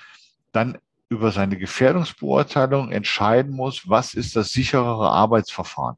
dann 0.51 0.77
über 1.09 1.31
seine 1.31 1.57
Gefährdungsbeurteilung 1.57 2.91
entscheiden 2.91 3.53
muss, 3.53 3.87
was 3.87 4.13
ist 4.13 4.35
das 4.35 4.49
sicherere 4.49 5.09
Arbeitsverfahren. 5.09 5.97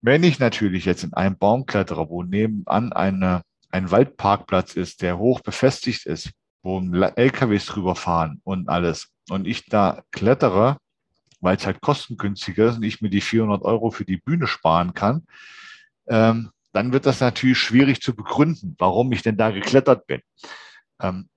Wenn 0.00 0.22
ich 0.22 0.38
natürlich 0.38 0.86
jetzt 0.86 1.04
in 1.04 1.12
einem 1.12 1.36
Baum 1.36 1.66
klettere, 1.66 2.08
wo 2.08 2.22
nebenan 2.22 2.92
eine 2.92 3.42
ein 3.70 3.90
Waldparkplatz 3.90 4.74
ist, 4.74 5.02
der 5.02 5.18
hoch 5.18 5.40
befestigt 5.40 6.06
ist, 6.06 6.30
wo 6.62 6.80
LKWs 6.80 7.66
drüber 7.66 7.94
fahren 7.94 8.40
und 8.44 8.68
alles, 8.68 9.08
und 9.30 9.46
ich 9.46 9.66
da 9.66 10.02
klettere, 10.10 10.76
weil 11.40 11.56
es 11.56 11.66
halt 11.66 11.80
kostengünstiger 11.80 12.68
ist 12.68 12.76
und 12.76 12.82
ich 12.82 13.00
mir 13.00 13.10
die 13.10 13.20
400 13.20 13.62
Euro 13.62 13.90
für 13.90 14.04
die 14.04 14.18
Bühne 14.18 14.46
sparen 14.46 14.92
kann, 14.92 15.26
ähm, 16.08 16.50
dann 16.72 16.92
wird 16.92 17.06
das 17.06 17.20
natürlich 17.20 17.58
schwierig 17.58 18.00
zu 18.00 18.14
begründen, 18.14 18.76
warum 18.78 19.10
ich 19.12 19.22
denn 19.22 19.36
da 19.36 19.50
geklettert 19.50 20.06
bin. 20.06 20.20
Ähm, 21.00 21.28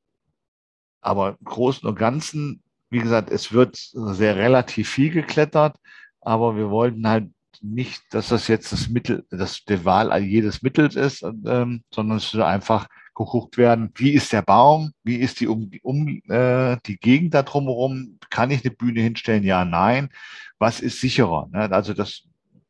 aber 1.02 1.38
im 1.40 1.46
Großen 1.46 1.88
und 1.88 1.98
Ganzen, 1.98 2.64
wie 2.90 3.00
gesagt, 3.00 3.32
es 3.32 3.52
wird 3.52 3.76
sehr 3.76 4.36
relativ 4.36 4.90
viel 4.90 5.10
geklettert, 5.10 5.78
aber 6.22 6.56
wir 6.56 6.70
wollten 6.70 7.08
halt 7.08 7.33
nicht, 7.62 8.02
dass 8.12 8.30
das 8.30 8.48
jetzt 8.48 8.72
das 8.72 8.90
Mittel, 8.90 9.26
dass 9.30 9.64
der 9.66 9.86
Wahl 9.86 10.18
jedes 10.24 10.62
Mittels 10.62 10.96
ist, 10.96 11.24
ähm, 11.24 11.84
sondern 11.94 12.18
es 12.18 12.32
soll 12.32 12.44
einfach 12.44 12.88
geguckt 13.16 13.58
werden, 13.58 13.92
wie 13.96 14.12
ist 14.12 14.34
der 14.34 14.42
Baum, 14.42 14.94
wie 15.04 15.18
ist 15.18 15.40
die 15.40 15.48
um, 15.48 15.70
um 15.84 16.22
äh, 16.30 16.78
die 16.86 16.98
Gegend 16.98 17.34
da 17.34 17.44
drumherum, 17.44 18.18
kann 18.30 18.52
ich 18.52 18.66
eine 18.66 18.74
Bühne 18.74 19.02
hinstellen, 19.02 19.44
ja, 19.44 19.66
nein, 19.66 20.10
was 20.58 20.80
ist 20.80 21.00
sicherer? 21.00 21.48
Ne? 21.52 21.72
Also 21.72 21.94
das, 21.94 22.24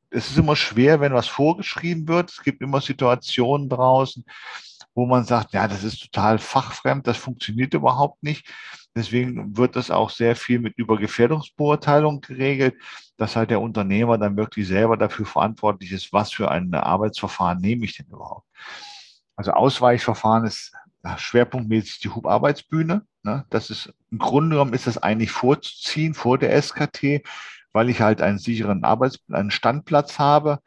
es 0.09 0.29
ist 0.29 0.38
immer 0.38 0.55
schwer, 0.55 0.99
wenn 0.99 1.13
was 1.13 1.27
vorgeschrieben 1.27 2.07
wird. 2.07 2.31
Es 2.31 2.43
gibt 2.43 2.61
immer 2.61 2.81
Situationen 2.81 3.69
draußen, 3.69 4.25
wo 4.93 5.05
man 5.05 5.23
sagt, 5.23 5.53
ja, 5.53 5.67
das 5.67 5.84
ist 5.84 6.01
total 6.01 6.39
fachfremd, 6.39 7.07
das 7.07 7.17
funktioniert 7.17 7.73
überhaupt 7.73 8.21
nicht. 8.21 8.45
Deswegen 8.95 9.57
wird 9.57 9.75
das 9.75 9.89
auch 9.89 10.11
sehr 10.11 10.35
viel 10.35 10.59
mit 10.59 10.77
Übergefährdungsbeurteilung 10.77 12.21
geregelt, 12.21 12.75
dass 13.17 13.35
halt 13.35 13.49
der 13.49 13.61
Unternehmer 13.61 14.17
dann 14.19 14.37
wirklich 14.37 14.67
selber 14.67 14.97
dafür 14.97 15.25
verantwortlich 15.25 15.91
ist, 15.91 16.13
was 16.13 16.31
für 16.31 16.51
ein 16.51 16.73
Arbeitsverfahren 16.73 17.59
nehme 17.59 17.85
ich 17.85 17.97
denn 17.97 18.05
überhaupt. 18.07 18.47
Also 19.35 19.51
Ausweichverfahren 19.51 20.45
ist 20.45 20.73
schwerpunktmäßig 21.17 21.99
die 21.99 22.09
Hubarbeitsbühne. 22.09 23.05
Ne? 23.23 23.45
Das 23.49 23.71
ist 23.71 23.91
im 24.11 24.19
Grunde 24.19 24.55
genommen 24.55 24.73
ist 24.73 24.85
das 24.85 24.99
eigentlich 24.99 25.31
vorzuziehen 25.31 26.13
vor 26.13 26.37
der 26.37 26.61
SKT, 26.61 27.23
weil 27.71 27.89
ich 27.89 27.99
halt 27.99 28.21
einen 28.21 28.37
sicheren 28.37 28.83
Arbeits 28.83 29.19
einen 29.31 29.51
Standplatz 29.51 30.19
habe, 30.19 30.59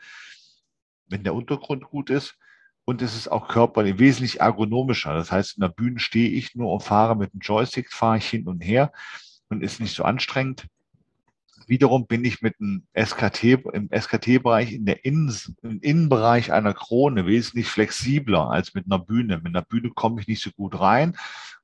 wenn 1.08 1.22
der 1.22 1.34
Untergrund 1.34 1.84
gut 1.84 2.10
ist 2.10 2.36
und 2.86 3.02
es 3.02 3.16
ist 3.16 3.28
auch 3.28 3.48
körperlich 3.48 3.98
wesentlich 3.98 4.40
ergonomischer. 4.40 5.12
Das 5.12 5.30
heißt, 5.30 5.56
in 5.56 5.60
der 5.60 5.68
Bühne 5.68 5.98
stehe 5.98 6.30
ich 6.30 6.54
nur 6.54 6.72
und 6.72 6.82
fahre 6.82 7.16
mit 7.16 7.34
dem 7.34 7.40
Joystick, 7.40 7.92
fahre 7.92 8.18
ich 8.18 8.28
hin 8.28 8.46
und 8.46 8.60
her 8.60 8.92
und 9.50 9.62
ist 9.62 9.80
nicht 9.80 9.94
so 9.94 10.04
anstrengend. 10.04 10.66
Wiederum 11.66 12.06
bin 12.06 12.24
ich 12.24 12.42
mit 12.42 12.60
dem 12.60 12.86
SKT, 12.96 13.64
im 13.72 13.90
SKT-Bereich 13.92 14.72
in 14.72 14.86
der 14.86 15.04
Innen, 15.04 15.34
im 15.62 15.80
Innenbereich 15.80 16.52
einer 16.52 16.74
Krone 16.74 17.26
wesentlich 17.26 17.66
flexibler 17.66 18.50
als 18.50 18.72
mit 18.72 18.86
einer 18.86 19.00
Bühne. 19.00 19.38
Mit 19.38 19.48
einer 19.48 19.64
Bühne 19.64 19.90
komme 19.90 20.20
ich 20.20 20.28
nicht 20.28 20.42
so 20.42 20.50
gut 20.52 20.78
rein. 20.78 21.16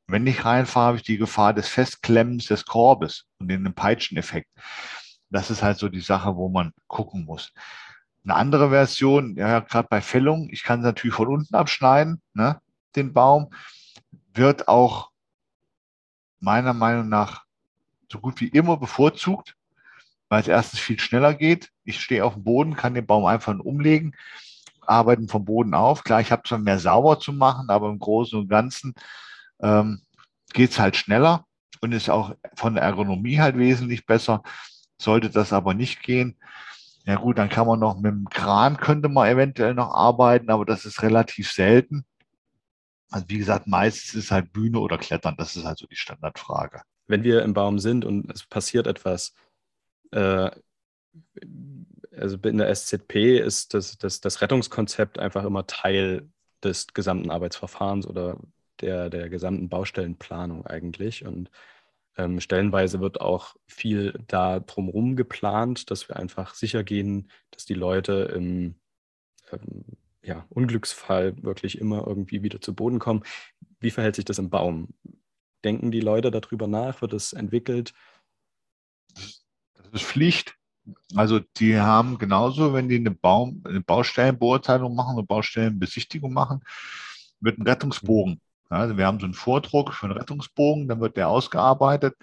Wenn 0.08 0.26
ich 0.26 0.44
reinfahre, 0.44 0.86
habe 0.88 0.96
ich 0.96 1.04
die 1.04 1.18
Gefahr 1.18 1.54
des 1.54 1.68
Festklemmens 1.68 2.46
des 2.46 2.66
Korbes 2.66 3.26
und 3.38 3.46
den 3.46 3.72
Peitscheneffekt. 3.74 4.50
Das 5.30 5.52
ist 5.52 5.62
halt 5.62 5.78
so 5.78 5.88
die 5.88 6.00
Sache, 6.00 6.34
wo 6.34 6.48
man 6.48 6.72
gucken 6.88 7.24
muss. 7.24 7.52
Eine 8.24 8.36
andere 8.36 8.70
Version, 8.70 9.34
ja, 9.36 9.60
gerade 9.60 9.88
bei 9.88 10.00
Fällung, 10.00 10.48
ich 10.50 10.62
kann 10.62 10.80
es 10.80 10.84
natürlich 10.84 11.16
von 11.16 11.28
unten 11.28 11.54
abschneiden, 11.54 12.22
ne, 12.34 12.60
den 12.94 13.12
Baum, 13.12 13.52
wird 14.34 14.68
auch 14.68 15.10
meiner 16.38 16.72
Meinung 16.72 17.08
nach 17.08 17.44
so 18.10 18.18
gut 18.18 18.40
wie 18.40 18.48
immer 18.48 18.76
bevorzugt, 18.76 19.56
weil 20.28 20.40
es 20.40 20.48
erstens 20.48 20.80
viel 20.80 20.98
schneller 20.98 21.34
geht. 21.34 21.70
Ich 21.84 22.00
stehe 22.00 22.24
auf 22.24 22.34
dem 22.34 22.44
Boden, 22.44 22.76
kann 22.76 22.94
den 22.94 23.06
Baum 23.06 23.24
einfach 23.24 23.58
umlegen, 23.58 24.14
arbeiten 24.80 25.28
vom 25.28 25.44
Boden 25.44 25.74
auf. 25.74 26.04
Klar, 26.04 26.20
ich 26.20 26.32
habe 26.32 26.42
zwar 26.46 26.58
mehr 26.58 26.78
sauber 26.78 27.18
zu 27.18 27.32
machen, 27.32 27.70
aber 27.70 27.88
im 27.88 27.98
Großen 27.98 28.38
und 28.38 28.48
Ganzen 28.48 28.94
ähm, 29.60 30.02
geht 30.52 30.70
es 30.70 30.78
halt 30.78 30.96
schneller 30.96 31.46
und 31.80 31.92
ist 31.92 32.10
auch 32.10 32.34
von 32.54 32.74
der 32.74 32.84
Ergonomie 32.84 33.40
halt 33.40 33.56
wesentlich 33.56 34.06
besser. 34.06 34.42
Sollte 34.98 35.30
das 35.30 35.52
aber 35.52 35.74
nicht 35.74 36.02
gehen, 36.02 36.38
Ja 37.04 37.16
gut, 37.16 37.38
dann 37.38 37.48
kann 37.48 37.66
man 37.66 37.80
noch 37.80 37.96
mit 37.96 38.12
dem 38.12 38.28
Kran, 38.28 38.76
könnte 38.76 39.08
man 39.08 39.28
eventuell 39.28 39.74
noch 39.74 39.92
arbeiten, 39.92 40.50
aber 40.50 40.64
das 40.64 40.84
ist 40.84 41.02
relativ 41.02 41.50
selten. 41.50 42.04
Also 43.10 43.28
wie 43.28 43.38
gesagt, 43.38 43.66
meistens 43.66 44.14
ist 44.14 44.30
halt 44.30 44.52
Bühne 44.52 44.78
oder 44.78 44.98
Klettern, 44.98 45.34
das 45.36 45.56
ist 45.56 45.64
halt 45.64 45.78
so 45.78 45.86
die 45.86 45.96
Standardfrage. 45.96 46.82
Wenn 47.08 47.24
wir 47.24 47.42
im 47.42 47.54
Baum 47.54 47.78
sind 47.78 48.04
und 48.04 48.30
es 48.30 48.46
passiert 48.46 48.86
etwas, 48.86 49.34
äh, 50.12 50.50
also 52.16 52.36
in 52.42 52.58
der 52.58 52.74
SZP 52.74 53.38
ist 53.38 53.74
das, 53.74 53.98
das, 53.98 54.20
das 54.20 54.40
Rettungskonzept 54.40 55.18
einfach 55.18 55.44
immer 55.44 55.66
Teil 55.66 56.28
des 56.62 56.86
gesamten 56.88 57.30
Arbeitsverfahrens 57.30 58.06
oder 58.06 58.38
der, 58.80 59.10
der 59.10 59.28
gesamten 59.28 59.68
Baustellenplanung 59.68 60.66
eigentlich. 60.66 61.24
Und 61.24 61.50
ähm, 62.16 62.40
stellenweise 62.40 63.00
wird 63.00 63.20
auch 63.20 63.56
viel 63.66 64.18
da 64.26 64.60
drumherum 64.60 65.16
geplant, 65.16 65.90
dass 65.90 66.08
wir 66.08 66.16
einfach 66.16 66.54
sicher 66.54 66.84
gehen, 66.84 67.30
dass 67.50 67.64
die 67.64 67.74
Leute 67.74 68.30
im 68.34 68.74
ähm, 69.50 69.84
ja, 70.22 70.46
Unglücksfall 70.50 71.42
wirklich 71.42 71.78
immer 71.78 72.06
irgendwie 72.06 72.42
wieder 72.42 72.60
zu 72.60 72.74
Boden 72.74 72.98
kommen. 72.98 73.22
Wie 73.80 73.90
verhält 73.90 74.16
sich 74.16 74.24
das 74.24 74.38
im 74.38 74.50
Baum? 74.50 74.88
Denken 75.64 75.90
die 75.90 76.00
Leute 76.00 76.30
darüber 76.30 76.66
nach? 76.66 77.02
Wird 77.02 77.12
es 77.12 77.32
entwickelt? 77.32 77.92
Das 79.14 79.88
ist 79.92 80.02
Pflicht. 80.02 80.56
Also 81.14 81.38
die 81.38 81.78
haben 81.78 82.18
genauso, 82.18 82.72
wenn 82.72 82.88
die 82.88 82.96
eine, 82.96 83.12
Baum, 83.12 83.62
eine 83.64 83.80
Baustellenbeurteilung 83.80 84.94
machen, 84.94 85.16
eine 85.16 85.26
Baustellenbesichtigung 85.26 86.32
machen, 86.32 86.62
wird 87.40 87.58
ein 87.58 87.62
Rettungsbogen. 87.62 88.40
Also 88.72 88.96
wir 88.96 89.06
haben 89.06 89.20
so 89.20 89.26
einen 89.26 89.34
Vordruck 89.34 89.94
für 89.94 90.06
einen 90.06 90.16
Rettungsbogen, 90.18 90.88
dann 90.88 91.00
wird 91.00 91.16
der 91.16 91.28
ausgearbeitet. 91.28 92.16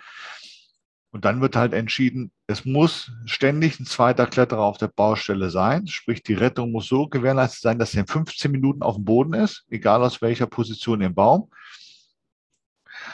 Und 1.12 1.26
dann 1.26 1.42
wird 1.42 1.56
halt 1.56 1.74
entschieden, 1.74 2.32
es 2.46 2.66
muss 2.66 3.12
ständig 3.26 3.80
ein 3.80 3.86
zweiter 3.86 4.28
Kletterer 4.28 4.62
auf 4.62 4.78
der 4.78 4.90
Baustelle 4.90 5.50
sein. 5.50 5.88
Sprich, 5.88 6.22
die 6.22 6.36
Rettung 6.36 6.72
muss 6.72 6.88
so 6.88 7.08
gewährleistet 7.08 7.62
sein, 7.62 7.80
dass 7.80 7.96
er 7.96 8.02
in 8.02 8.08
15 8.08 8.52
Minuten 8.52 8.84
auf 8.84 8.96
dem 8.96 9.06
Boden 9.06 9.34
ist, 9.34 9.66
egal 9.70 10.04
aus 10.04 10.22
welcher 10.22 10.46
Position 10.46 11.02
im 11.02 11.16
Baum. 11.16 11.50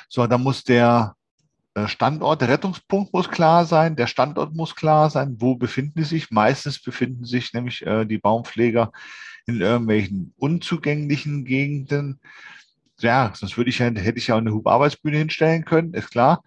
So, 0.09 0.27
dann 0.27 0.43
muss 0.43 0.63
der 0.63 1.15
äh, 1.73 1.87
Standort, 1.87 2.41
der 2.41 2.49
Rettungspunkt 2.49 3.13
muss 3.13 3.29
klar 3.29 3.65
sein, 3.65 3.95
der 3.95 4.07
Standort 4.07 4.53
muss 4.53 4.75
klar 4.75 5.09
sein, 5.09 5.35
wo 5.39 5.55
befinden 5.55 6.03
sie 6.03 6.15
sich. 6.15 6.31
Meistens 6.31 6.81
befinden 6.81 7.25
sich 7.25 7.53
nämlich 7.53 7.85
äh, 7.85 8.05
die 8.05 8.17
Baumpfleger 8.17 8.91
in 9.45 9.61
irgendwelchen 9.61 10.33
unzugänglichen 10.37 11.45
Gegenden. 11.45 12.19
Ja, 12.99 13.33
sonst 13.35 13.57
würde 13.57 13.69
ich 13.69 13.79
ja, 13.79 13.85
hätte 13.87 14.17
ich 14.17 14.27
ja 14.27 14.37
eine 14.37 14.53
Hubarbeitsbühne 14.53 15.17
hinstellen 15.17 15.65
können, 15.65 15.93
ist 15.93 16.11
klar. 16.11 16.43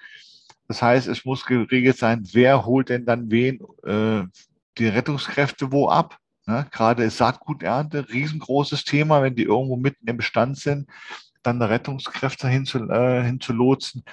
Das 0.66 0.82
heißt, 0.82 1.08
es 1.08 1.24
muss 1.24 1.44
geregelt 1.44 1.96
sein, 1.96 2.26
wer 2.32 2.64
holt 2.64 2.90
denn 2.90 3.06
dann 3.06 3.30
wen, 3.30 3.60
äh, 3.84 4.24
die 4.78 4.86
Rettungskräfte 4.86 5.72
wo 5.72 5.88
ab. 5.88 6.18
Ne? 6.46 6.66
Gerade 6.70 7.04
ist 7.04 7.18
Saatguternte, 7.18 8.08
riesengroßes 8.08 8.84
Thema, 8.84 9.22
wenn 9.22 9.34
die 9.34 9.44
irgendwo 9.44 9.76
mitten 9.76 10.06
im 10.06 10.16
Bestand 10.16 10.58
sind, 10.58 10.88
dann 11.42 11.60
Rettungskräfte 11.60 12.48
hinzu, 12.48 12.88
äh, 12.88 13.24
hinzulotsen. 13.24 14.04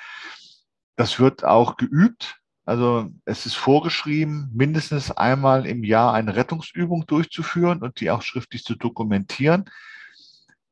Das 0.95 1.19
wird 1.19 1.43
auch 1.43 1.77
geübt. 1.77 2.39
Also 2.65 3.11
es 3.25 3.45
ist 3.45 3.55
vorgeschrieben, 3.55 4.49
mindestens 4.53 5.11
einmal 5.11 5.67
im 5.67 5.83
Jahr 5.83 6.13
eine 6.13 6.35
Rettungsübung 6.35 7.05
durchzuführen 7.05 7.81
und 7.81 7.99
die 7.99 8.09
auch 8.09 8.23
schriftlich 8.23 8.63
zu 8.63 8.75
dokumentieren. 8.75 9.65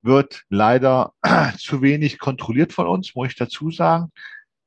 Wird 0.03 0.43
leider 0.49 1.13
zu 1.57 1.81
wenig 1.81 2.19
kontrolliert 2.19 2.73
von 2.73 2.87
uns, 2.87 3.15
muss 3.15 3.29
ich 3.29 3.35
dazu 3.35 3.71
sagen, 3.71 4.11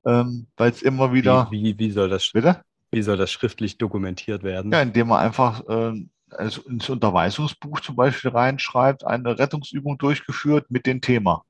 ähm, 0.04 0.48
weil 0.56 0.70
es 0.70 0.82
immer 0.82 1.12
wieder. 1.12 1.48
Wie, 1.50 1.62
wie, 1.62 1.78
wie, 1.78 1.90
soll 1.90 2.08
das, 2.08 2.30
bitte? 2.32 2.62
wie 2.90 3.02
soll 3.02 3.16
das 3.16 3.30
schriftlich 3.30 3.78
dokumentiert 3.78 4.42
werden? 4.42 4.72
Ja, 4.72 4.80
indem 4.80 5.08
man 5.08 5.20
einfach 5.20 5.66
äh, 5.68 6.06
also 6.30 6.62
ins 6.62 6.88
Unterweisungsbuch 6.88 7.80
zum 7.80 7.96
Beispiel 7.96 8.30
reinschreibt, 8.30 9.04
eine 9.04 9.38
Rettungsübung 9.38 9.98
durchgeführt 9.98 10.70
mit 10.70 10.86
dem 10.86 11.00
Thema. 11.00 11.44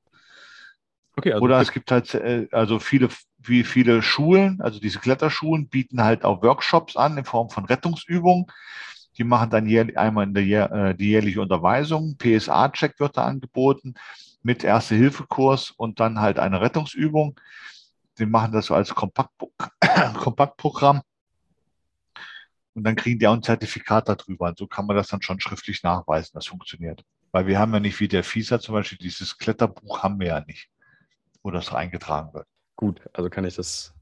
Okay, 1.15 1.33
also 1.33 1.43
Oder 1.43 1.61
es 1.61 1.71
gibt 1.71 1.91
halt 1.91 2.13
äh, 2.13 2.47
also 2.51 2.79
viele, 2.79 3.09
wie 3.39 3.63
viele 3.63 4.03
Schulen, 4.03 4.61
also 4.61 4.79
diese 4.79 4.99
Kletterschulen 4.99 5.67
bieten 5.67 6.03
halt 6.03 6.23
auch 6.23 6.43
Workshops 6.43 6.95
an 6.95 7.17
in 7.17 7.25
Form 7.25 7.49
von 7.49 7.65
Rettungsübungen. 7.65 8.45
Die 9.17 9.23
machen 9.23 9.49
dann 9.49 9.65
jährlich, 9.65 9.97
einmal 9.97 10.25
in 10.25 10.33
der 10.33 10.71
äh, 10.71 10.95
die 10.95 11.09
jährliche 11.09 11.41
Unterweisung. 11.41 12.17
PSA-Check 12.17 12.99
wird 12.99 13.17
da 13.17 13.25
angeboten 13.25 13.95
mit 14.43 14.63
Erste-Hilfe-Kurs 14.63 15.71
und 15.71 15.99
dann 15.99 16.19
halt 16.19 16.39
eine 16.39 16.61
Rettungsübung. 16.61 17.39
Die 18.19 18.25
machen 18.25 18.51
das 18.51 18.67
so 18.67 18.75
als 18.75 18.93
Kompakt 18.93 19.31
Kompaktprogramm. 20.17 21.01
Und 22.73 22.83
dann 22.83 22.95
kriegen 22.95 23.19
die 23.19 23.27
auch 23.27 23.33
ein 23.33 23.43
Zertifikat 23.43 24.07
darüber. 24.07 24.49
Und 24.49 24.57
so 24.57 24.67
kann 24.67 24.85
man 24.85 24.95
das 24.95 25.07
dann 25.07 25.21
schon 25.21 25.39
schriftlich 25.39 25.81
nachweisen, 25.83 26.31
das 26.33 26.45
funktioniert. 26.45 27.03
Weil 27.31 27.47
wir 27.47 27.59
haben 27.59 27.73
ja 27.73 27.79
nicht 27.79 27.99
wie 27.99 28.07
der 28.07 28.23
FISA 28.23 28.59
zum 28.59 28.73
Beispiel, 28.73 28.99
dieses 28.99 29.37
Kletterbuch 29.37 30.03
haben 30.03 30.19
wir 30.19 30.27
ja 30.27 30.43
nicht 30.45 30.69
wo 31.47 31.51
das 31.51 31.73
reingetragen 31.73 32.33
wird. 32.33 32.45
Gut, 32.75 33.01
also 33.13 33.29
kann 33.29 33.45
ich 33.45 33.55
das 33.55 33.93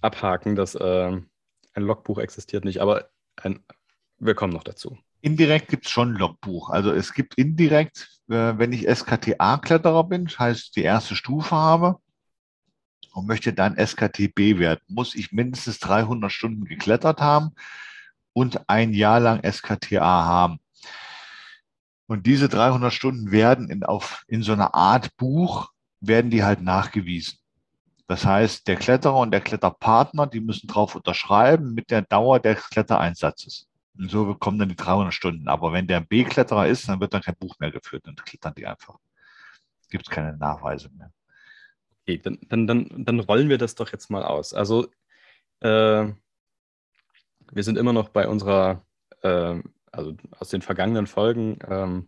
abhaken, 0.00 0.56
dass 0.56 0.74
äh, 0.74 1.12
ein 1.74 1.82
Logbuch 1.82 2.16
existiert 2.18 2.64
nicht, 2.64 2.80
aber 2.80 3.10
ein, 3.36 3.62
wir 4.22 4.34
kommen 4.34 4.52
noch 4.52 4.64
dazu. 4.64 4.96
Indirekt 5.20 5.68
gibt 5.68 5.86
es 5.86 5.90
schon 5.90 6.12
ein 6.14 6.18
Logbuch. 6.18 6.70
Also 6.70 6.92
es 6.92 7.12
gibt 7.12 7.34
indirekt, 7.34 8.20
äh, 8.28 8.54
wenn 8.56 8.72
ich 8.72 8.88
SKTA-Kletterer 8.88 10.04
bin, 10.04 10.28
heißt 10.28 10.76
die 10.76 10.82
erste 10.82 11.16
Stufe 11.16 11.54
habe 11.54 11.98
und 13.12 13.26
möchte 13.26 13.52
dann 13.52 13.76
SKTB 13.76 14.58
werden, 14.58 14.80
muss 14.88 15.14
ich 15.14 15.32
mindestens 15.32 15.80
300 15.80 16.30
Stunden 16.30 16.64
geklettert 16.64 17.20
haben 17.20 17.50
und 18.32 18.68
ein 18.68 18.92
Jahr 18.92 19.20
lang 19.20 19.42
SKTA 19.42 20.24
haben. 20.24 20.60
Und 22.06 22.26
diese 22.26 22.48
300 22.48 22.92
Stunden 22.92 23.32
werden 23.32 23.70
in, 23.70 23.84
auf, 23.84 24.24
in 24.28 24.42
so 24.42 24.52
einer 24.52 24.74
Art 24.74 25.16
Buch 25.16 25.70
werden 26.00 26.30
die 26.30 26.44
halt 26.44 26.62
nachgewiesen. 26.62 27.38
Das 28.06 28.26
heißt, 28.26 28.68
der 28.68 28.76
Kletterer 28.76 29.16
und 29.16 29.30
der 29.30 29.40
Kletterpartner, 29.40 30.26
die 30.26 30.40
müssen 30.40 30.66
drauf 30.66 30.94
unterschreiben 30.94 31.74
mit 31.74 31.90
der 31.90 32.02
Dauer 32.02 32.40
des 32.40 32.68
Klettereinsatzes. 32.68 33.68
Und 33.98 34.10
so 34.10 34.24
bekommen 34.26 34.58
dann 34.58 34.68
die 34.68 34.76
300 34.76 35.12
Stunden. 35.12 35.48
Aber 35.48 35.72
wenn 35.72 35.86
der 35.86 36.00
B-Kletterer 36.00 36.66
ist, 36.66 36.88
dann 36.88 37.00
wird 37.00 37.12
dann 37.14 37.22
kein 37.22 37.36
Buch 37.36 37.58
mehr 37.58 37.70
geführt 37.70 38.08
und 38.08 38.24
klettern 38.24 38.54
die 38.54 38.66
einfach. 38.66 38.96
Gibt 39.90 40.06
es 40.06 40.10
keine 40.10 40.36
Nachweise 40.36 40.90
mehr. 40.90 41.12
Okay, 42.02 42.18
dann, 42.18 42.38
dann, 42.48 42.66
dann, 42.66 43.04
dann 43.04 43.20
rollen 43.20 43.48
wir 43.48 43.58
das 43.58 43.74
doch 43.74 43.92
jetzt 43.92 44.10
mal 44.10 44.24
aus. 44.24 44.54
Also 44.54 44.88
äh, 45.60 46.12
wir 47.52 47.62
sind 47.62 47.76
immer 47.78 47.92
noch 47.92 48.08
bei 48.08 48.26
unserer, 48.26 48.84
äh, 49.22 49.60
also 49.92 50.16
aus 50.38 50.48
den 50.48 50.62
vergangenen 50.62 51.06
Folgen, 51.06 51.58
ähm, 51.68 52.06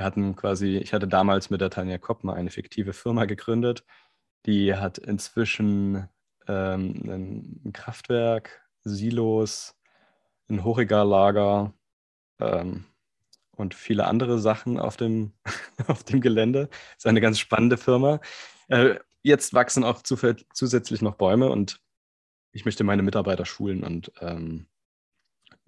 wir 0.00 0.06
hatten 0.06 0.34
quasi, 0.34 0.78
ich 0.78 0.94
hatte 0.94 1.06
damals 1.06 1.50
mit 1.50 1.60
der 1.60 1.68
Tanja 1.68 1.98
Koppmer 1.98 2.32
eine 2.32 2.50
fiktive 2.50 2.94
Firma 2.94 3.26
gegründet. 3.26 3.84
Die 4.46 4.74
hat 4.74 4.96
inzwischen 4.96 6.08
ähm, 6.48 7.60
ein 7.66 7.72
Kraftwerk, 7.74 8.66
Silos, 8.82 9.78
ein 10.50 10.64
Hochregallager 10.64 11.72
ähm, 12.40 12.84
und 13.56 13.74
viele 13.74 14.06
andere 14.06 14.38
Sachen 14.38 14.78
auf 14.78 14.96
dem, 14.96 15.32
auf 15.86 16.04
dem 16.04 16.20
Gelände. 16.20 16.68
Ist 16.96 17.06
eine 17.06 17.20
ganz 17.20 17.38
spannende 17.38 17.76
Firma. 17.76 18.20
Äh, 18.68 18.98
jetzt 19.22 19.54
wachsen 19.54 19.84
auch 19.84 20.02
zusätzlich 20.02 21.02
noch 21.02 21.16
Bäume 21.16 21.50
und 21.50 21.80
ich 22.52 22.64
möchte 22.64 22.84
meine 22.84 23.02
Mitarbeiter 23.02 23.44
schulen 23.44 23.84
und 23.84 24.12
ähm, 24.20 24.66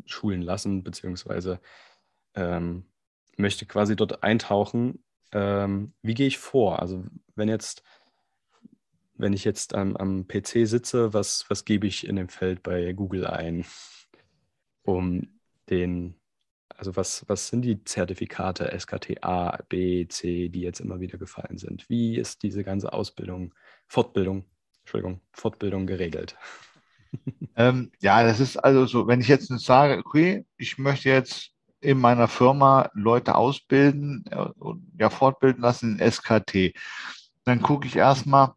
schulen 0.06 0.42
lassen, 0.42 0.82
beziehungsweise 0.82 1.60
ähm, 2.34 2.86
möchte 3.36 3.66
quasi 3.66 3.96
dort 3.96 4.22
eintauchen. 4.22 5.04
Ähm, 5.32 5.94
wie 6.02 6.14
gehe 6.14 6.26
ich 6.26 6.38
vor? 6.38 6.80
Also 6.80 7.04
wenn 7.34 7.48
jetzt, 7.48 7.82
wenn 9.14 9.32
ich 9.32 9.44
jetzt 9.44 9.74
am, 9.74 9.96
am 9.96 10.26
PC 10.26 10.66
sitze, 10.66 11.12
was, 11.12 11.44
was 11.48 11.64
gebe 11.64 11.86
ich 11.86 12.06
in 12.06 12.16
dem 12.16 12.28
Feld 12.28 12.62
bei 12.62 12.92
Google 12.92 13.26
ein, 13.26 13.64
um 14.82 15.40
den, 15.70 16.14
also 16.68 16.96
was, 16.96 17.28
was 17.28 17.48
sind 17.48 17.62
die 17.62 17.84
Zertifikate 17.84 18.70
SKTA, 18.78 19.58
B, 19.68 20.06
C, 20.08 20.48
die 20.48 20.60
jetzt 20.60 20.80
immer 20.80 21.00
wieder 21.00 21.18
gefallen 21.18 21.58
sind? 21.58 21.88
Wie 21.88 22.16
ist 22.16 22.42
diese 22.42 22.64
ganze 22.64 22.92
Ausbildung, 22.92 23.54
Fortbildung, 23.88 24.44
Entschuldigung, 24.80 25.20
Fortbildung 25.32 25.86
geregelt? 25.86 26.36
Ähm, 27.54 27.92
ja, 28.00 28.22
das 28.22 28.40
ist 28.40 28.56
also 28.56 28.86
so, 28.86 29.06
wenn 29.06 29.20
ich 29.20 29.28
jetzt 29.28 29.48
sage, 29.60 29.98
okay, 29.98 30.46
ich 30.56 30.78
möchte 30.78 31.10
jetzt 31.10 31.52
in 31.82 31.98
meiner 31.98 32.28
Firma 32.28 32.90
Leute 32.94 33.34
ausbilden 33.34 34.24
äh, 34.30 34.46
ja 34.98 35.10
fortbilden 35.10 35.62
lassen 35.62 35.98
in 35.98 36.10
SKT. 36.10 36.72
Dann 37.44 37.60
gucke 37.60 37.86
ich 37.86 37.96
erstmal, 37.96 38.54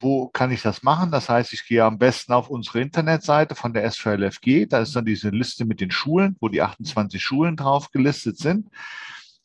wo 0.00 0.28
kann 0.28 0.50
ich 0.50 0.62
das 0.62 0.82
machen? 0.82 1.10
Das 1.10 1.28
heißt, 1.28 1.52
ich 1.52 1.66
gehe 1.66 1.84
am 1.84 1.98
besten 1.98 2.32
auf 2.32 2.48
unsere 2.48 2.80
Internetseite 2.80 3.54
von 3.54 3.74
der 3.74 3.90
SVLFG. 3.90 4.66
Da 4.66 4.80
ist 4.80 4.96
dann 4.96 5.04
diese 5.04 5.28
Liste 5.28 5.66
mit 5.66 5.80
den 5.80 5.90
Schulen, 5.90 6.36
wo 6.40 6.48
die 6.48 6.62
28 6.62 7.22
Schulen 7.22 7.56
drauf 7.56 7.90
gelistet 7.90 8.38
sind. 8.38 8.70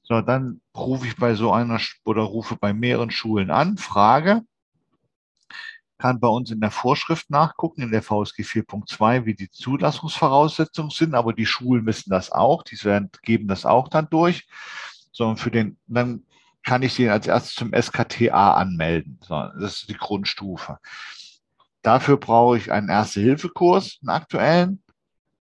So, 0.03 0.21
dann 0.21 0.61
rufe 0.75 1.07
ich 1.07 1.15
bei 1.17 1.35
so 1.35 1.51
einer 1.51 1.79
oder 2.05 2.21
rufe 2.21 2.55
bei 2.55 2.73
mehreren 2.73 3.11
Schulen 3.11 3.51
an, 3.51 3.77
frage, 3.77 4.41
kann 5.97 6.19
bei 6.19 6.27
uns 6.27 6.51
in 6.51 6.61
der 6.61 6.71
Vorschrift 6.71 7.29
nachgucken, 7.29 7.81
in 7.81 7.91
der 7.91 8.03
VSG 8.03 8.43
4.2, 8.43 9.25
wie 9.25 9.33
die 9.33 9.49
Zulassungsvoraussetzungen 9.49 10.91
sind, 10.91 11.15
aber 11.15 11.33
die 11.33 11.45
Schulen 11.45 11.85
wissen 11.85 12.11
das 12.11 12.31
auch, 12.31 12.63
die 12.63 12.81
werden, 12.83 13.09
geben 13.23 13.47
das 13.47 13.65
auch 13.65 13.87
dann 13.87 14.09
durch. 14.09 14.47
So, 15.11 15.35
für 15.35 15.49
den, 15.49 15.77
dann 15.87 16.23
kann 16.65 16.81
ich 16.81 16.95
den 16.95 17.09
als 17.09 17.27
erstes 17.27 17.55
zum 17.55 17.71
SKTA 17.73 18.55
anmelden. 18.55 19.19
So, 19.21 19.35
das 19.59 19.81
ist 19.81 19.89
die 19.89 19.93
Grundstufe. 19.93 20.79
Dafür 21.83 22.17
brauche 22.17 22.57
ich 22.57 22.71
einen 22.71 22.89
Erste-Hilfe-Kurs, 22.89 23.99
einen 24.01 24.09
aktuellen. 24.09 24.83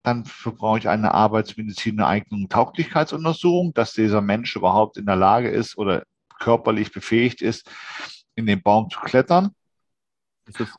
Dann 0.04 0.24
brauche 0.44 0.80
ich 0.80 0.90
eine 0.90 1.14
Arbeitsmedizin, 1.14 2.00
eine 2.00 2.08
Eignung 2.08 2.44
und 2.44 2.52
Tauglichkeitsuntersuchung, 2.52 3.74
dass 3.74 3.94
dieser 3.94 4.22
Mensch 4.22 4.56
überhaupt 4.56 4.98
in 4.98 5.06
der 5.06 5.16
Lage 5.16 5.50
ist 5.50 5.78
oder 5.78 6.04
körperlich 6.40 6.92
befähigt 6.92 7.42
ist, 7.42 7.70
in 8.36 8.46
den 8.46 8.62
Baum 8.62 8.90
zu 8.90 9.00
klettern. 9.00 9.56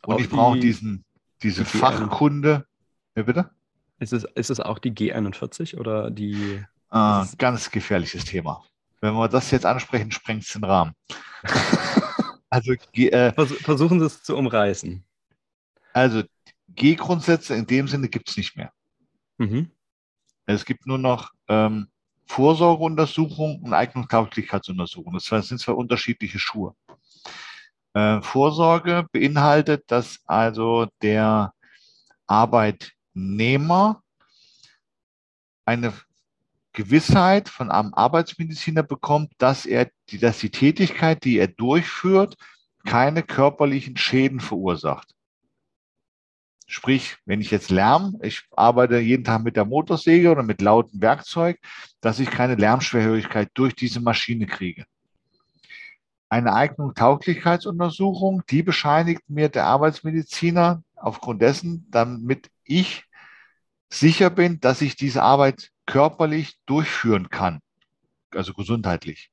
Und 0.06 0.20
ich 0.20 0.28
brauche 0.28 0.58
diesen, 0.58 1.04
diese 1.42 1.64
die 1.64 1.78
Fachkunde. 1.78 2.66
Ja, 3.16 3.22
bitte? 3.22 3.50
Ist 3.98 4.12
es, 4.12 4.24
ist 4.34 4.50
es 4.50 4.60
auch 4.60 4.78
die 4.78 4.92
G41 4.92 5.76
oder 5.76 6.10
die? 6.10 6.62
Äh, 6.90 7.24
ganz 7.36 7.70
gefährliches 7.70 8.24
Thema. 8.24 8.62
Wenn 9.00 9.14
wir 9.14 9.28
das 9.28 9.50
jetzt 9.50 9.66
ansprechen, 9.66 10.10
sprengt 10.10 10.44
es 10.44 10.52
den 10.52 10.64
Rahmen. 10.64 10.92
also 12.50 12.72
äh, 12.72 13.32
versuchen 13.32 14.00
Sie 14.00 14.06
es 14.06 14.22
zu 14.22 14.36
umreißen. 14.36 15.04
Also 15.92 16.22
G-Grundsätze 16.68 17.54
in 17.54 17.66
dem 17.66 17.88
Sinne 17.88 18.08
gibt 18.08 18.28
es 18.28 18.36
nicht 18.36 18.56
mehr. 18.56 18.72
Mhm. 19.38 19.70
Es 20.46 20.64
gibt 20.64 20.86
nur 20.86 20.98
noch 20.98 21.32
ähm, 21.48 21.88
Vorsorgeuntersuchung 22.26 23.62
und 23.62 23.72
Eignungstauglichkeitsuntersuchung. 23.72 25.14
Das 25.14 25.48
sind 25.48 25.58
zwei 25.58 25.72
unterschiedliche 25.72 26.38
Schuhe. 26.38 26.74
Äh, 27.94 28.20
Vorsorge 28.22 29.06
beinhaltet, 29.12 29.84
dass 29.90 30.20
also 30.26 30.88
der 31.02 31.54
Arbeitnehmer 32.26 34.02
eine 35.64 35.92
Gewissheit 36.78 37.48
von 37.48 37.72
einem 37.72 37.92
Arbeitsmediziner 37.92 38.84
bekommt, 38.84 39.32
dass 39.38 39.66
er, 39.66 39.90
die, 40.10 40.18
dass 40.18 40.38
die 40.38 40.50
Tätigkeit, 40.50 41.24
die 41.24 41.36
er 41.36 41.48
durchführt, 41.48 42.36
keine 42.86 43.24
körperlichen 43.24 43.96
Schäden 43.96 44.38
verursacht. 44.38 45.12
Sprich, 46.68 47.16
wenn 47.24 47.40
ich 47.40 47.50
jetzt 47.50 47.70
Lärm, 47.70 48.20
ich 48.22 48.44
arbeite 48.54 49.00
jeden 49.00 49.24
Tag 49.24 49.42
mit 49.42 49.56
der 49.56 49.64
Motorsäge 49.64 50.30
oder 50.30 50.44
mit 50.44 50.62
lautem 50.62 51.02
Werkzeug, 51.02 51.58
dass 52.00 52.20
ich 52.20 52.30
keine 52.30 52.54
Lärmschwerhörigkeit 52.54 53.50
durch 53.54 53.74
diese 53.74 54.00
Maschine 54.00 54.46
kriege. 54.46 54.84
Eine 56.28 56.54
Eignung 56.54 56.94
Tauglichkeitsuntersuchung, 56.94 58.44
die 58.50 58.62
bescheinigt 58.62 59.28
mir 59.28 59.48
der 59.48 59.64
Arbeitsmediziner 59.64 60.84
aufgrund 60.94 61.42
dessen, 61.42 61.88
damit 61.90 62.48
ich 62.62 63.04
sicher 63.90 64.30
bin, 64.30 64.60
dass 64.60 64.80
ich 64.80 64.94
diese 64.94 65.24
Arbeit 65.24 65.72
körperlich 65.88 66.58
durchführen 66.66 67.30
kann, 67.30 67.60
also 68.30 68.52
gesundheitlich. 68.52 69.30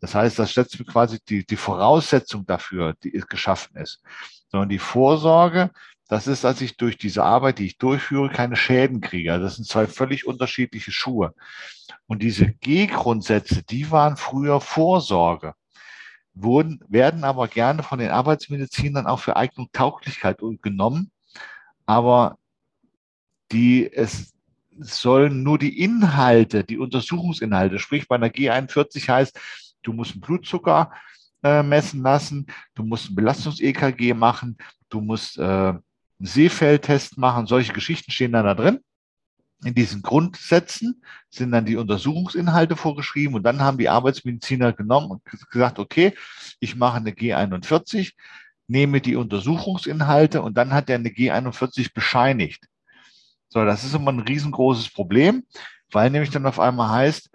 Das 0.00 0.14
heißt, 0.14 0.38
das 0.38 0.54
setzt 0.54 0.84
quasi 0.86 1.18
die, 1.28 1.46
die 1.46 1.56
Voraussetzung 1.56 2.46
dafür, 2.46 2.94
die 3.04 3.10
geschaffen 3.28 3.76
ist. 3.76 4.02
Sondern 4.48 4.70
die 4.70 4.78
Vorsorge, 4.78 5.70
das 6.08 6.26
ist, 6.26 6.42
dass 6.42 6.60
ich 6.62 6.78
durch 6.78 6.96
diese 6.96 7.22
Arbeit, 7.22 7.58
die 7.58 7.66
ich 7.66 7.78
durchführe, 7.78 8.30
keine 8.30 8.56
Schäden 8.56 9.02
kriege. 9.02 9.30
Also 9.32 9.44
das 9.44 9.56
sind 9.56 9.68
zwei 9.68 9.86
völlig 9.86 10.26
unterschiedliche 10.26 10.90
Schuhe. 10.90 11.34
Und 12.06 12.22
diese 12.22 12.46
G-Grundsätze, 12.48 13.62
die 13.62 13.90
waren 13.90 14.16
früher 14.16 14.60
Vorsorge, 14.60 15.54
wurden, 16.32 16.82
werden 16.88 17.24
aber 17.24 17.46
gerne 17.46 17.82
von 17.82 17.98
den 17.98 18.10
Arbeitsmedizinern 18.10 19.06
auch 19.06 19.20
für 19.20 19.36
Eignung 19.36 19.68
Tauglichkeit 19.72 20.38
genommen. 20.62 21.10
Aber 21.84 22.38
die 23.52 23.92
es 23.92 24.32
sollen 24.82 25.42
nur 25.42 25.58
die 25.58 25.80
Inhalte, 25.82 26.64
die 26.64 26.78
Untersuchungsinhalte, 26.78 27.78
sprich 27.78 28.08
bei 28.08 28.16
einer 28.16 28.28
G41 28.28 29.08
heißt, 29.08 29.38
du 29.82 29.92
musst 29.92 30.12
einen 30.12 30.20
Blutzucker 30.20 30.92
äh, 31.42 31.62
messen 31.62 32.02
lassen, 32.02 32.46
du 32.74 32.84
musst 32.84 33.10
ein 33.10 33.14
Belastungs-EKG 33.14 34.14
machen, 34.14 34.56
du 34.88 35.00
musst 35.00 35.38
äh, 35.38 35.42
einen 35.42 35.82
Seefeldtest 36.18 37.18
machen, 37.18 37.46
solche 37.46 37.72
Geschichten 37.72 38.10
stehen 38.10 38.32
dann 38.32 38.44
da 38.44 38.54
drin. 38.54 38.80
In 39.62 39.74
diesen 39.74 40.00
Grundsätzen 40.00 41.02
sind 41.28 41.52
dann 41.52 41.66
die 41.66 41.76
Untersuchungsinhalte 41.76 42.76
vorgeschrieben 42.76 43.34
und 43.34 43.42
dann 43.42 43.60
haben 43.60 43.76
die 43.76 43.90
Arbeitsmediziner 43.90 44.72
genommen 44.72 45.10
und 45.10 45.22
gesagt, 45.50 45.78
okay, 45.78 46.14
ich 46.60 46.76
mache 46.76 46.96
eine 46.96 47.10
G41, 47.10 48.12
nehme 48.68 49.02
die 49.02 49.16
Untersuchungsinhalte 49.16 50.40
und 50.40 50.56
dann 50.56 50.72
hat 50.72 50.88
er 50.88 50.96
eine 50.96 51.10
G41 51.10 51.92
bescheinigt. 51.92 52.69
So, 53.52 53.64
das 53.64 53.82
ist 53.82 53.94
immer 53.94 54.12
ein 54.12 54.20
riesengroßes 54.20 54.90
Problem, 54.90 55.44
weil 55.90 56.08
nämlich 56.10 56.30
dann 56.30 56.46
auf 56.46 56.60
einmal 56.60 56.88
heißt, 56.90 57.30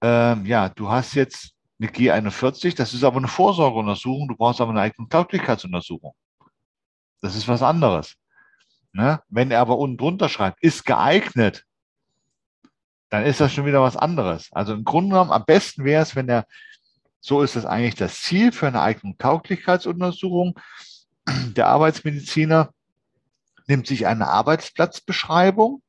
ähm, 0.00 0.46
ja, 0.46 0.68
du 0.68 0.88
hast 0.88 1.14
jetzt 1.14 1.54
eine 1.80 1.90
G41, 1.90 2.76
das 2.76 2.94
ist 2.94 3.02
aber 3.02 3.16
eine 3.16 3.28
Vorsorgeuntersuchung, 3.28 4.28
du 4.28 4.36
brauchst 4.36 4.60
aber 4.60 4.70
eine 4.70 4.80
eigene 4.80 5.08
Tauglichkeitsuntersuchung. 5.08 6.14
Das 7.20 7.34
ist 7.34 7.48
was 7.48 7.62
anderes. 7.62 8.14
Ne? 8.92 9.20
Wenn 9.28 9.50
er 9.50 9.60
aber 9.60 9.76
unten 9.76 9.98
drunter 9.98 10.28
schreibt, 10.28 10.62
ist 10.62 10.86
geeignet, 10.86 11.64
dann 13.10 13.24
ist 13.24 13.40
das 13.40 13.52
schon 13.52 13.66
wieder 13.66 13.82
was 13.82 13.96
anderes. 13.96 14.48
Also 14.52 14.72
im 14.72 14.84
Grunde 14.84 15.10
genommen, 15.10 15.32
am 15.32 15.44
besten 15.44 15.84
wäre 15.84 16.02
es, 16.02 16.14
wenn 16.14 16.28
er, 16.28 16.46
so 17.20 17.42
ist 17.42 17.56
das 17.56 17.66
eigentlich 17.66 17.96
das 17.96 18.22
Ziel 18.22 18.52
für 18.52 18.68
eine 18.68 18.82
eigene 18.82 19.16
Tauglichkeitsuntersuchung, 19.18 20.58
der 21.26 21.66
Arbeitsmediziner 21.66 22.70
nimmt 23.66 23.86
sich 23.86 24.06
eine 24.06 24.28
Arbeitsplatzbeschreibung, 24.28 25.82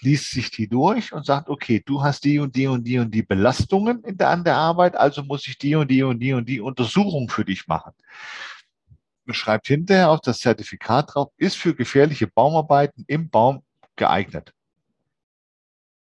liest 0.00 0.30
sich 0.30 0.50
die 0.50 0.68
durch 0.68 1.12
und 1.12 1.24
sagt, 1.24 1.48
okay, 1.48 1.82
du 1.84 2.02
hast 2.02 2.24
die 2.24 2.38
und 2.38 2.54
die 2.54 2.66
und 2.66 2.84
die 2.84 2.98
und 2.98 3.10
die 3.12 3.22
Belastungen 3.22 4.02
in 4.04 4.16
der, 4.16 4.30
an 4.30 4.44
der 4.44 4.56
Arbeit, 4.56 4.96
also 4.96 5.22
muss 5.22 5.46
ich 5.46 5.58
die 5.58 5.74
und 5.74 5.90
die 5.90 6.02
und 6.02 6.20
die 6.20 6.32
und 6.32 6.48
die 6.48 6.60
Untersuchung 6.60 7.28
für 7.28 7.44
dich 7.44 7.66
machen. 7.66 7.92
Schreibt 9.30 9.66
hinterher 9.66 10.10
auf 10.10 10.20
das 10.20 10.38
Zertifikat 10.38 11.14
drauf, 11.14 11.32
ist 11.36 11.56
für 11.56 11.74
gefährliche 11.74 12.28
Baumarbeiten 12.28 13.04
im 13.08 13.28
Baum 13.28 13.64
geeignet. 13.96 14.52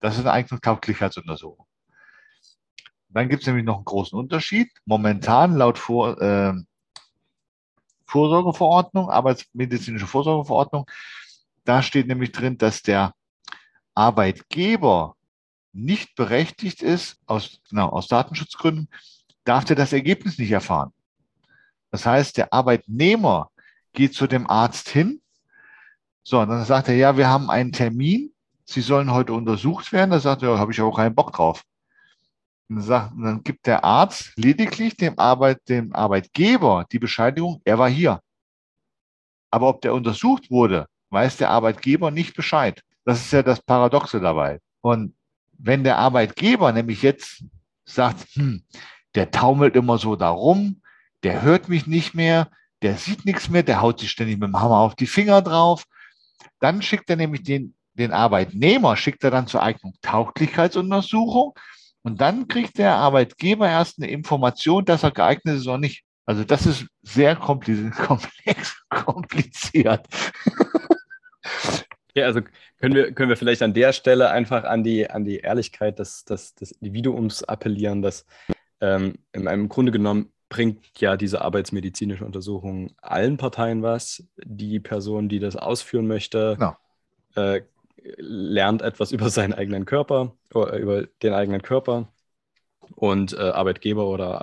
Das 0.01 0.15
ist 0.15 0.21
eine 0.21 0.33
Eignungstauglichkeitsuntersuchung. 0.33 1.67
Dann 3.11 3.29
gibt 3.29 3.43
es 3.43 3.47
nämlich 3.47 3.65
noch 3.65 3.77
einen 3.77 3.85
großen 3.85 4.19
Unterschied. 4.19 4.71
Momentan 4.87 5.57
laut 5.57 5.79
Vor, 5.79 6.21
äh, 6.21 6.55
Vorsorgeverordnung, 8.13 9.09
Arbeitsmedizinische 9.09 10.07
Vorsorgeverordnung. 10.07 10.87
Da 11.65 11.83
steht 11.83 12.09
nämlich 12.09 12.33
drin, 12.33 12.59
dass 12.59 12.83
der 12.83 13.15
Arbeitgeber 13.95 15.17
nicht 15.73 16.15
berechtigt 16.15 16.83
ist, 16.83 17.17
aus, 17.25 17.61
genau, 17.71 17.89
aus 17.89 18.09
Datenschutzgründen, 18.09 18.89
darf 19.45 19.65
der 19.65 19.77
das 19.77 19.95
Ergebnis 19.95 20.37
nicht 20.39 20.51
erfahren. 20.51 20.93
Das 21.91 22.05
heißt, 22.05 22.37
der 22.37 22.53
Arbeitnehmer 22.53 23.51
geht 23.95 24.15
zu 24.15 24.27
dem 24.27 24.49
Arzt 24.49 24.91
hin. 24.91 25.23
So, 26.23 26.41
und 26.41 26.51
dann 26.51 26.65
sagt 26.67 26.89
er, 26.89 26.95
ja, 26.95 27.17
wir 27.17 27.29
haben 27.29 27.51
einen 27.51 27.73
Termin. 27.73 28.33
Sie 28.65 28.83
sollen 28.83 29.11
heute 29.11 29.33
untersucht 29.33 29.91
werden. 29.93 30.11
Da 30.11 30.21
sagt 30.21 30.43
er, 30.43 30.51
ja, 30.51 30.59
habe 30.59 30.73
ich 30.73 30.81
auch 30.83 30.97
keinen 30.97 31.15
Bock 31.15 31.33
drauf. 31.33 31.65
Dann 32.77 33.43
gibt 33.45 33.67
der 33.67 33.85
Arzt 33.85 34.33
lediglich 34.37 34.97
dem, 34.97 35.19
Arbeit, 35.19 35.61
dem 35.69 35.95
Arbeitgeber 35.95 36.87
die 36.91 36.99
Bescheinigung, 36.99 37.61
er 37.65 37.79
war 37.79 37.89
hier. 37.89 38.21
Aber 39.51 39.69
ob 39.69 39.81
der 39.83 39.95
untersucht 39.95 40.51
wurde, 40.51 40.87
weiß 41.11 41.37
der 41.37 41.51
Arbeitgeber 41.51 42.11
nicht 42.11 42.35
Bescheid. 42.35 42.83
Das 43.05 43.21
ist 43.21 43.33
ja 43.33 43.43
das 43.43 43.61
Paradoxe 43.61 44.21
dabei. 44.21 44.61
Und 44.81 45.15
wenn 45.59 45.85
der 45.85 45.99
Arbeitgeber 45.99 46.73
nämlich 46.73 47.03
jetzt 47.03 47.45
sagt, 47.85 48.27
hm, 48.35 48.65
der 49.15 49.31
taumelt 49.31 49.77
immer 49.77 49.99
so 49.99 50.17
darum, 50.17 50.83
der 51.23 51.43
hört 51.43 51.69
mich 51.69 51.87
nicht 51.87 52.15
mehr, 52.15 52.51
der 52.81 52.97
sieht 52.97 53.25
nichts 53.25 53.49
mehr, 53.49 53.63
der 53.63 53.81
haut 53.81 54.01
sich 54.01 54.11
ständig 54.11 54.39
mit 54.39 54.49
dem 54.49 54.61
Hammer 54.61 54.79
auf 54.79 54.95
die 54.95 55.07
Finger 55.07 55.43
drauf, 55.43 55.85
dann 56.59 56.83
schickt 56.83 57.11
er 57.11 57.17
nämlich 57.17 57.43
den, 57.43 57.75
den 57.95 58.13
Arbeitnehmer, 58.13 58.97
schickt 58.97 59.23
er 59.23 59.31
dann 59.31 59.47
zur 59.47 59.63
Eignung 59.63 59.95
Tauglichkeitsuntersuchung 60.03 61.55
und 62.03 62.21
dann 62.21 62.49
kriegt 62.49 62.79
der 62.79 62.97
Arbeitgeber 62.97 63.69
erst 63.69 63.99
eine 63.99 64.11
Information, 64.11 64.85
dass 64.85 65.03
er 65.03 65.11
geeignet 65.11 65.57
ist 65.57 65.67
oder 65.67 65.79
nicht. 65.79 66.05
Also 66.27 66.45
das 66.45 66.67
ist 66.67 66.87
sehr 67.03 67.37
komplex, 67.37 68.85
kompliziert. 68.89 70.07
Ja, 72.15 72.27
also 72.27 72.43
können 72.79 72.95
wir, 72.95 73.13
können 73.13 73.31
wir 73.31 73.37
vielleicht 73.37 73.63
an 73.63 73.75
der 73.75 73.93
Stelle 73.93 74.31
einfach 74.31 74.65
an 74.65 74.85
die, 74.85 75.09
an 75.09 75.25
die 75.25 75.39
Ehrlichkeit 75.39 75.99
des, 75.99 76.25
des, 76.25 76.55
des 76.55 76.73
Individuums 76.73 77.43
appellieren, 77.43 78.03
dass 78.03 78.27
ähm, 78.81 79.15
im 79.33 79.69
Grunde 79.69 79.93
genommen 79.93 80.33
bringt 80.49 81.01
ja 81.01 81.17
diese 81.17 81.41
arbeitsmedizinische 81.41 82.27
Untersuchung 82.27 82.93
allen 83.01 83.39
Parteien 83.39 83.83
was. 83.83 84.25
Die 84.37 84.81
Person, 84.81 85.31
die 85.31 85.39
das 85.39 85.57
ausführen 85.57 86.07
möchte. 86.07 86.57
Genau. 86.59 86.77
äh, 87.37 87.63
lernt 88.17 88.83
etwas 88.83 89.13
über 89.13 89.31
seinen 89.31 89.55
eigenen 89.55 89.85
Körper, 89.85 90.37
oder 90.53 90.77
über 90.79 91.07
den 91.23 91.33
eigenen 91.33 91.63
Körper 91.63 92.13
und 92.95 93.33
äh, 93.33 93.39
Arbeitgeber 93.41 94.07
oder 94.07 94.41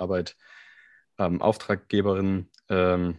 Arbeitauftraggeberin 1.18 2.48
ähm, 2.68 2.76
ähm, 2.76 3.18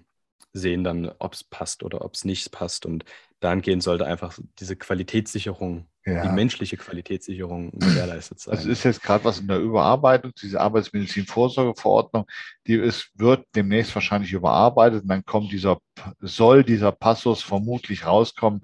sehen 0.54 0.84
dann, 0.84 1.12
ob 1.20 1.34
es 1.34 1.44
passt 1.44 1.84
oder 1.84 2.04
ob 2.04 2.14
es 2.14 2.26
nicht 2.26 2.52
passt. 2.52 2.86
Und 2.86 3.06
dahingehend 3.39 3.84
sollte 3.84 4.06
einfach 4.06 4.38
diese 4.60 4.76
Qualitätssicherung, 4.76 5.88
ja. 6.06 6.24
die 6.24 6.30
menschliche 6.30 6.78
Qualitätssicherung 6.78 7.72
gewährleistet 7.72 8.39
sein. 8.39 8.58
Also 8.58 8.70
ist 8.70 8.84
jetzt 8.84 9.02
gerade 9.02 9.24
was 9.24 9.39
in 9.39 9.48
der 9.48 9.60
Überarbeitung, 9.60 10.34
diese 10.42 10.60
Arbeitsmedizin-Vorsorgeverordnung, 10.60 12.26
die 12.68 12.76
ist, 12.76 13.12
wird 13.16 13.46
demnächst 13.56 13.96
wahrscheinlich 13.96 14.34
überarbeitet 14.34 15.04
und 15.04 15.08
dann 15.08 15.24
kommt 15.24 15.52
dieser, 15.52 15.80
soll 16.20 16.64
dieser 16.64 16.92
Passus 16.92 17.42
vermutlich 17.42 18.06
rauskommen, 18.06 18.64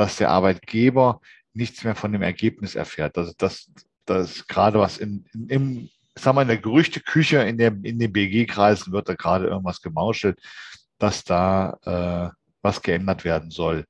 dass 0.00 0.16
der 0.16 0.30
Arbeitgeber 0.30 1.20
nichts 1.52 1.84
mehr 1.84 1.94
von 1.94 2.12
dem 2.12 2.22
Ergebnis 2.22 2.74
erfährt. 2.74 3.18
Also 3.18 3.32
das, 3.36 3.70
das 4.06 4.46
gerade 4.46 4.78
was 4.78 4.98
in, 4.98 5.26
in, 5.34 5.48
im, 5.48 5.90
sag 6.14 6.34
mal, 6.34 6.42
in 6.42 6.48
der 6.48 6.58
Gerüchteküche 6.58 7.42
in, 7.42 7.58
der, 7.58 7.68
in 7.82 7.98
den 7.98 8.12
BG-Kreisen 8.12 8.92
wird 8.92 9.08
da 9.08 9.14
gerade 9.14 9.46
irgendwas 9.46 9.82
gemauschelt, 9.82 10.40
dass 10.98 11.24
da 11.24 11.78
äh, 11.84 12.34
was 12.62 12.82
geändert 12.82 13.24
werden 13.24 13.50
soll. 13.50 13.84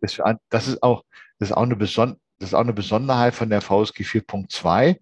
Das, 0.00 0.20
das, 0.50 0.68
ist 0.68 0.82
auch, 0.82 1.04
das, 1.38 1.48
ist 1.48 1.56
auch 1.56 1.62
eine 1.62 1.76
Beson 1.76 2.16
das 2.38 2.50
ist 2.50 2.54
auch 2.54 2.60
eine 2.60 2.74
Besonderheit 2.74 3.34
von 3.34 3.48
der 3.48 3.62
VSG 3.62 4.02
4.2. 4.02 4.98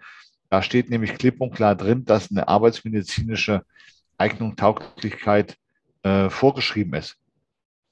Da 0.51 0.63
steht 0.63 0.89
nämlich 0.89 1.15
klipp 1.17 1.41
und 1.41 1.53
klar 1.53 1.75
drin, 1.75 2.05
dass 2.05 2.31
eine 2.31 2.47
arbeitsmedizinische 2.47 3.65
Eignung, 4.19 4.55
Tauglichkeit 4.55 5.59
äh, 6.05 6.31
vorgeschrieben 6.31 6.95
ist 6.95 7.17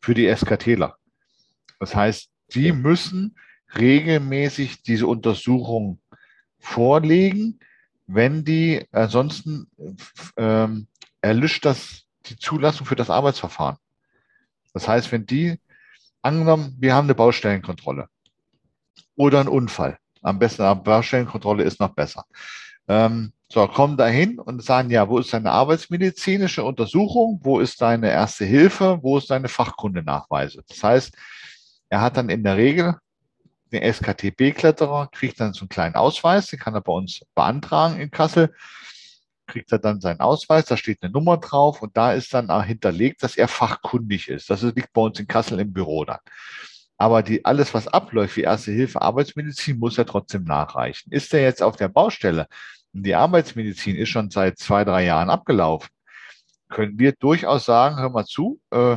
für 0.00 0.14
die 0.14 0.32
SKTler. 0.32 0.96
Das 1.82 1.96
heißt, 1.96 2.30
die 2.54 2.70
müssen 2.70 3.34
regelmäßig 3.76 4.84
diese 4.84 5.08
Untersuchung 5.08 5.98
vorlegen. 6.60 7.58
Wenn 8.06 8.44
die 8.44 8.86
ansonsten 8.92 9.66
ähm, 10.36 10.86
erlischt 11.20 11.64
das 11.64 12.04
die 12.26 12.36
Zulassung 12.36 12.86
für 12.86 12.94
das 12.94 13.10
Arbeitsverfahren. 13.10 13.78
Das 14.72 14.86
heißt, 14.86 15.10
wenn 15.10 15.26
die 15.26 15.58
angenommen, 16.22 16.76
wir 16.78 16.94
haben 16.94 17.06
eine 17.06 17.16
Baustellenkontrolle 17.16 18.08
oder 19.16 19.40
einen 19.40 19.48
Unfall, 19.48 19.98
am 20.22 20.38
besten 20.38 20.62
eine 20.62 20.76
Baustellenkontrolle 20.76 21.64
ist 21.64 21.80
noch 21.80 21.96
besser. 21.96 22.24
Ähm, 22.86 23.32
so, 23.48 23.66
kommen 23.66 23.96
dahin 23.96 24.38
und 24.38 24.62
sagen, 24.62 24.88
ja, 24.88 25.08
wo 25.08 25.18
ist 25.18 25.32
deine 25.34 25.50
arbeitsmedizinische 25.50 26.62
Untersuchung? 26.62 27.40
Wo 27.42 27.58
ist 27.58 27.82
deine 27.82 28.08
erste 28.08 28.44
Hilfe? 28.44 29.00
Wo 29.02 29.18
ist 29.18 29.30
deine 29.30 29.48
Fachkundenachweise? 29.48 30.62
Das 30.68 30.82
heißt, 30.84 31.16
er 31.92 32.00
hat 32.00 32.16
dann 32.16 32.30
in 32.30 32.42
der 32.42 32.56
Regel 32.56 32.96
den 33.70 33.82
SKTB-Kletterer, 33.82 35.08
kriegt 35.12 35.38
dann 35.38 35.52
so 35.52 35.60
einen 35.60 35.68
kleinen 35.68 35.94
Ausweis, 35.94 36.46
den 36.46 36.58
kann 36.58 36.74
er 36.74 36.80
bei 36.80 36.92
uns 36.92 37.20
beantragen 37.34 38.00
in 38.00 38.10
Kassel, 38.10 38.54
kriegt 39.46 39.70
er 39.72 39.78
dann 39.78 40.00
seinen 40.00 40.20
Ausweis, 40.20 40.64
da 40.64 40.78
steht 40.78 41.02
eine 41.02 41.12
Nummer 41.12 41.36
drauf 41.36 41.82
und 41.82 41.94
da 41.94 42.14
ist 42.14 42.32
dann 42.32 42.48
auch 42.48 42.64
hinterlegt, 42.64 43.22
dass 43.22 43.36
er 43.36 43.46
fachkundig 43.46 44.28
ist. 44.28 44.48
Das 44.48 44.62
liegt 44.62 44.94
bei 44.94 45.02
uns 45.02 45.20
in 45.20 45.26
Kassel 45.26 45.60
im 45.60 45.74
Büro 45.74 46.06
dann. 46.06 46.20
Aber 46.96 47.22
die, 47.22 47.44
alles, 47.44 47.74
was 47.74 47.88
abläuft, 47.88 48.38
wie 48.38 48.42
Erste 48.42 48.72
Hilfe, 48.72 49.02
Arbeitsmedizin, 49.02 49.78
muss 49.78 49.98
er 49.98 50.06
trotzdem 50.06 50.44
nachreichen. 50.44 51.12
Ist 51.12 51.34
er 51.34 51.42
jetzt 51.42 51.62
auf 51.62 51.76
der 51.76 51.88
Baustelle 51.88 52.46
und 52.94 53.04
die 53.04 53.14
Arbeitsmedizin 53.14 53.96
ist 53.96 54.08
schon 54.08 54.30
seit 54.30 54.58
zwei, 54.58 54.84
drei 54.84 55.04
Jahren 55.04 55.28
abgelaufen, 55.28 55.90
können 56.70 56.98
wir 56.98 57.12
durchaus 57.12 57.66
sagen, 57.66 57.98
hör 57.98 58.08
mal 58.08 58.24
zu, 58.24 58.60
äh, 58.70 58.96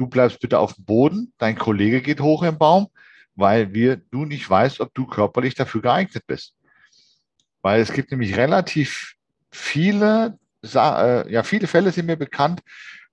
du 0.00 0.06
bleibst 0.06 0.40
bitte 0.40 0.58
auf 0.58 0.74
dem 0.74 0.84
Boden, 0.84 1.32
dein 1.36 1.58
Kollege 1.58 2.00
geht 2.00 2.20
hoch 2.20 2.42
im 2.42 2.56
Baum, 2.56 2.88
weil 3.34 3.74
wir, 3.74 3.96
du 3.96 4.24
nicht 4.24 4.48
weißt, 4.48 4.80
ob 4.80 4.94
du 4.94 5.06
körperlich 5.06 5.54
dafür 5.54 5.82
geeignet 5.82 6.24
bist. 6.26 6.54
Weil 7.60 7.82
es 7.82 7.92
gibt 7.92 8.10
nämlich 8.10 8.36
relativ 8.36 9.14
viele, 9.50 10.38
äh, 10.64 11.30
ja, 11.30 11.42
viele 11.42 11.66
Fälle 11.66 11.92
sind 11.92 12.06
mir 12.06 12.16
bekannt, 12.16 12.62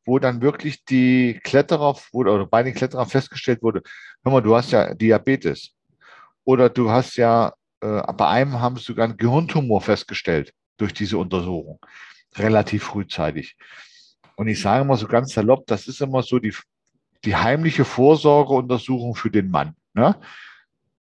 wo 0.05 0.17
dann 0.17 0.41
wirklich 0.41 0.85
die 0.85 1.39
Kletterer 1.43 1.97
oder 2.13 2.45
bei 2.45 2.63
den 2.63 2.73
Kletterern 2.73 3.09
festgestellt 3.09 3.61
wurde, 3.61 3.81
hör 4.23 4.31
mal, 4.31 4.41
du 4.41 4.55
hast 4.55 4.71
ja 4.71 4.93
Diabetes. 4.93 5.71
Oder 6.45 6.69
du 6.69 6.89
hast 6.89 7.17
ja, 7.17 7.53
äh, 7.81 8.13
bei 8.13 8.27
einem 8.27 8.61
haben 8.61 8.77
sie 8.77 8.83
sogar 8.83 9.03
einen 9.03 9.17
Gehirntumor 9.17 9.81
festgestellt 9.81 10.53
durch 10.77 10.93
diese 10.93 11.17
Untersuchung. 11.17 11.79
Relativ 12.37 12.85
frühzeitig. 12.85 13.57
Und 14.37 14.47
ich 14.47 14.61
sage 14.61 14.85
mal 14.85 14.95
so 14.95 15.07
ganz 15.07 15.33
salopp, 15.33 15.67
das 15.67 15.89
ist 15.89 15.99
immer 15.99 16.23
so 16.23 16.39
die, 16.39 16.53
die 17.27 17.35
heimliche 17.35 17.83
Vorsorgeuntersuchung 17.83 19.13
für 19.13 19.29
den 19.29 19.51
Mann. 19.51 19.75
Ne? 19.93 20.15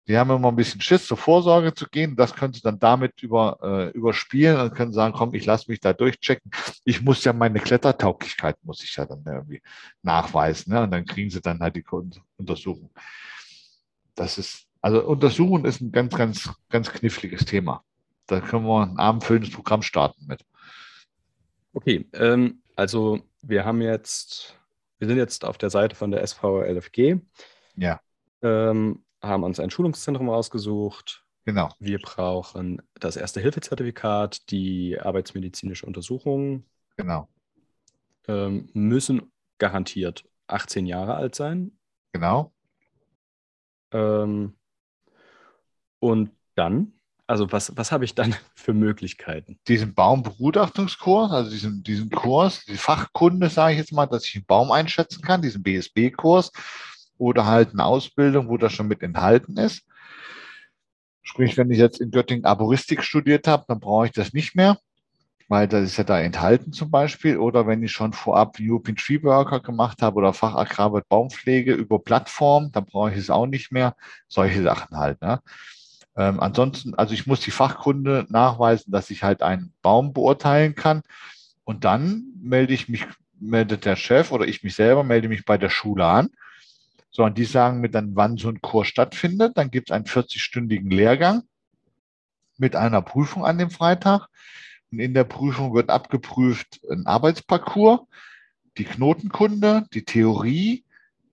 Die 0.09 0.17
haben 0.17 0.31
immer 0.31 0.49
ein 0.49 0.57
bisschen 0.57 0.81
Schiss, 0.81 1.07
zur 1.07 1.19
Vorsorge 1.19 1.75
zu 1.75 1.87
gehen. 1.91 2.17
Das 2.17 2.35
können 2.35 2.55
sie 2.55 2.63
dann 2.63 2.79
damit 2.79 3.23
über, 3.23 3.59
äh, 3.61 3.91
überspielen 3.91 4.59
und 4.59 4.75
können 4.75 4.95
sagen, 4.95 5.13
komm, 5.15 5.35
ich 5.35 5.45
lasse 5.45 5.71
mich 5.71 5.79
da 5.81 5.93
durchchecken. 5.93 6.51
Ich 6.85 7.03
muss 7.03 7.23
ja 7.25 7.35
meine 7.35 7.61
Klettertauglichkeit, 7.61 8.57
muss 8.63 8.83
ich 8.83 8.97
ja 8.97 9.05
dann 9.05 9.23
irgendwie 9.27 9.61
nachweisen. 10.03 10.73
Ne? 10.73 10.85
Und 10.85 10.91
dann 10.91 11.05
kriegen 11.05 11.29
sie 11.29 11.43
dann 11.43 11.61
halt 11.61 11.77
die 11.77 11.85
Untersuchung. 12.39 12.91
Das 14.15 14.39
ist, 14.39 14.67
also 14.81 15.05
Untersuchung 15.05 15.67
ist 15.67 15.83
ein 15.83 15.93
ganz, 15.93 16.17
ganz, 16.17 16.51
ganz 16.71 16.91
kniffliges 16.91 17.45
Thema. 17.45 17.85
Da 18.27 18.41
können 18.41 18.65
wir 18.65 18.87
ein 18.87 18.99
abendfüllendes 18.99 19.53
Programm 19.53 19.83
starten 19.83 20.25
mit. 20.27 20.43
Okay, 21.75 22.09
ähm, 22.15 22.63
also 22.75 23.21
wir 23.43 23.67
haben 23.67 23.83
jetzt, 23.83 24.57
wir 24.99 25.09
sind 25.09 25.17
jetzt 25.17 25.45
auf 25.45 25.59
der 25.59 25.71
Seite 25.71 25.95
von 25.97 26.11
der 26.11 26.27
SVLFG. 26.27 27.17
Ja. 27.77 28.01
Ähm, 28.43 29.05
haben 29.23 29.45
uns 29.45 29.61
ein 29.61 29.71
Schulungszentrum 29.71 30.29
rausgesucht. 30.29 31.25
Genau. 31.45 31.71
Wir 31.79 31.99
brauchen 32.01 32.83
das 32.95 33.17
Erste-Hilfe-Zertifikat, 33.17 34.51
die 34.51 34.99
arbeitsmedizinische 35.01 35.87
Untersuchung. 35.87 36.65
Genau. 36.97 37.29
Ähm, 38.27 38.69
müssen 38.73 39.33
garantiert 39.59 40.29
18 40.49 40.87
Jahre 40.87 41.15
alt 41.15 41.35
sein. 41.35 41.79
Genau. 42.13 42.53
Ähm, 43.93 44.57
und 46.01 46.31
dann, 46.55 46.93
also 47.27 47.51
was, 47.51 47.77
was 47.77 47.93
habe 47.93 48.05
ich 48.05 48.15
dann 48.15 48.35
für 48.55 48.73
Möglichkeiten? 48.73 49.59
Diesen 49.69 49.95
Baumbegutachtungskurs, 49.95 51.33
also 51.33 51.51
diesen, 51.51 51.83
diesen 51.83 52.11
Kurs, 52.11 52.65
die 52.65 52.77
Fachkunde, 52.77 53.49
sage 53.49 53.73
ich 53.73 53.79
jetzt 53.79 53.93
mal, 53.93 54.07
dass 54.07 54.25
ich 54.25 54.37
einen 54.37 54.47
Baum 54.47 54.71
einschätzen 54.71 55.23
kann, 55.23 55.43
diesen 55.43 55.63
BSB-Kurs, 55.63 56.53
oder 57.19 57.47
halt 57.47 57.73
eine 57.73 57.85
Ausbildung, 57.85 58.49
wo 58.49 58.59
das 58.59 58.73
schon 58.73 58.89
mit 58.89 59.03
enthalten 59.03 59.57
ist. 59.57 59.87
Sprich, 61.23 61.57
wenn 61.57 61.71
ich 61.71 61.79
jetzt 61.79 62.01
in 62.01 62.11
Göttingen 62.11 62.45
Arboristik 62.45 63.03
studiert 63.03 63.49
habe, 63.49 63.65
dann 63.67 63.81
brauche 63.81 64.07
ich 64.07 64.13
das 64.13 64.33
nicht 64.33 64.55
mehr, 64.55 64.79
weil 65.49 65.67
das 65.67 65.85
ist 65.85 65.97
ja 65.97 66.05
da 66.05 66.21
enthalten 66.21 66.73
zum 66.73 66.91
Beispiel. 66.91 67.39
Oder 67.39 67.67
wenn 67.67 67.83
ich 67.83 67.91
schon 67.91 68.13
vorab 68.13 68.59
European 68.61 68.97
Tree 68.97 69.23
Worker 69.23 69.61
gemacht 69.61 70.03
habe 70.03 70.17
oder 70.17 70.33
Fachagrarbeit 70.33 71.09
Baumpflege 71.09 71.73
über 71.73 71.99
Plattform, 71.99 72.71
dann 72.71 72.85
brauche 72.85 73.13
ich 73.13 73.19
es 73.19 73.31
auch 73.31 73.47
nicht 73.47 73.73
mehr. 73.73 73.97
Solche 74.29 74.63
Sachen 74.63 74.97
halt. 74.97 75.21
Ne? 75.21 75.41
Ähm, 76.17 76.41
ansonsten, 76.41 76.95
also 76.95 77.15
ich 77.15 77.27
muss 77.27 77.41
die 77.41 77.51
Fachkunde 77.51 78.27
nachweisen, 78.29 78.91
dass 78.91 79.11
ich 79.11 79.23
halt 79.23 79.43
einen 79.43 79.73
Baum 79.83 80.13
beurteilen 80.13 80.75
kann. 80.75 81.03
Und 81.65 81.85
dann 81.85 82.25
melde 82.41 82.75
ich 82.75 82.89
mich, 82.89 83.07
meldet 83.39 83.85
der 83.85 83.97
Chef 83.97 84.33
oder 84.33 84.47
ich 84.47 84.63
mich 84.63 84.75
selber, 84.75 85.05
melde 85.05 85.29
mich 85.29 85.45
bei 85.45 85.59
der 85.59 85.71
Schule 85.71 86.07
an 86.07 86.31
so, 87.17 87.25
und 87.25 87.39
die 87.39 87.47
sagen 87.47 87.81
mir 87.81 87.89
dann, 87.89 88.15
wann 88.15 88.37
so 88.37 88.51
ein 88.51 88.61
Kurs 88.61 88.89
stattfindet. 88.89 89.57
Dann 89.57 89.71
gibt 89.71 89.89
es 89.89 89.95
einen 89.95 90.05
40-stündigen 90.05 90.95
Lehrgang 90.95 91.45
mit 92.59 92.77
einer 92.77 93.01
Prüfung 93.01 93.47
an 93.47 93.57
dem 93.57 93.71
Freitag. 93.71 94.29
Und 94.93 94.99
in 94.99 95.15
der 95.15 95.25
Prüfung 95.25 95.73
wird 95.73 95.89
abgeprüft 95.89 96.79
ein 96.91 97.07
Arbeitsparcours, 97.07 98.01
die 98.77 98.85
Knotenkunde, 98.85 99.87
die 99.95 100.05
Theorie, 100.05 100.85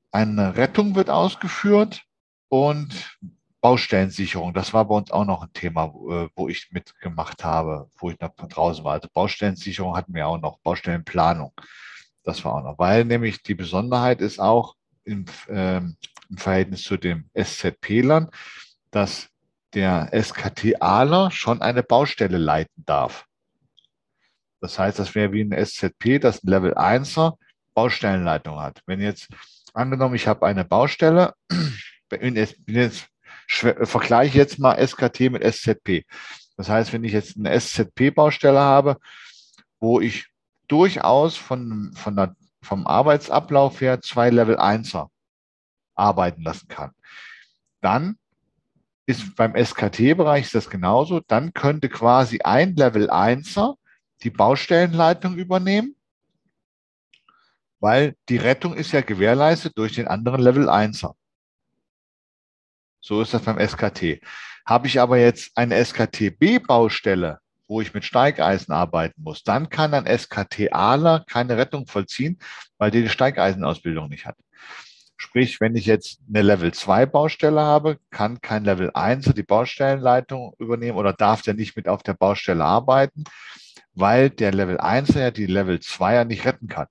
eine 0.09 0.55
Rettung 0.55 0.95
wird 0.95 1.09
ausgeführt 1.09 2.03
und 2.47 3.19
Baustellensicherung. 3.63 4.53
Das 4.53 4.73
war 4.73 4.83
bei 4.85 4.95
uns 4.95 5.09
auch 5.09 5.23
noch 5.23 5.41
ein 5.41 5.53
Thema, 5.53 5.85
äh, 5.85 6.27
wo 6.35 6.49
ich 6.49 6.67
mitgemacht 6.71 7.45
habe, 7.45 7.89
wo 7.97 8.09
ich 8.09 8.19
noch 8.19 8.35
draußen 8.35 8.83
war. 8.83 8.91
Also 8.95 9.07
Baustellensicherung 9.13 9.95
hatten 9.95 10.13
wir 10.13 10.27
auch 10.27 10.37
noch, 10.37 10.59
Baustellenplanung. 10.59 11.53
Das 12.23 12.43
war 12.43 12.55
auch 12.55 12.63
noch, 12.63 12.77
weil 12.77 13.05
nämlich 13.05 13.41
die 13.41 13.55
Besonderheit 13.55 14.19
ist 14.19 14.39
auch, 14.39 14.75
im, 15.05 15.23
äh, 15.47 15.77
im 15.77 15.97
Verhältnis 16.37 16.83
zu 16.83 16.97
dem 16.97 17.29
SZP-Lern, 17.33 18.29
dass 18.91 19.29
der 19.73 20.09
SKT-Aler 20.11 21.31
schon 21.31 21.61
eine 21.61 21.83
Baustelle 21.83 22.37
leiten 22.37 22.83
darf. 22.85 23.25
Das 24.59 24.77
heißt, 24.77 24.99
das 24.99 25.15
wäre 25.15 25.31
wie 25.31 25.41
ein 25.41 25.53
SZP, 25.53 26.19
das 26.19 26.43
ein 26.43 26.49
Level 26.49 26.73
1er 26.77 27.37
Baustellenleitung 27.73 28.59
hat. 28.59 28.81
Wenn 28.87 28.99
jetzt, 28.99 29.29
angenommen, 29.73 30.15
ich 30.15 30.27
habe 30.27 30.45
eine 30.45 30.65
Baustelle, 30.65 31.33
bin 32.09 32.35
bin 32.65 32.75
jetzt, 32.75 33.12
vergleiche 33.47 34.37
jetzt 34.37 34.59
mal 34.59 34.75
SKT 34.75 35.31
mit 35.31 35.43
SZP. 35.43 36.05
Das 36.57 36.69
heißt, 36.69 36.93
wenn 36.93 37.03
ich 37.03 37.13
jetzt 37.13 37.37
eine 37.37 37.59
SZP-Baustelle 37.59 38.59
habe, 38.59 38.97
wo 39.79 39.99
ich 39.99 40.27
durchaus 40.67 41.35
von, 41.35 41.91
von 41.95 42.15
der 42.15 42.35
vom 42.63 42.87
Arbeitsablauf 42.87 43.81
her 43.81 44.01
zwei 44.01 44.29
Level 44.29 44.57
1er 44.57 45.09
arbeiten 45.95 46.41
lassen 46.43 46.67
kann. 46.67 46.91
Dann 47.81 48.17
ist 49.05 49.35
beim 49.35 49.53
SKT-Bereich 49.55 50.49
das 50.51 50.69
genauso. 50.69 51.19
Dann 51.19 51.53
könnte 51.53 51.89
quasi 51.89 52.39
ein 52.43 52.75
Level 52.75 53.11
1er 53.11 53.75
die 54.23 54.29
Baustellenleitung 54.29 55.35
übernehmen. 55.35 55.95
Weil 57.79 58.15
die 58.29 58.37
Rettung 58.37 58.73
ist 58.73 58.93
ja 58.93 59.01
gewährleistet 59.01 59.77
durch 59.77 59.93
den 59.93 60.07
anderen 60.07 60.41
Level 60.41 60.69
1er. 60.69 61.15
So 63.03 63.21
ist 63.21 63.33
das 63.33 63.41
beim 63.41 63.59
SKT. 63.59 64.21
Habe 64.65 64.87
ich 64.87 65.01
aber 65.01 65.17
jetzt 65.17 65.51
eine 65.55 65.83
SKT-B-Baustelle, 65.83 67.39
wo 67.67 67.81
ich 67.81 67.93
mit 67.93 68.05
Steigeisen 68.05 68.73
arbeiten 68.73 69.21
muss, 69.21 69.43
dann 69.43 69.69
kann 69.69 69.93
ein 69.93 70.05
SKT-Aler 70.05 71.25
keine 71.27 71.57
Rettung 71.57 71.85
vollziehen, 71.85 72.39
weil 72.77 72.91
der 72.91 73.01
die 73.01 73.09
Steigeisenausbildung 73.09 74.07
nicht 74.07 74.25
hat. 74.25 74.37
Sprich, 75.17 75.59
wenn 75.59 75.75
ich 75.75 75.85
jetzt 75.85 76.21
eine 76.29 76.43
Level 76.43 76.73
2 76.73 77.05
Baustelle 77.05 77.61
habe, 77.61 77.99
kann 78.09 78.39
kein 78.39 78.63
Level 78.63 78.89
1 78.93 79.33
die 79.33 79.43
Baustellenleitung 79.43 80.53
übernehmen 80.57 80.97
oder 80.97 81.11
darf 81.11 81.41
der 81.41 81.55
nicht 81.55 81.75
mit 81.75 81.89
auf 81.89 82.03
der 82.03 82.13
Baustelle 82.13 82.63
arbeiten, 82.63 83.25
weil 83.93 84.29
der 84.29 84.53
Level 84.53 84.79
1 84.79 85.13
ja 85.15 85.31
die 85.31 85.45
Level 85.45 85.77
2er 85.77 86.23
nicht 86.23 86.45
retten 86.45 86.67
kann. 86.67 86.87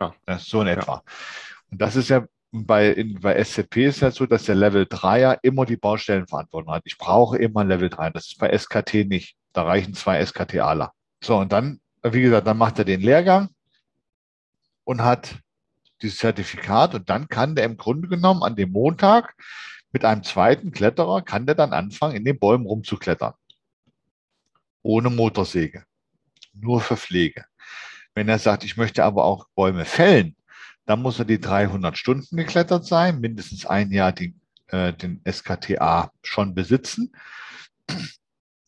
Ja. 0.00 0.38
So 0.38 0.62
in 0.62 0.68
etwa. 0.68 0.94
Ja. 0.94 1.02
Und 1.70 1.80
das 1.80 1.94
ist 1.94 2.08
ja 2.08 2.26
bei, 2.52 2.88
in, 2.88 3.20
bei 3.20 3.42
SCP 3.42 3.86
ist 3.86 4.00
ja 4.00 4.10
so, 4.10 4.26
dass 4.26 4.44
der 4.44 4.56
Level 4.56 4.84
3er 4.84 5.38
immer 5.42 5.66
die 5.66 5.76
Baustellenverantwortung 5.76 6.72
hat. 6.72 6.82
Ich 6.84 6.98
brauche 6.98 7.38
immer 7.38 7.64
Level 7.64 7.88
3. 7.88 8.10
Das 8.10 8.26
ist 8.26 8.38
bei 8.38 8.56
SKT 8.56 9.06
nicht. 9.06 9.36
Da 9.52 9.62
reichen 9.62 9.94
zwei 9.94 10.24
SKT-Aler. 10.24 10.92
So, 11.22 11.38
und 11.38 11.52
dann, 11.52 11.80
wie 12.02 12.22
gesagt, 12.22 12.46
dann 12.46 12.58
macht 12.58 12.78
er 12.78 12.84
den 12.84 13.00
Lehrgang 13.00 13.50
und 14.84 15.02
hat 15.02 15.36
dieses 16.02 16.18
Zertifikat 16.18 16.94
und 16.94 17.08
dann 17.08 17.28
kann 17.28 17.54
der 17.54 17.64
im 17.64 17.76
Grunde 17.76 18.08
genommen 18.08 18.42
an 18.42 18.56
dem 18.56 18.72
Montag 18.72 19.34
mit 19.92 20.04
einem 20.04 20.22
zweiten 20.22 20.72
Kletterer, 20.72 21.22
kann 21.22 21.46
der 21.46 21.54
dann 21.54 21.72
anfangen, 21.72 22.16
in 22.16 22.24
den 22.24 22.38
Bäumen 22.38 22.66
rumzuklettern. 22.66 23.34
Ohne 24.82 25.10
Motorsäge. 25.10 25.84
Nur 26.52 26.80
für 26.80 26.96
Pflege. 26.96 27.44
Wenn 28.14 28.28
er 28.28 28.38
sagt, 28.38 28.64
ich 28.64 28.76
möchte 28.76 29.04
aber 29.04 29.24
auch 29.24 29.46
Bäume 29.54 29.84
fällen, 29.84 30.36
dann 30.86 31.02
muss 31.02 31.18
er 31.18 31.24
die 31.24 31.40
300 31.40 31.96
Stunden 31.96 32.36
geklettert 32.36 32.84
sein, 32.84 33.20
mindestens 33.20 33.66
ein 33.66 33.90
Jahr 33.90 34.12
die, 34.12 34.34
äh, 34.68 34.92
den 34.92 35.20
SKTA 35.28 36.10
schon 36.22 36.54
besitzen. 36.54 37.12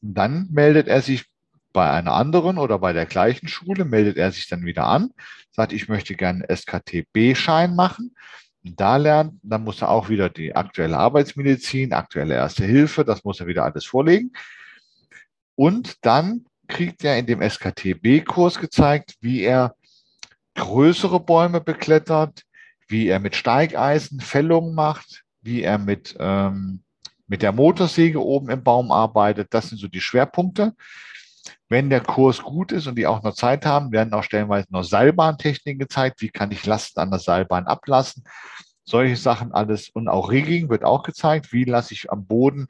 Dann 0.00 0.48
meldet 0.50 0.88
er 0.88 1.02
sich 1.02 1.26
bei 1.72 1.90
einer 1.90 2.12
anderen 2.12 2.58
oder 2.58 2.78
bei 2.78 2.92
der 2.92 3.06
gleichen 3.06 3.48
Schule, 3.48 3.84
meldet 3.84 4.16
er 4.16 4.30
sich 4.30 4.48
dann 4.48 4.64
wieder 4.64 4.86
an, 4.86 5.10
sagt, 5.50 5.72
ich 5.72 5.88
möchte 5.88 6.14
gerne 6.14 6.44
SKT-B-Schein 6.54 7.74
machen. 7.74 8.14
Da 8.62 8.96
lernt, 8.96 9.40
dann 9.42 9.64
muss 9.64 9.82
er 9.82 9.88
auch 9.88 10.08
wieder 10.08 10.28
die 10.28 10.54
aktuelle 10.54 10.96
Arbeitsmedizin, 10.96 11.92
aktuelle 11.92 12.34
Erste 12.34 12.64
Hilfe, 12.64 13.04
das 13.04 13.24
muss 13.24 13.40
er 13.40 13.46
wieder 13.46 13.64
alles 13.64 13.84
vorlegen. 13.84 14.32
Und 15.56 16.04
dann 16.04 16.46
kriegt 16.68 17.04
er 17.04 17.18
in 17.18 17.26
dem 17.26 17.42
SKT-B-Kurs 17.42 18.58
gezeigt, 18.58 19.16
wie 19.20 19.40
er 19.40 19.74
größere 20.54 21.20
Bäume 21.20 21.60
beklettert, 21.60 22.42
wie 22.88 23.08
er 23.08 23.20
mit 23.20 23.36
Steigeisen 23.36 24.20
Fällungen 24.20 24.74
macht, 24.74 25.24
wie 25.40 25.62
er 25.62 25.78
mit, 25.78 26.16
ähm, 26.18 26.82
mit 27.26 27.42
der 27.42 27.52
Motorsäge 27.52 28.22
oben 28.22 28.50
im 28.50 28.62
Baum 28.62 28.92
arbeitet. 28.92 29.48
Das 29.54 29.68
sind 29.68 29.78
so 29.78 29.88
die 29.88 30.00
Schwerpunkte. 30.00 30.74
Wenn 31.68 31.88
der 31.88 32.00
Kurs 32.00 32.42
gut 32.42 32.70
ist 32.70 32.86
und 32.86 32.96
die 32.96 33.06
auch 33.06 33.22
noch 33.22 33.34
Zeit 33.34 33.64
haben, 33.64 33.92
werden 33.92 34.12
auch 34.12 34.22
stellenweise 34.22 34.66
noch 34.70 34.84
Seilbahntechniken 34.84 35.78
gezeigt. 35.78 36.20
Wie 36.20 36.28
kann 36.28 36.50
ich 36.50 36.66
Lasten 36.66 37.00
an 37.00 37.10
der 37.10 37.18
Seilbahn 37.18 37.66
ablassen? 37.66 38.24
Solche 38.84 39.16
Sachen 39.16 39.52
alles. 39.52 39.88
Und 39.88 40.08
auch 40.08 40.30
Rigging 40.30 40.68
wird 40.68 40.84
auch 40.84 41.02
gezeigt. 41.02 41.52
Wie 41.52 41.64
lasse 41.64 41.94
ich 41.94 42.12
am 42.12 42.26
Boden 42.26 42.68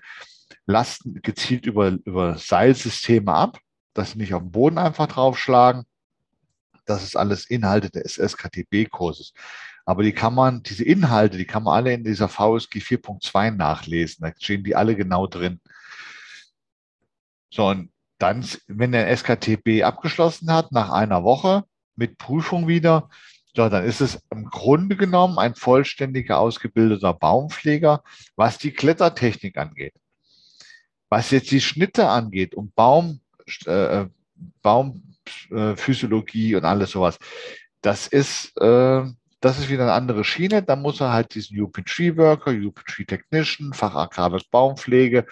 Lasten 0.66 1.20
gezielt 1.22 1.66
über, 1.66 1.90
über 2.04 2.38
Seilsysteme 2.38 3.32
ab, 3.32 3.58
dass 3.94 4.12
sie 4.12 4.18
nicht 4.18 4.34
auf 4.34 4.42
den 4.42 4.52
Boden 4.52 4.78
einfach 4.78 5.08
draufschlagen. 5.08 5.84
Das 6.84 7.02
ist 7.02 7.16
alles 7.16 7.46
Inhalte 7.46 7.90
des 7.90 8.18
SKTB-Kurses. 8.18 9.32
Aber 9.84 10.02
die 10.02 10.12
kann 10.12 10.34
man, 10.34 10.62
diese 10.62 10.84
Inhalte, 10.84 11.38
die 11.38 11.44
kann 11.44 11.64
man 11.64 11.74
alle 11.74 11.92
in 11.92 12.04
dieser 12.04 12.28
VSG 12.28 12.78
4.2 12.78 13.50
nachlesen. 13.52 14.22
Da 14.22 14.32
stehen 14.38 14.64
die 14.64 14.76
alle 14.76 14.96
genau 14.96 15.26
drin. 15.26 15.60
So, 17.50 17.68
und 17.68 17.92
dann, 18.18 18.46
wenn 18.68 18.92
der 18.92 19.10
SKTB 19.10 19.82
abgeschlossen 19.82 20.52
hat, 20.52 20.72
nach 20.72 20.90
einer 20.90 21.24
Woche 21.24 21.64
mit 21.96 22.18
Prüfung 22.18 22.68
wieder, 22.68 23.10
so, 23.54 23.68
dann 23.68 23.84
ist 23.84 24.00
es 24.00 24.22
im 24.30 24.46
Grunde 24.46 24.96
genommen 24.96 25.38
ein 25.38 25.54
vollständiger 25.54 26.38
ausgebildeter 26.38 27.12
Baumpfleger, 27.12 28.02
was 28.34 28.56
die 28.56 28.72
Klettertechnik 28.72 29.58
angeht. 29.58 29.94
Was 31.10 31.30
jetzt 31.30 31.50
die 31.50 31.60
Schnitte 31.60 32.08
angeht 32.08 32.54
und 32.54 32.74
Baum, 32.74 33.20
äh, 33.66 34.06
Baum 34.62 35.11
äh, 35.50 35.76
Physiologie 35.76 36.54
und 36.54 36.64
alles 36.64 36.90
sowas. 36.92 37.18
Das 37.80 38.06
ist, 38.06 38.56
äh, 38.60 39.02
das 39.40 39.58
ist 39.58 39.68
wieder 39.68 39.82
eine 39.82 39.92
andere 39.92 40.24
Schiene. 40.24 40.62
Da 40.62 40.76
muss 40.76 41.00
er 41.00 41.12
halt 41.12 41.34
diesen 41.34 41.60
UP 41.60 41.74
Tree 41.84 42.16
Worker, 42.16 42.52
UP 42.52 42.84
Tree 42.86 43.04
Technician, 43.04 43.72
Fachagrarbis 43.72 44.44
Baumpflege 44.44 45.26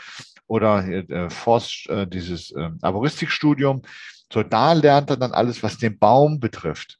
oder 0.47 0.84
äh, 0.86 1.30
Forst, 1.30 1.88
äh, 1.88 2.07
dieses 2.07 2.51
äh, 2.51 2.70
Arboristikstudium. 2.82 3.82
So, 4.32 4.43
da 4.43 4.72
lernt 4.72 5.11
er 5.11 5.16
dann 5.16 5.32
alles, 5.32 5.62
was 5.62 5.78
den 5.78 5.99
Baum 5.99 6.41
betrifft. 6.41 6.99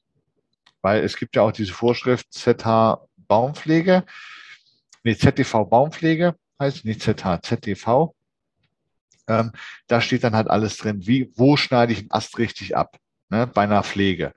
Weil 0.83 1.03
es 1.05 1.17
gibt 1.17 1.37
ja 1.37 1.43
auch 1.43 1.53
diese 1.53 1.73
Vorschrift 1.73 2.33
ZH 2.33 3.01
Baumpflege, 3.29 4.05
nee, 5.05 5.15
ZTV 5.15 5.65
Baumpflege 5.65 6.35
heißt 6.61 6.85
nicht 6.85 7.03
ZH, 7.03 7.43
ZTV. 7.43 8.15
Ähm, 9.31 9.53
da 9.87 10.01
steht 10.01 10.25
dann 10.25 10.35
halt 10.35 10.51
alles 10.51 10.77
drin, 10.77 11.07
wie, 11.07 11.31
wo 11.37 11.57
schneide 11.57 11.93
ich 11.93 12.01
einen 12.01 12.11
Ast 12.11 12.37
richtig 12.39 12.77
ab, 12.77 12.99
ne, 13.29 13.47
bei 13.47 13.63
einer 13.63 13.85
Pflege, 13.85 14.33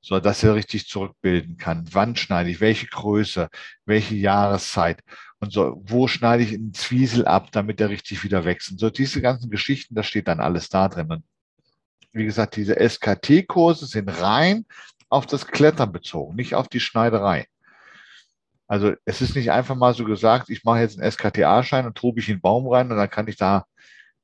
so 0.00 0.20
dass 0.20 0.42
er 0.42 0.54
richtig 0.54 0.88
zurückbilden 0.88 1.58
kann. 1.58 1.84
Wann 1.92 2.16
schneide 2.16 2.48
ich, 2.48 2.60
welche 2.60 2.86
Größe, 2.86 3.50
welche 3.84 4.14
Jahreszeit 4.14 5.02
und 5.38 5.52
so, 5.52 5.82
wo 5.84 6.08
schneide 6.08 6.42
ich 6.44 6.54
einen 6.54 6.72
Zwiesel 6.72 7.26
ab, 7.26 7.52
damit 7.52 7.80
er 7.80 7.90
richtig 7.90 8.24
wieder 8.24 8.46
wächst. 8.46 8.70
Und 8.70 8.80
so 8.80 8.88
diese 8.88 9.20
ganzen 9.20 9.50
Geschichten, 9.50 9.94
da 9.94 10.02
steht 10.02 10.28
dann 10.28 10.40
alles 10.40 10.70
da 10.70 10.88
drin. 10.88 11.10
Und 11.10 11.24
wie 12.12 12.24
gesagt, 12.24 12.56
diese 12.56 12.76
SKT-Kurse 12.76 13.84
sind 13.86 14.08
rein 14.08 14.64
auf 15.10 15.26
das 15.26 15.46
Klettern 15.46 15.92
bezogen, 15.92 16.36
nicht 16.36 16.54
auf 16.54 16.68
die 16.68 16.80
Schneiderei. 16.80 17.46
Also 18.66 18.92
es 19.04 19.20
ist 19.20 19.36
nicht 19.36 19.50
einfach 19.50 19.76
mal 19.76 19.94
so 19.94 20.04
gesagt, 20.04 20.50
ich 20.50 20.64
mache 20.64 20.80
jetzt 20.80 20.98
einen 20.98 21.10
SKTA-Schein 21.10 21.86
und 21.86 21.96
trube 21.96 22.20
ich 22.20 22.28
in 22.28 22.36
den 22.36 22.40
Baum 22.40 22.66
rein 22.68 22.90
und 22.90 22.96
dann 22.96 23.10
kann 23.10 23.28
ich 23.28 23.36
da 23.36 23.64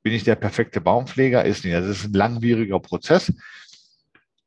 bin 0.05 0.13
ich 0.13 0.23
der 0.23 0.37
perfekte 0.37 0.81
Baumpfleger? 0.83 1.45
Ist 1.45 1.65
nicht. 1.65 1.75
Das 1.75 1.87
ist 1.87 2.05
ein 2.05 2.13
langwieriger 2.13 2.79
Prozess. 2.79 3.33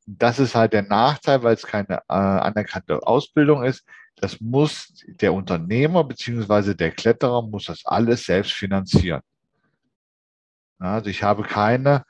Das 0.06 0.40
ist 0.40 0.56
halt 0.56 0.72
der 0.72 0.84
Nachteil, 0.84 1.44
weil 1.44 1.56
es 1.56 1.66
keine 1.66 1.98
äh, 2.08 2.14
anerkannte 2.14 3.06
Ausbildung 3.06 3.64
ist. 3.64 3.84
Das 4.16 4.40
muss 4.40 4.94
der 5.06 5.34
Unternehmer 5.34 6.04
beziehungsweise 6.04 6.76
der 6.76 6.92
Kletterer 6.92 7.42
muss 7.42 7.66
das 7.66 7.86
alles 7.86 8.24
selbst 8.24 8.54
finanzieren. 8.54 9.22
Also 10.80 11.10
ich 11.10 11.24
habe 11.24 11.42
keine, 11.42 12.06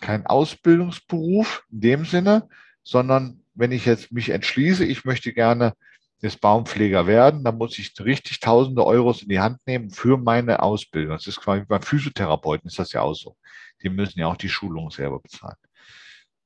keinen 0.00 0.26
Ausbildungsberuf 0.26 1.64
in 1.70 1.80
dem 1.80 2.04
Sinne, 2.06 2.48
sondern 2.82 3.42
wenn 3.54 3.72
ich 3.72 3.84
jetzt 3.84 4.10
mich 4.10 4.30
entschließe, 4.30 4.86
ich 4.86 5.04
möchte 5.04 5.34
gerne 5.34 5.74
des 6.22 6.36
Baumpfleger 6.36 7.06
werden, 7.06 7.44
dann 7.44 7.58
muss 7.58 7.78
ich 7.78 7.92
richtig 8.00 8.40
tausende 8.40 8.84
Euros 8.84 9.22
in 9.22 9.28
die 9.28 9.40
Hand 9.40 9.58
nehmen 9.66 9.90
für 9.90 10.16
meine 10.16 10.62
Ausbildung. 10.62 11.12
Das 11.12 11.26
ist 11.26 11.40
quasi 11.40 11.64
beim 11.66 11.82
Physiotherapeuten 11.82 12.68
ist 12.68 12.78
das 12.78 12.92
ja 12.92 13.02
auch 13.02 13.14
so. 13.14 13.36
Die 13.82 13.90
müssen 13.90 14.18
ja 14.18 14.28
auch 14.28 14.36
die 14.36 14.48
Schulung 14.48 14.90
selber 14.90 15.20
bezahlen. 15.20 15.56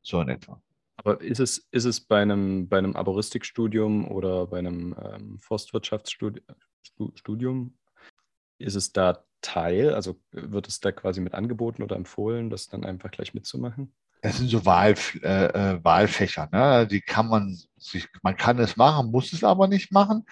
So 0.03 0.21
in 0.21 0.29
etwa. 0.29 0.61
Aber 0.97 1.21
ist 1.21 1.41
es, 1.41 1.68
ist 1.71 1.85
es 1.85 2.01
bei 2.01 2.21
einem, 2.21 2.68
bei 2.68 2.79
einem 2.79 2.97
Arboristikstudium 2.97 4.11
oder 4.11 4.47
bei 4.47 4.59
einem 4.59 4.95
ähm, 5.03 5.39
Forstwirtschaftsstudium, 5.39 7.79
ist 8.59 8.75
es 8.75 8.93
da 8.93 9.25
Teil? 9.41 9.95
Also 9.95 10.21
wird 10.33 10.68
es 10.68 10.81
da 10.81 10.93
quasi 10.93 11.21
mit 11.21 11.33
angeboten 11.33 11.83
oder 11.83 11.97
empfohlen, 11.97 12.51
das 12.51 12.68
dann 12.68 12.85
einfach 12.85 13.11
gleich 13.11 13.33
mitzumachen? 13.33 13.95
Das 14.23 14.37
sind 14.37 14.49
so 14.49 14.66
Wahl, 14.66 14.95
äh, 15.23 15.45
äh, 15.47 15.85
Wahlfächer. 15.85 16.49
Ne? 16.53 16.87
Die 16.87 17.01
kann 17.01 17.29
man 17.29 17.59
sich, 17.79 18.09
man 18.23 18.37
kann 18.37 18.59
es 18.59 18.77
machen, 18.77 19.11
muss 19.11 19.33
es 19.33 19.45
aber 19.45 19.66
nicht 19.66 19.93
machen. 19.93 20.27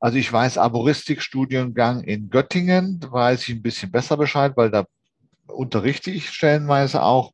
Also 0.00 0.18
ich 0.18 0.32
weiß, 0.32 0.58
Arboristikstudiengang 0.58 2.02
in 2.02 2.28
Göttingen, 2.30 3.00
weiß 3.08 3.48
ich 3.48 3.54
ein 3.54 3.62
bisschen 3.62 3.90
besser 3.90 4.16
Bescheid, 4.16 4.52
weil 4.56 4.70
da 4.70 4.86
unterrichte 5.46 6.10
ich 6.10 6.28
stellenweise 6.30 7.02
auch. 7.02 7.32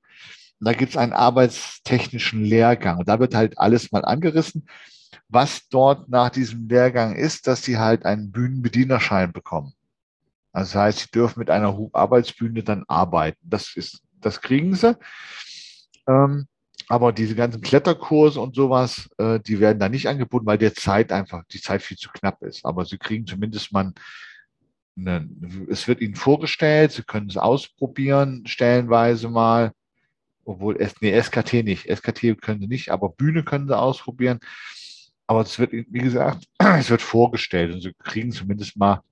Da 0.61 0.73
gibt 0.75 0.93
es 0.93 0.97
einen 0.97 1.13
arbeitstechnischen 1.13 2.45
Lehrgang 2.45 3.05
da 3.05 3.19
wird 3.19 3.35
halt 3.35 3.59
alles 3.59 3.91
mal 3.91 4.05
angerissen. 4.05 4.69
Was 5.29 5.67
dort 5.69 6.09
nach 6.09 6.31
diesem 6.31 6.69
Lehrgang 6.69 7.17
ist, 7.17 7.49
dass 7.49 7.65
sie 7.65 7.79
halt 7.79 8.05
einen 8.05 8.31
Bühnenbedienerschein 8.31 9.33
bekommen. 9.33 9.73
Also 10.53 10.75
das 10.75 10.83
heißt, 10.83 10.99
sie 11.01 11.11
dürfen 11.11 11.41
mit 11.41 11.51
einer 11.51 11.77
Arbeitsbühne 11.93 12.63
dann 12.63 12.85
arbeiten. 12.87 13.39
Das 13.43 13.75
ist, 13.75 14.03
das 14.21 14.41
kriegen 14.41 14.75
sie. 14.75 14.97
Ähm, 16.07 16.47
aber 16.89 17.13
diese 17.13 17.35
ganzen 17.35 17.63
Kletterkurse 17.63 18.41
und 18.41 18.55
sowas, 18.55 19.09
äh, 19.19 19.41
die 19.41 19.61
werden 19.61 19.79
da 19.79 19.89
nicht 19.89 20.09
angeboten, 20.09 20.47
weil 20.47 20.59
der 20.59 20.75
Zeit 20.75 21.13
einfach, 21.13 21.45
die 21.51 21.61
Zeit 21.61 21.83
viel 21.83 21.97
zu 21.97 22.11
knapp 22.11 22.43
ist. 22.43 22.65
Aber 22.65 22.85
sie 22.85 22.99
kriegen 22.99 23.27
zumindest 23.27 23.73
mal, 23.73 23.93
eine, 24.97 25.29
es 25.71 25.89
wird 25.89 26.01
ihnen 26.01 26.17
vorgestellt, 26.17 26.93
sie 26.93 27.03
können 27.03 27.29
es 27.29 27.37
ausprobieren, 27.37 28.45
stellenweise 28.47 29.29
mal. 29.29 29.73
obwohl, 30.45 30.77
nee, 31.01 31.21
SKT 31.21 31.63
nicht. 31.65 31.87
SKT 31.89 32.41
können 32.41 32.61
sie 32.61 32.67
nicht, 32.67 32.91
aber 32.91 33.09
Bühne 33.11 33.45
können 33.45 33.69
sie 33.69 33.79
ausprobieren. 33.79 34.41
Aber 35.27 35.43
es 35.43 35.59
wird, 35.59 35.73
wie 35.73 36.01
gesagt, 36.01 36.47
es 36.59 36.91
wird 36.91 37.03
vorgestellt 37.03 37.73
und 37.73 37.81
sie 37.81 37.95
kriegen 38.05 38.33
zumindest 38.33 38.77
mal 38.77 39.03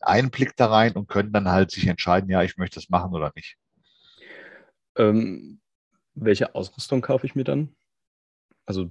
einen 0.00 0.30
Blick 0.30 0.56
da 0.56 0.66
rein 0.66 0.92
und 0.92 1.08
können 1.08 1.32
dann 1.32 1.48
halt 1.48 1.70
sich 1.70 1.86
entscheiden, 1.86 2.30
ja, 2.30 2.42
ich 2.42 2.56
möchte 2.56 2.76
das 2.76 2.90
machen 2.90 3.12
oder 3.14 3.32
nicht. 3.36 3.56
Ähm, 4.96 5.59
welche 6.20 6.54
Ausrüstung 6.54 7.00
kaufe 7.00 7.26
ich 7.26 7.34
mir 7.34 7.44
dann? 7.44 7.74
Also, 8.66 8.90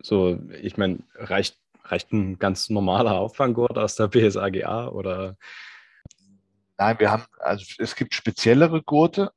so, 0.00 0.38
ich 0.60 0.76
meine, 0.76 1.00
reicht, 1.14 1.58
reicht 1.84 2.12
ein 2.12 2.38
ganz 2.38 2.70
normaler 2.70 3.14
Auffanggurt 3.14 3.78
aus 3.78 3.96
der 3.96 4.08
BSAGA 4.08 4.88
oder? 4.88 5.36
Nein, 6.78 6.98
wir 6.98 7.10
haben, 7.10 7.24
also 7.38 7.64
es 7.78 7.94
gibt 7.94 8.14
speziellere 8.14 8.82
Gurte, 8.82 9.32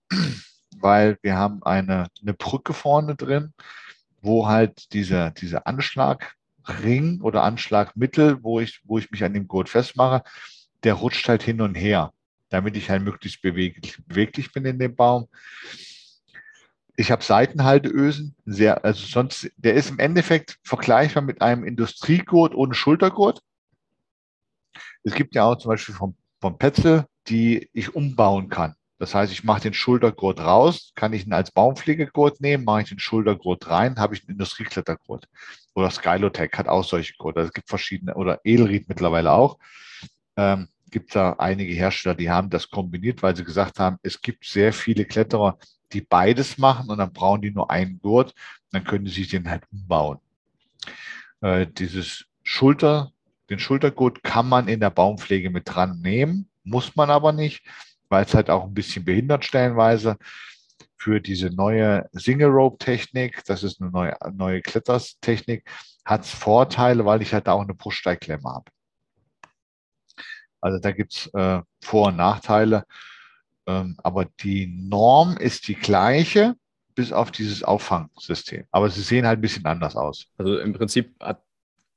weil 0.77 1.17
wir 1.21 1.35
haben 1.35 1.63
eine, 1.63 2.07
eine 2.21 2.33
Brücke 2.33 2.73
vorne 2.73 3.15
drin, 3.15 3.53
wo 4.21 4.47
halt 4.47 4.93
dieser, 4.93 5.31
dieser 5.31 5.67
Anschlagring 5.67 7.21
oder 7.21 7.43
Anschlagmittel, 7.43 8.43
wo 8.43 8.59
ich, 8.59 8.81
wo 8.83 8.97
ich 8.97 9.11
mich 9.11 9.23
an 9.23 9.33
dem 9.33 9.47
Gurt 9.47 9.69
festmache, 9.69 10.23
der 10.83 10.95
rutscht 10.95 11.27
halt 11.27 11.43
hin 11.43 11.61
und 11.61 11.75
her, 11.75 12.13
damit 12.49 12.75
ich 12.77 12.89
halt 12.89 13.03
möglichst 13.03 13.41
beweglich, 13.41 13.97
beweglich 14.05 14.51
bin 14.51 14.65
in 14.65 14.79
dem 14.79 14.95
Baum. 14.95 15.27
Ich 16.97 17.11
habe 17.11 17.23
Seitenhalteösen, 17.23 18.35
sehr, 18.45 18.85
also 18.85 19.05
sonst, 19.05 19.51
der 19.57 19.73
ist 19.73 19.89
im 19.89 19.99
Endeffekt 19.99 20.57
vergleichbar 20.63 21.23
mit 21.23 21.41
einem 21.41 21.63
Industriegurt 21.63 22.55
ohne 22.55 22.73
Schultergurt. 22.73 23.41
Es 25.03 25.13
gibt 25.13 25.35
ja 25.35 25.43
auch 25.43 25.57
zum 25.57 25.69
Beispiel 25.69 25.95
vom, 25.95 26.15
vom 26.39 26.57
Petzel, 26.57 27.05
die 27.27 27.69
ich 27.73 27.95
umbauen 27.95 28.49
kann. 28.49 28.75
Das 28.97 29.13
heißt, 29.13 29.31
ich 29.33 29.43
mache 29.43 29.61
den 29.61 29.73
Schultergurt 29.73 30.39
raus, 30.39 30.93
kann 30.95 31.11
ich 31.11 31.25
ihn 31.25 31.33
als 31.33 31.51
Baumpflegegurt 31.51 32.39
nehmen, 32.39 32.63
mache 32.63 32.83
ich 32.83 32.89
den 32.89 32.99
Schultergurt 32.99 33.67
rein, 33.67 33.97
habe 33.97 34.15
ich 34.15 34.21
einen 34.21 34.31
Industrieklettergurt. 34.31 35.27
Oder 35.73 35.91
Skylotech 35.91 36.51
hat 36.53 36.69
auch 36.69 36.85
solche 36.85 37.13
Gurte. 37.17 37.41
Es 37.41 37.51
gibt 37.51 37.67
verschiedene, 37.67 38.15
oder 38.15 38.39
Edelried 38.45 38.87
mittlerweile 38.87 39.33
auch. 39.33 39.59
Ähm, 40.37 40.69
gibt 40.91 41.13
da 41.13 41.33
einige 41.33 41.73
Hersteller, 41.73 42.15
die 42.15 42.29
haben 42.29 42.49
das 42.49 42.69
kombiniert, 42.69 43.21
weil 43.21 43.35
sie 43.35 43.43
gesagt 43.43 43.79
haben, 43.79 43.97
es 44.01 44.21
gibt 44.21 44.45
sehr 44.45 44.71
viele 44.71 45.03
Kletterer, 45.03 45.57
die 45.93 46.01
beides 46.01 46.57
machen 46.57 46.89
und 46.89 46.97
dann 46.97 47.13
brauchen 47.13 47.41
die 47.41 47.51
nur 47.51 47.71
einen 47.71 47.99
Gurt, 47.99 48.33
dann 48.71 48.83
können 48.83 49.05
sie 49.05 49.13
sich 49.13 49.29
den 49.29 49.49
halt 49.49 49.63
umbauen. 49.71 50.19
Äh, 51.41 51.67
dieses 51.67 52.25
Schulter, 52.43 53.11
den 53.49 53.59
Schultergurt 53.59 54.23
kann 54.23 54.49
man 54.49 54.67
in 54.67 54.79
der 54.79 54.89
Baumpflege 54.89 55.49
mit 55.49 55.63
dran 55.65 56.01
nehmen, 56.01 56.49
muss 56.63 56.95
man 56.95 57.09
aber 57.09 57.31
nicht 57.31 57.63
weil 58.09 58.25
es 58.25 58.33
halt 58.33 58.49
auch 58.49 58.63
ein 58.63 58.73
bisschen 58.73 59.05
behindert 59.05 59.45
stellenweise 59.45 60.17
für 60.97 61.19
diese 61.19 61.49
neue 61.49 62.07
Single 62.13 62.49
Rope 62.49 62.77
Technik, 62.77 63.43
das 63.45 63.63
ist 63.63 63.81
eine 63.81 63.91
neue, 63.91 64.15
neue 64.33 64.61
Kletterstechnik, 64.61 65.63
hat 66.03 66.23
es 66.23 66.31
Vorteile, 66.31 67.05
weil 67.05 67.21
ich 67.21 67.33
halt 67.33 67.47
auch 67.47 67.61
eine 67.61 67.73
Bruststeigklemme 67.73 68.49
habe. 68.49 68.71
Also 70.61 70.79
da 70.79 70.91
gibt 70.91 71.13
es 71.13 71.27
äh, 71.33 71.61
Vor- 71.83 72.07
und 72.07 72.17
Nachteile. 72.17 72.85
Ähm, 73.67 73.97
aber 74.03 74.25
die 74.25 74.67
Norm 74.67 75.37
ist 75.37 75.67
die 75.67 75.75
gleiche, 75.75 76.55
bis 76.93 77.11
auf 77.11 77.31
dieses 77.31 77.63
Auffangsystem. 77.63 78.65
Aber 78.71 78.89
sie 78.89 79.01
sehen 79.01 79.25
halt 79.25 79.39
ein 79.39 79.41
bisschen 79.41 79.65
anders 79.65 79.95
aus. 79.95 80.27
Also 80.37 80.59
im 80.59 80.73
Prinzip, 80.73 81.15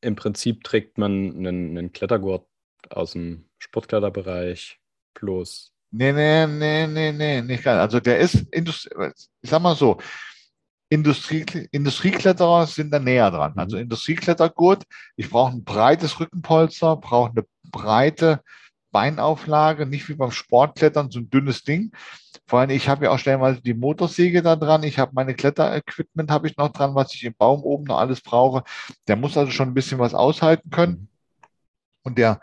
im 0.01 0.17
Prinzip 0.17 0.65
trägt 0.65 0.99
man 0.99 1.13
einen, 1.13 1.79
einen 1.79 1.93
Klettergurt 1.93 2.47
aus 2.91 3.13
dem 3.13 3.45
Sportkletterbereich 3.59 4.81
plus 5.15 5.73
Nee, 5.91 6.13
nee, 6.13 6.47
nee, 6.47 6.87
nee, 6.87 7.13
nee, 7.13 7.43
nicht 7.43 7.65
ganz. 7.65 7.81
Also 7.81 7.99
der 8.01 8.19
ist, 8.19 8.35
Industrie, 8.53 8.91
ich 9.41 9.51
sag 9.51 9.63
mal 9.63 9.75
so, 9.75 9.99
Industrie, 10.91 11.45
Industriekletterer 11.71 12.67
sind 12.67 12.91
da 12.91 12.99
näher 12.99 13.31
dran. 13.31 13.55
Also 13.57 13.77
mhm. 13.77 13.85
Industrieklettergurt, 13.85 14.85
ich 15.17 15.31
brauche 15.31 15.53
ein 15.53 15.65
breites 15.65 16.21
Rückenpolster, 16.21 16.97
brauche 16.97 17.31
eine 17.31 17.47
breite 17.71 18.43
Beinauflage, 18.99 19.87
nicht 19.87 20.09
wie 20.09 20.15
beim 20.15 20.33
Sportklettern, 20.33 21.09
so 21.13 21.21
ein 21.21 21.31
dünnes 21.31 21.63
Ding. 21.63 21.93
Vor 22.49 22.59
allem, 22.59 22.71
ich 22.71 22.89
habe 22.89 23.05
ja 23.05 23.13
auch 23.13 23.19
stellenweise 23.21 23.63
die 23.63 23.75
Motorsäge 23.75 24.43
da 24.43 24.57
dran, 24.57 24.83
ich 24.83 24.99
habe 24.99 25.13
meine 25.15 25.35
Kletterequipment 25.35 26.33
habe 26.33 26.49
ich 26.49 26.57
noch 26.57 26.73
dran, 26.73 26.97
was 26.97 27.15
ich 27.15 27.23
im 27.23 27.33
Baum 27.33 27.63
oben 27.63 27.85
noch 27.85 27.99
alles 27.99 28.21
brauche. 28.21 28.65
Der 29.07 29.15
muss 29.15 29.37
also 29.37 29.53
schon 29.53 29.69
ein 29.69 29.75
bisschen 29.75 30.01
was 30.01 30.15
aushalten 30.15 30.71
können. 30.71 30.93
Mhm. 30.93 31.09
Und 32.03 32.19
der 32.19 32.41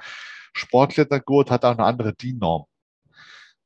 Sportklettergurt 0.54 1.52
hat 1.52 1.66
auch 1.66 1.72
eine 1.72 1.84
andere 1.84 2.14
DIN-Norm. 2.14 2.64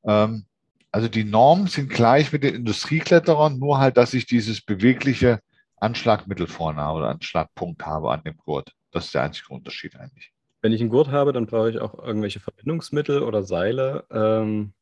Ähm, 0.02 0.46
also 0.90 1.06
die 1.06 1.22
Normen 1.22 1.68
sind 1.68 1.90
gleich 1.90 2.32
mit 2.32 2.42
den 2.42 2.56
Industriekletterern, 2.56 3.56
nur 3.56 3.78
halt, 3.78 3.98
dass 3.98 4.14
ich 4.14 4.26
dieses 4.26 4.62
bewegliche 4.62 5.38
Anschlagmittel 5.76 6.48
vorne 6.48 6.80
habe 6.80 6.98
oder 6.98 7.10
Anschlagpunkt 7.10 7.86
habe 7.86 8.10
an 8.10 8.24
dem 8.24 8.36
Gurt. 8.38 8.74
Das 8.90 9.04
ist 9.04 9.14
der 9.14 9.22
einzige 9.22 9.54
Unterschied 9.54 9.94
eigentlich. 9.94 10.32
Wenn 10.62 10.72
ich 10.72 10.80
einen 10.80 10.90
Gurt 10.90 11.08
habe, 11.08 11.32
dann 11.32 11.46
brauche 11.46 11.70
ich 11.70 11.78
auch 11.78 11.98
irgendwelche 11.98 12.40
Verbindungsmittel 12.40 13.22
oder 13.22 13.42
Seile. 13.42 14.04
Ähm, 14.10 14.72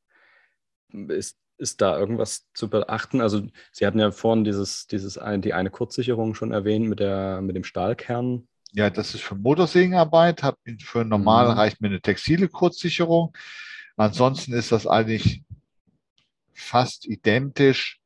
ist, 1.08 1.38
ist 1.58 1.80
da 1.80 1.98
irgendwas 1.98 2.46
zu 2.54 2.68
beachten? 2.68 3.20
Also 3.20 3.42
Sie 3.72 3.86
hatten 3.86 3.98
ja 3.98 4.10
vorhin 4.10 4.44
dieses, 4.44 4.86
dieses 4.86 5.18
die 5.38 5.54
eine 5.54 5.70
Kurzsicherung 5.70 6.34
schon 6.34 6.52
erwähnt 6.52 6.88
mit, 6.88 7.00
der, 7.00 7.40
mit 7.42 7.56
dem 7.56 7.64
Stahlkern. 7.64 8.48
Ja, 8.72 8.90
das 8.90 9.14
ist 9.14 9.22
für 9.22 9.34
Motorsägenarbeit. 9.34 10.42
Für 10.80 11.04
normal 11.04 11.46
mhm. 11.46 11.52
reicht 11.52 11.80
mir 11.80 11.88
eine 11.88 12.00
textile 12.00 12.48
Kurzsicherung. 12.48 13.36
Ansonsten 13.96 14.52
ist 14.52 14.72
das 14.72 14.86
eigentlich 14.86 15.42
fast 16.52 17.06
identisch 17.06 18.00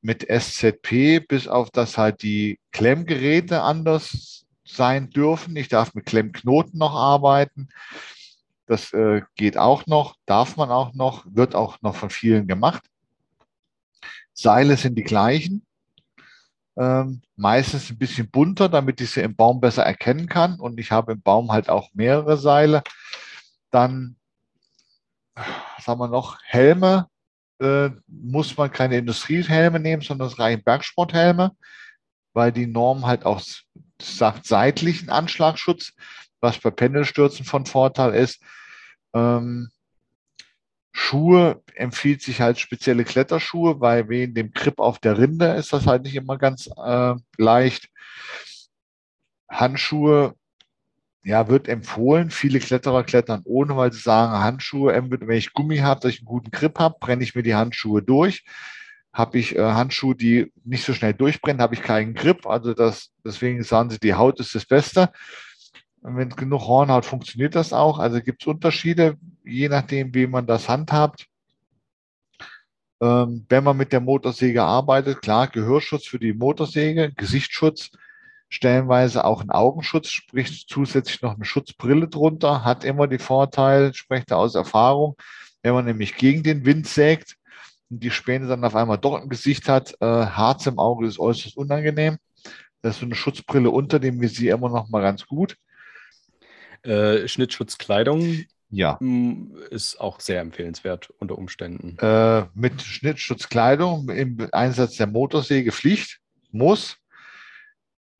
mit 0.00 0.26
SZP, 0.28 1.20
bis 1.20 1.46
auf 1.46 1.70
dass 1.70 1.96
halt 1.96 2.22
die 2.22 2.58
Klemmgeräte 2.72 3.62
anders 3.62 4.41
sein 4.64 5.10
dürfen. 5.10 5.56
Ich 5.56 5.68
darf 5.68 5.94
mit 5.94 6.06
Klemmknoten 6.06 6.78
noch 6.78 6.94
arbeiten. 6.94 7.68
Das 8.66 8.92
äh, 8.92 9.22
geht 9.36 9.58
auch 9.58 9.86
noch, 9.86 10.16
darf 10.26 10.56
man 10.56 10.70
auch 10.70 10.94
noch, 10.94 11.24
wird 11.28 11.54
auch 11.54 11.80
noch 11.82 11.96
von 11.96 12.10
vielen 12.10 12.46
gemacht. 12.46 12.82
Seile 14.32 14.76
sind 14.76 14.96
die 14.96 15.02
gleichen. 15.02 15.66
Ähm, 16.76 17.20
meistens 17.36 17.90
ein 17.90 17.98
bisschen 17.98 18.30
bunter, 18.30 18.68
damit 18.68 19.00
ich 19.00 19.10
sie 19.10 19.20
im 19.20 19.36
Baum 19.36 19.60
besser 19.60 19.82
erkennen 19.82 20.26
kann. 20.26 20.58
Und 20.58 20.80
ich 20.80 20.90
habe 20.90 21.12
im 21.12 21.20
Baum 21.20 21.52
halt 21.52 21.68
auch 21.68 21.90
mehrere 21.92 22.38
Seile. 22.38 22.82
Dann 23.70 24.16
was 25.34 25.86
haben 25.86 26.00
wir 26.00 26.08
noch? 26.08 26.38
Helme. 26.44 27.08
Äh, 27.60 27.90
muss 28.06 28.56
man 28.56 28.72
keine 28.72 28.98
Industriehelme 28.98 29.78
nehmen, 29.78 30.02
sondern 30.02 30.28
es 30.28 30.38
reichen 30.38 30.64
Bergsporthelme, 30.64 31.56
weil 32.32 32.52
die 32.52 32.66
Norm 32.66 33.06
halt 33.06 33.24
auch 33.24 33.40
seitlichen 34.02 35.10
Anschlagschutz, 35.10 35.92
was 36.40 36.58
bei 36.58 36.70
Pendelstürzen 36.70 37.44
von 37.44 37.66
Vorteil 37.66 38.14
ist. 38.14 38.42
Ähm, 39.14 39.70
Schuhe 40.92 41.62
empfiehlt 41.74 42.22
sich 42.22 42.40
halt 42.40 42.58
spezielle 42.58 43.04
Kletterschuhe, 43.04 43.80
weil 43.80 44.08
wegen 44.08 44.34
dem 44.34 44.52
Grip 44.52 44.78
auf 44.78 44.98
der 44.98 45.18
Rinde 45.18 45.52
ist 45.54 45.72
das 45.72 45.86
halt 45.86 46.02
nicht 46.02 46.16
immer 46.16 46.36
ganz 46.36 46.68
äh, 46.76 47.14
leicht. 47.38 47.88
Handschuhe 49.48 50.34
ja, 51.24 51.48
wird 51.48 51.68
empfohlen. 51.68 52.30
Viele 52.30 52.58
Kletterer 52.58 53.04
klettern 53.04 53.42
ohne, 53.44 53.76
weil 53.76 53.92
sie 53.92 54.00
sagen, 54.00 54.32
Handschuhe, 54.32 54.92
wenn 54.92 55.36
ich 55.36 55.52
Gummi 55.52 55.78
habe, 55.78 56.00
dass 56.00 56.12
ich 56.12 56.20
einen 56.20 56.26
guten 56.26 56.50
Grip 56.50 56.78
habe, 56.78 56.96
brenne 57.00 57.22
ich 57.22 57.34
mir 57.34 57.42
die 57.42 57.54
Handschuhe 57.54 58.02
durch. 58.02 58.44
Habe 59.12 59.38
ich 59.38 59.56
äh, 59.56 59.60
Handschuhe, 59.60 60.14
die 60.14 60.52
nicht 60.64 60.84
so 60.84 60.94
schnell 60.94 61.14
durchbrennen, 61.14 61.60
habe 61.60 61.74
ich 61.74 61.82
keinen 61.82 62.14
Grip. 62.14 62.46
Also 62.46 62.74
das, 62.74 63.10
deswegen 63.24 63.62
sagen 63.62 63.90
sie, 63.90 63.98
die 63.98 64.14
Haut 64.14 64.40
ist 64.40 64.54
das 64.54 64.64
Beste. 64.64 65.10
Und 66.00 66.16
wenn 66.16 66.30
genug 66.30 66.62
Hornhaut 66.62 67.04
funktioniert 67.04 67.54
das 67.54 67.72
auch. 67.72 67.98
Also 67.98 68.20
gibt 68.20 68.42
es 68.42 68.46
Unterschiede, 68.46 69.16
je 69.44 69.68
nachdem, 69.68 70.14
wie 70.14 70.26
man 70.26 70.46
das 70.46 70.68
handhabt. 70.68 71.26
Ähm, 73.00 73.46
wenn 73.48 73.64
man 73.64 73.76
mit 73.76 73.92
der 73.92 74.00
Motorsäge 74.00 74.62
arbeitet, 74.62 75.22
klar, 75.22 75.48
Gehörschutz 75.48 76.06
für 76.06 76.18
die 76.18 76.32
Motorsäge, 76.32 77.12
Gesichtsschutz, 77.16 77.90
stellenweise 78.48 79.24
auch 79.24 79.42
ein 79.42 79.50
Augenschutz, 79.50 80.08
sprich 80.08 80.66
zusätzlich 80.68 81.22
noch 81.22 81.34
eine 81.34 81.44
Schutzbrille 81.44 82.08
drunter, 82.08 82.64
hat 82.64 82.84
immer 82.84 83.08
die 83.08 83.18
Vorteile, 83.18 83.94
spricht 83.94 84.30
da 84.30 84.36
aus 84.36 84.54
Erfahrung, 84.54 85.16
wenn 85.62 85.74
man 85.74 85.84
nämlich 85.84 86.16
gegen 86.16 86.42
den 86.42 86.64
Wind 86.64 86.86
sägt 86.86 87.36
die 87.98 88.10
Späne 88.10 88.46
dann 88.46 88.64
auf 88.64 88.74
einmal 88.74 88.98
doch 88.98 89.20
ein 89.20 89.28
Gesicht 89.28 89.68
hat, 89.68 89.94
äh, 90.00 90.06
Harz 90.06 90.66
im 90.66 90.78
Auge 90.78 91.06
ist 91.06 91.18
äußerst 91.18 91.56
unangenehm. 91.56 92.18
Das 92.80 92.94
ist 92.94 93.00
so 93.00 93.06
eine 93.06 93.14
Schutzbrille 93.14 93.70
unter 93.70 94.00
dem 94.00 94.20
Visier 94.20 94.54
immer 94.54 94.68
noch 94.68 94.88
mal 94.88 95.02
ganz 95.02 95.26
gut. 95.26 95.56
Äh, 96.82 97.28
Schnittschutzkleidung 97.28 98.44
ja. 98.72 98.96
Mm, 99.00 99.54
ist 99.70 100.00
auch 100.00 100.18
sehr 100.18 100.40
empfehlenswert 100.40 101.10
unter 101.18 101.36
Umständen. 101.36 101.98
Äh, 101.98 102.46
mit 102.54 102.80
Schnittschutzkleidung 102.80 104.08
im 104.08 104.48
Einsatz 104.50 104.96
der 104.96 105.06
Motorsäge 105.06 105.72
Pflicht, 105.72 106.20
muss. 106.50 106.96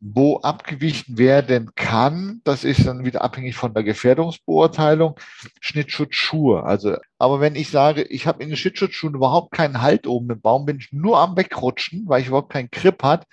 Wo 0.05 0.39
abgewichen 0.41 1.17
werden 1.17 1.77
kann, 1.77 2.41
das 2.43 2.65
ist 2.65 2.85
dann 2.87 3.05
wieder 3.05 3.23
abhängig 3.23 3.55
von 3.55 3.73
der 3.73 3.85
Gefährdungsbeurteilung, 3.85 5.15
Schnittschutzschuhe. 5.61 6.65
Also, 6.65 6.97
aber 7.19 7.39
wenn 7.41 7.55
ich 7.55 7.71
sage, 7.71 8.03
ich 8.03 8.27
habe 8.27 8.43
in 8.43 8.49
den 8.49 8.57
Schnittschutzschuhen 8.57 9.15
überhaupt 9.15 9.53
keinen 9.53 9.81
Halt 9.81 10.09
oben 10.09 10.31
im 10.31 10.41
Baum, 10.41 10.67
bin 10.67 10.79
ich 10.79 10.93
nur 10.93 11.19
am 11.19 11.37
Wegrutschen, 11.37 12.09
weil 12.09 12.21
ich 12.21 12.29
überhaupt 12.29 12.53
keinen 12.53 12.71
Grip 12.73 13.05
hat, 13.05 13.27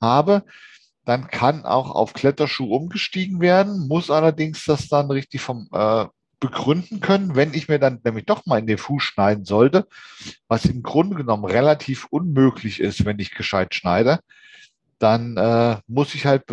habe, 0.00 0.42
dann 1.04 1.28
kann 1.28 1.64
auch 1.64 1.92
auf 1.92 2.12
Kletterschuh 2.12 2.74
umgestiegen 2.74 3.40
werden, 3.40 3.86
muss 3.86 4.10
allerdings 4.10 4.64
das 4.64 4.88
dann 4.88 5.08
richtig 5.10 5.40
vom 5.40 5.68
äh, 5.72 6.06
begründen 6.40 7.00
können, 7.00 7.34
wenn 7.36 7.54
ich 7.54 7.68
mir 7.68 7.78
dann 7.78 8.00
nämlich 8.04 8.26
doch 8.26 8.44
mal 8.46 8.58
in 8.58 8.66
den 8.66 8.78
Fuß 8.78 9.02
schneiden 9.02 9.44
sollte, 9.44 9.86
was 10.48 10.64
im 10.64 10.82
Grunde 10.82 11.16
genommen 11.16 11.44
relativ 11.44 12.06
unmöglich 12.10 12.80
ist, 12.80 13.04
wenn 13.04 13.18
ich 13.20 13.30
gescheit 13.30 13.74
schneide, 13.74 14.20
dann 14.98 15.36
äh, 15.36 15.76
muss 15.86 16.14
ich 16.14 16.26
halt 16.26 16.44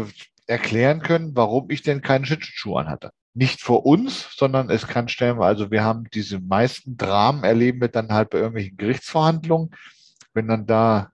erklären 0.48 1.02
können, 1.02 1.36
warum 1.36 1.70
ich 1.70 1.82
denn 1.82 2.02
keinen 2.02 2.26
Schlittschuh 2.26 2.76
anhatte. 2.78 3.12
Nicht 3.34 3.62
vor 3.62 3.86
uns, 3.86 4.30
sondern 4.36 4.70
es 4.70 4.88
kann 4.88 5.08
stellen, 5.08 5.42
also 5.42 5.72
wir 5.72 5.84
haben 5.84 6.06
diese 6.14 6.40
meisten 6.40 6.98
Dramen 6.98 7.44
erleben 7.44 7.82
wir 7.82 7.88
dann 7.88 8.10
halt 8.12 8.30
bei 8.30 8.38
irgendwelchen 8.38 8.78
Gerichtsverhandlungen, 8.78 9.72
wenn 10.34 10.48
dann 10.48 10.68
da 10.68 11.12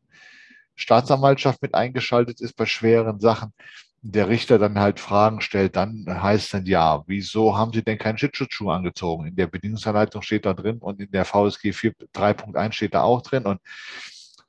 Staatsanwaltschaft 0.76 1.62
mit 1.62 1.76
eingeschaltet 1.76 2.42
ist 2.42 2.56
bei 2.56 2.66
schweren 2.66 3.20
Sachen, 3.20 3.54
der 4.02 4.30
Richter 4.30 4.58
dann 4.60 4.80
halt 4.80 5.00
Fragen 5.00 5.42
stellt, 5.42 5.76
dann 5.76 6.06
heißt 6.08 6.54
dann 6.54 6.66
ja, 6.66 7.04
wieso 7.08 7.58
haben 7.58 7.74
Sie 7.74 7.84
denn 7.84 7.98
keinen 7.98 8.18
Schutzschuh 8.18 8.70
angezogen? 8.70 9.28
In 9.28 9.36
der 9.36 9.48
Bedingungsanleitung 9.48 10.22
steht 10.22 10.46
da 10.46 10.54
drin 10.54 10.78
und 10.80 11.02
in 11.02 11.12
der 11.12 11.26
VSG 11.26 11.72
3.1 11.72 12.72
steht 12.72 12.94
da 12.94 13.04
auch 13.04 13.22
drin 13.22 13.46
und 13.46 13.60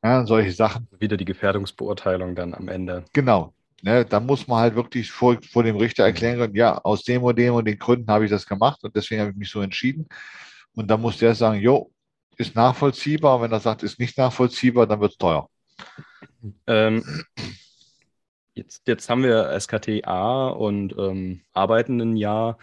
ja, 0.02 0.26
solche 0.26 0.52
Sachen. 0.52 0.88
Wieder 0.98 1.16
die 1.16 1.24
Gefährdungsbeurteilung 1.24 2.34
dann 2.34 2.54
am 2.54 2.68
Ende. 2.68 3.04
Genau. 3.12 3.52
Ne, 3.82 4.04
da 4.04 4.20
muss 4.20 4.46
man 4.46 4.58
halt 4.60 4.74
wirklich 4.74 5.10
vor, 5.10 5.38
vor 5.50 5.62
dem 5.62 5.76
Richter 5.76 6.04
erklären 6.04 6.38
können, 6.38 6.54
ja, 6.54 6.76
aus 6.78 7.02
dem 7.02 7.22
und 7.22 7.38
dem 7.38 7.54
und 7.54 7.64
den 7.64 7.78
Gründen 7.78 8.10
habe 8.10 8.24
ich 8.26 8.30
das 8.30 8.46
gemacht 8.46 8.84
und 8.84 8.94
deswegen 8.94 9.22
habe 9.22 9.30
ich 9.30 9.36
mich 9.38 9.50
so 9.50 9.62
entschieden. 9.62 10.06
Und 10.74 10.88
dann 10.90 11.00
muss 11.00 11.18
der 11.18 11.34
sagen, 11.34 11.60
jo, 11.60 11.90
ist 12.36 12.54
nachvollziehbar. 12.54 13.40
Wenn 13.40 13.52
er 13.52 13.60
sagt, 13.60 13.82
ist 13.82 13.98
nicht 13.98 14.18
nachvollziehbar, 14.18 14.86
dann 14.86 15.00
wird 15.00 15.12
es 15.12 15.18
teuer. 15.18 15.48
Ähm, 16.66 17.04
jetzt, 18.54 18.86
jetzt 18.86 19.08
haben 19.08 19.22
wir 19.22 19.58
SKT 19.58 20.06
A 20.06 20.48
und 20.48 20.94
ähm, 20.98 21.42
arbeiten 21.52 22.00
ein 22.00 22.16
Jahr. 22.16 22.58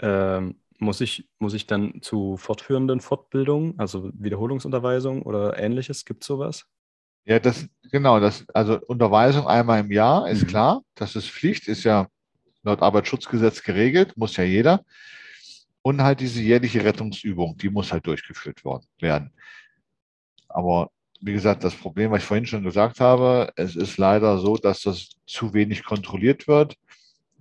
Ähm, 0.00 0.60
muss 0.78 1.00
ich, 1.00 1.28
muss 1.38 1.54
ich 1.54 1.66
dann 1.66 2.00
zu 2.02 2.36
fortführenden 2.36 3.00
Fortbildungen, 3.00 3.78
also 3.78 4.10
Wiederholungsunterweisung 4.14 5.22
oder 5.22 5.58
ähnliches? 5.58 6.04
Gibt 6.04 6.22
es 6.22 6.28
sowas? 6.28 6.66
Ja, 7.28 7.38
das, 7.38 7.68
genau, 7.92 8.20
das, 8.20 8.46
also 8.54 8.80
Unterweisung 8.86 9.46
einmal 9.46 9.80
im 9.80 9.92
Jahr 9.92 10.30
ist 10.30 10.44
mhm. 10.44 10.46
klar, 10.46 10.82
das 10.94 11.14
ist 11.14 11.28
Pflicht, 11.28 11.68
ist 11.68 11.84
ja 11.84 12.08
laut 12.62 12.80
Arbeitsschutzgesetz 12.80 13.62
geregelt, 13.62 14.16
muss 14.16 14.38
ja 14.38 14.44
jeder. 14.44 14.82
Und 15.82 16.02
halt 16.02 16.20
diese 16.20 16.40
jährliche 16.40 16.82
Rettungsübung, 16.82 17.58
die 17.58 17.68
muss 17.68 17.92
halt 17.92 18.06
durchgeführt 18.06 18.64
worden, 18.64 18.86
werden. 18.98 19.34
Aber 20.48 20.90
wie 21.20 21.34
gesagt, 21.34 21.64
das 21.64 21.74
Problem, 21.74 22.12
was 22.12 22.22
ich 22.22 22.24
vorhin 22.26 22.46
schon 22.46 22.64
gesagt 22.64 22.98
habe, 22.98 23.52
es 23.56 23.76
ist 23.76 23.98
leider 23.98 24.38
so, 24.38 24.56
dass 24.56 24.80
das 24.80 25.10
zu 25.26 25.52
wenig 25.52 25.84
kontrolliert 25.84 26.48
wird. 26.48 26.76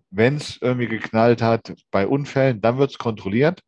Wenn 0.10 0.36
es 0.36 0.58
irgendwie 0.62 0.88
geknallt 0.88 1.42
hat 1.42 1.74
bei 1.92 2.08
Unfällen, 2.08 2.60
dann 2.60 2.78
wird 2.78 2.92
es 2.92 2.98
kontrolliert. 2.98 3.62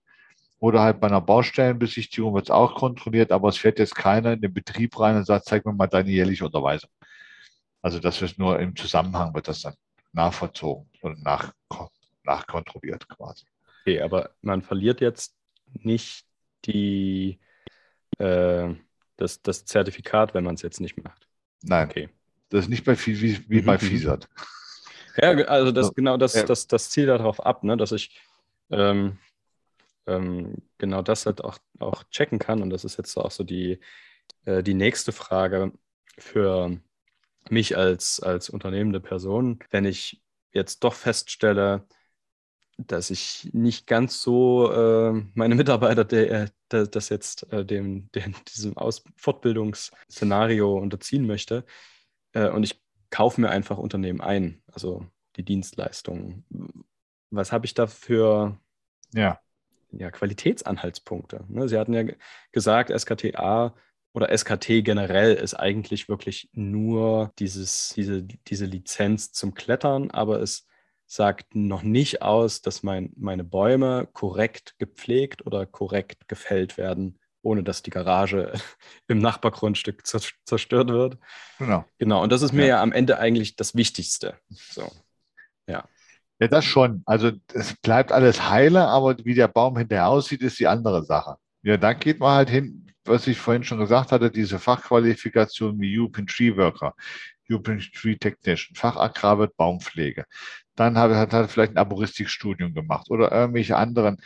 Oder 0.59 0.81
halt 0.81 0.99
bei 0.99 1.07
einer 1.07 1.21
Baustellenbesichtigung 1.21 2.33
wird 2.33 2.45
es 2.45 2.51
auch 2.51 2.75
kontrolliert, 2.75 3.31
aber 3.31 3.49
es 3.49 3.57
fährt 3.57 3.79
jetzt 3.79 3.95
keiner 3.95 4.33
in 4.33 4.41
den 4.41 4.53
Betrieb 4.53 4.99
rein 4.99 5.15
und 5.15 5.25
sagt, 5.25 5.45
zeig 5.45 5.65
mir 5.65 5.73
mal 5.73 5.87
deine 5.87 6.09
jährliche 6.09 6.45
Unterweisung. 6.45 6.89
Also 7.81 7.99
das 7.99 8.19
wird 8.19 8.37
nur 8.37 8.59
im 8.59 8.75
Zusammenhang 8.75 9.33
wird 9.33 9.47
das 9.47 9.61
dann 9.61 9.75
nachvollzogen 10.11 10.89
und 11.01 11.23
nach, 11.23 11.53
nachkontrolliert 12.23 13.07
quasi. 13.07 13.45
Okay, 13.81 14.01
aber 14.01 14.31
man 14.41 14.61
verliert 14.61 14.99
jetzt 14.99 15.33
nicht 15.73 16.25
die 16.65 17.39
äh, 18.17 18.73
das, 19.15 19.41
das 19.41 19.65
Zertifikat, 19.65 20.33
wenn 20.33 20.43
man 20.43 20.55
es 20.55 20.61
jetzt 20.61 20.81
nicht 20.81 21.01
macht. 21.01 21.27
Nein. 21.61 21.87
Okay. 21.87 22.09
Das 22.49 22.61
ist 22.61 22.69
nicht 22.69 22.83
bei, 22.83 22.97
wie, 22.97 23.49
wie 23.49 23.61
bei 23.61 23.75
mhm. 23.75 23.79
FISAT. 23.79 24.27
Ja, 25.17 25.31
also 25.31 25.71
das 25.71 25.93
genau 25.93 26.17
das, 26.17 26.33
das, 26.45 26.67
das 26.67 26.89
Ziel 26.89 27.05
darauf 27.05 27.45
ab, 27.45 27.63
ne, 27.63 27.75
dass 27.75 27.91
ich 27.91 28.17
ähm, 28.69 29.17
ähm, 30.09 30.55
genau 30.77 31.01
das 31.01 31.25
halt 31.25 31.43
auch, 31.43 31.57
auch 31.79 32.03
checken 32.05 32.39
kann. 32.39 32.61
Und 32.61 32.69
das 32.69 32.83
ist 32.83 32.97
jetzt 32.97 33.15
auch 33.17 33.31
so 33.31 33.43
die, 33.43 33.79
äh, 34.45 34.63
die 34.63 34.73
nächste 34.73 35.11
Frage 35.11 35.71
für 36.17 36.79
mich 37.49 37.77
als, 37.77 38.19
als 38.19 38.49
unternehmende 38.49 38.99
Person. 38.99 39.59
Wenn 39.69 39.85
ich 39.85 40.21
jetzt 40.51 40.83
doch 40.83 40.93
feststelle, 40.93 41.87
dass 42.77 43.09
ich 43.09 43.49
nicht 43.53 43.87
ganz 43.87 44.21
so 44.21 44.71
äh, 44.71 45.23
meine 45.33 45.55
Mitarbeiter, 45.55 46.05
der, 46.05 46.49
der 46.71 46.87
das 46.87 47.09
jetzt 47.09 47.51
äh, 47.51 47.65
dem, 47.65 48.09
dem, 48.11 48.35
diesem 48.55 48.77
Aus 48.77 49.03
Fortbildungsszenario 49.17 50.77
unterziehen 50.77 51.27
möchte. 51.27 51.65
Äh, 52.33 52.49
und 52.49 52.63
ich 52.63 52.81
kaufe 53.09 53.41
mir 53.41 53.49
einfach 53.49 53.77
Unternehmen 53.77 54.21
ein, 54.21 54.61
also 54.71 55.05
die 55.35 55.43
Dienstleistungen. 55.43 56.45
Was 57.31 57.51
habe 57.51 57.65
ich 57.65 57.73
da 57.73 57.87
für 57.87 58.59
ja. 59.13 59.39
Ja, 59.91 60.11
Qualitätsanhaltspunkte? 60.11 61.45
Ne? 61.47 61.67
Sie 61.67 61.77
hatten 61.77 61.93
ja 61.93 62.03
gesagt, 62.51 62.91
SKTA 62.97 63.75
oder 64.13 64.35
SKT 64.35 64.83
generell 64.83 65.33
ist 65.35 65.55
eigentlich 65.55 66.09
wirklich 66.09 66.49
nur 66.53 67.31
dieses, 67.39 67.93
diese, 67.95 68.23
diese 68.23 68.65
Lizenz 68.65 69.31
zum 69.31 69.53
Klettern, 69.53 70.11
aber 70.11 70.41
es 70.41 70.67
sagt 71.05 71.55
noch 71.55 71.81
nicht 71.81 72.21
aus, 72.21 72.61
dass 72.61 72.83
mein, 72.83 73.11
meine 73.15 73.43
Bäume 73.43 74.07
korrekt 74.13 74.75
gepflegt 74.77 75.45
oder 75.45 75.65
korrekt 75.65 76.27
gefällt 76.27 76.77
werden, 76.77 77.19
ohne 77.41 77.63
dass 77.63 77.81
die 77.81 77.89
Garage 77.89 78.53
im 79.07 79.17
Nachbargrundstück 79.17 80.05
zerstört 80.05 80.89
wird. 80.89 81.17
Genau. 81.57 81.85
Genau. 81.97 82.21
Und 82.21 82.31
das 82.31 82.43
ist 82.43 82.53
mir 82.53 82.67
ja, 82.67 82.75
ja 82.75 82.81
am 82.83 82.91
Ende 82.91 83.17
eigentlich 83.17 83.55
das 83.55 83.75
Wichtigste. 83.75 84.35
So. 84.49 84.91
Ja. 85.67 85.87
Ja, 86.39 86.47
das 86.47 86.65
schon. 86.65 87.03
Also 87.05 87.31
es 87.53 87.75
bleibt 87.81 88.11
alles 88.11 88.49
heile, 88.49 88.87
aber 88.87 89.17
wie 89.25 89.33
der 89.33 89.47
Baum 89.47 89.77
hinterher 89.77 90.07
aussieht, 90.07 90.41
ist 90.41 90.59
die 90.59 90.67
andere 90.67 91.03
Sache. 91.03 91.35
Ja, 91.63 91.77
da 91.77 91.93
geht 91.93 92.19
man 92.19 92.33
halt 92.33 92.49
hin, 92.49 92.87
was 93.03 93.27
ich 93.27 93.37
vorhin 93.37 93.63
schon 93.63 93.79
gesagt 93.79 94.11
hatte, 94.11 94.31
diese 94.31 94.59
Fachqualifikation 94.59 95.79
wie 95.79 95.99
European 95.99 96.27
Tree 96.27 96.55
Worker, 96.55 96.93
European 97.49 97.79
Tree 97.79 98.15
Technician, 98.15 98.75
Fachagrar 98.75 99.39
wird 99.39 99.57
Baumpflege 99.57 100.25
dann 100.79 100.97
hat, 100.97 101.33
er 101.33 101.47
vielleicht 101.49 101.73
ein 101.73 101.77
Arboristikstudium 101.77 102.73
gemacht 102.73 103.09
oder 103.09 103.31
irgendwelche 103.31 103.75
anderen 103.75 104.17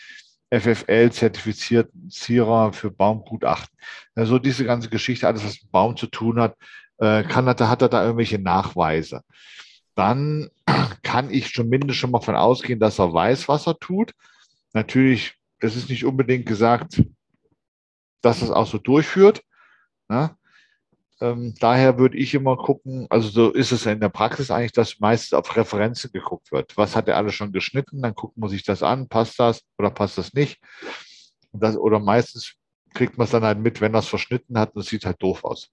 FFL-zertifizierten 0.52 2.10
Zierer 2.12 2.74
für 2.74 2.92
Baumgutachten. 2.92 3.76
Also 4.14 4.38
diese 4.38 4.66
ganze 4.66 4.90
Geschichte, 4.90 5.28
alles, 5.28 5.44
was 5.44 5.62
mit 5.62 5.72
Baum 5.72 5.98
zu 5.98 6.08
tun 6.08 6.40
hat, 6.40 6.56
äh, 7.00 7.24
kann 7.24 7.48
er, 7.48 7.70
hat 7.70 7.82
er 7.82 7.90
da 7.90 8.04
irgendwelche 8.04 8.38
Nachweise. 8.38 9.22
Dann 9.96 10.50
kann 11.04 11.30
ich 11.30 11.54
zumindest 11.54 12.00
schon 12.00 12.12
mal 12.12 12.22
von 12.22 12.36
ausgehen, 12.36 12.80
dass 12.80 13.00
er 13.00 13.14
weiß, 13.14 13.48
was 13.48 13.68
er 13.68 13.78
tut. 13.80 14.14
Natürlich, 14.74 15.36
es 15.60 15.76
ist 15.76 15.90
nicht 15.90 16.06
unbedingt 16.06 16.46
gesagt, 16.46 17.04
dass 18.22 18.42
er 18.42 18.46
es 18.46 18.52
auch 18.52 18.68
so 18.68 18.78
durchführt. 18.78 19.44
Ne? 20.10 20.36
Ähm, 21.22 21.54
daher 21.60 22.00
würde 22.00 22.18
ich 22.18 22.34
immer 22.34 22.58
gucken, 22.58 23.08
also 23.10 23.30
so 23.30 23.52
ist 23.52 23.72
es 23.72 23.86
in 23.86 24.00
der 24.00 24.10
Praxis 24.10 24.52
eigentlich, 24.52 24.72
dass 24.72 25.00
meistens 25.00 25.34
auf 25.34 25.56
Referenzen 25.56 26.12
geguckt 26.12 26.52
wird. 26.52 26.76
Was 26.76 26.96
hat 26.96 27.08
er 27.08 27.18
alles 27.18 27.36
schon 27.36 27.52
geschnitten? 27.52 28.02
Dann 28.02 28.14
guckt 28.14 28.38
man 28.38 28.50
sich 28.50 28.64
das 28.64 28.84
an, 28.84 29.08
passt 29.08 29.40
das 29.40 29.62
oder 29.78 29.92
passt 29.92 30.18
das 30.18 30.34
nicht? 30.34 30.60
Das, 31.52 31.78
oder 31.78 32.00
meistens 32.00 32.56
kriegt 32.94 33.18
man 33.18 33.26
es 33.26 33.32
dann 33.32 33.44
halt 33.44 33.60
mit, 33.60 33.80
wenn 33.80 33.94
er 33.94 34.00
es 34.00 34.08
verschnitten 34.08 34.58
hat 34.58 34.76
und 34.76 34.82
es 34.82 34.88
sieht 34.88 35.06
halt 35.06 35.22
doof 35.22 35.44
aus. 35.44 35.70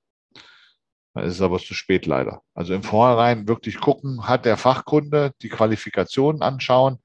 Dann 1.15 1.24
ist 1.24 1.35
es 1.35 1.43
aber 1.43 1.59
zu 1.59 1.74
spät 1.74 2.07
leider. 2.07 2.43
Also 2.55 2.74
im 2.74 2.82
Vorhinein 2.82 3.49
wirklich 3.49 3.81
gucken, 3.81 4.28
hat 4.28 4.45
der 4.45 4.57
Fachkunde 4.57 5.32
die 5.43 5.49
Qualifikationen 5.49 6.43
anschauen. 6.43 6.99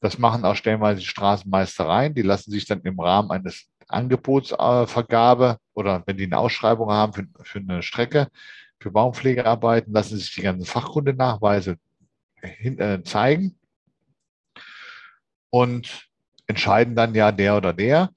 Das 0.00 0.18
machen 0.18 0.44
auch 0.44 0.56
stellenweise 0.56 1.00
die 1.00 1.06
Straßenmeistereien. 1.06 2.14
Die 2.14 2.22
lassen 2.22 2.50
sich 2.50 2.66
dann 2.66 2.80
im 2.82 2.98
Rahmen 2.98 3.30
eines 3.30 3.66
Angebotsvergabe 3.88 5.58
oder 5.74 6.02
wenn 6.06 6.16
die 6.16 6.24
eine 6.24 6.38
Ausschreibung 6.38 6.90
haben 6.90 7.12
für, 7.12 7.26
für 7.42 7.58
eine 7.58 7.82
Strecke, 7.82 8.28
für 8.80 8.90
Baumpflegearbeiten, 8.90 9.92
lassen 9.92 10.16
sich 10.16 10.34
die 10.34 10.42
ganzen 10.42 10.66
Fachkundenachweise 10.66 11.76
hin, 12.40 12.78
äh, 12.78 13.02
zeigen 13.04 13.58
und 15.50 16.08
entscheiden 16.46 16.94
dann 16.94 17.14
ja 17.14 17.32
der 17.32 17.56
oder 17.56 17.72
der. 17.72 18.10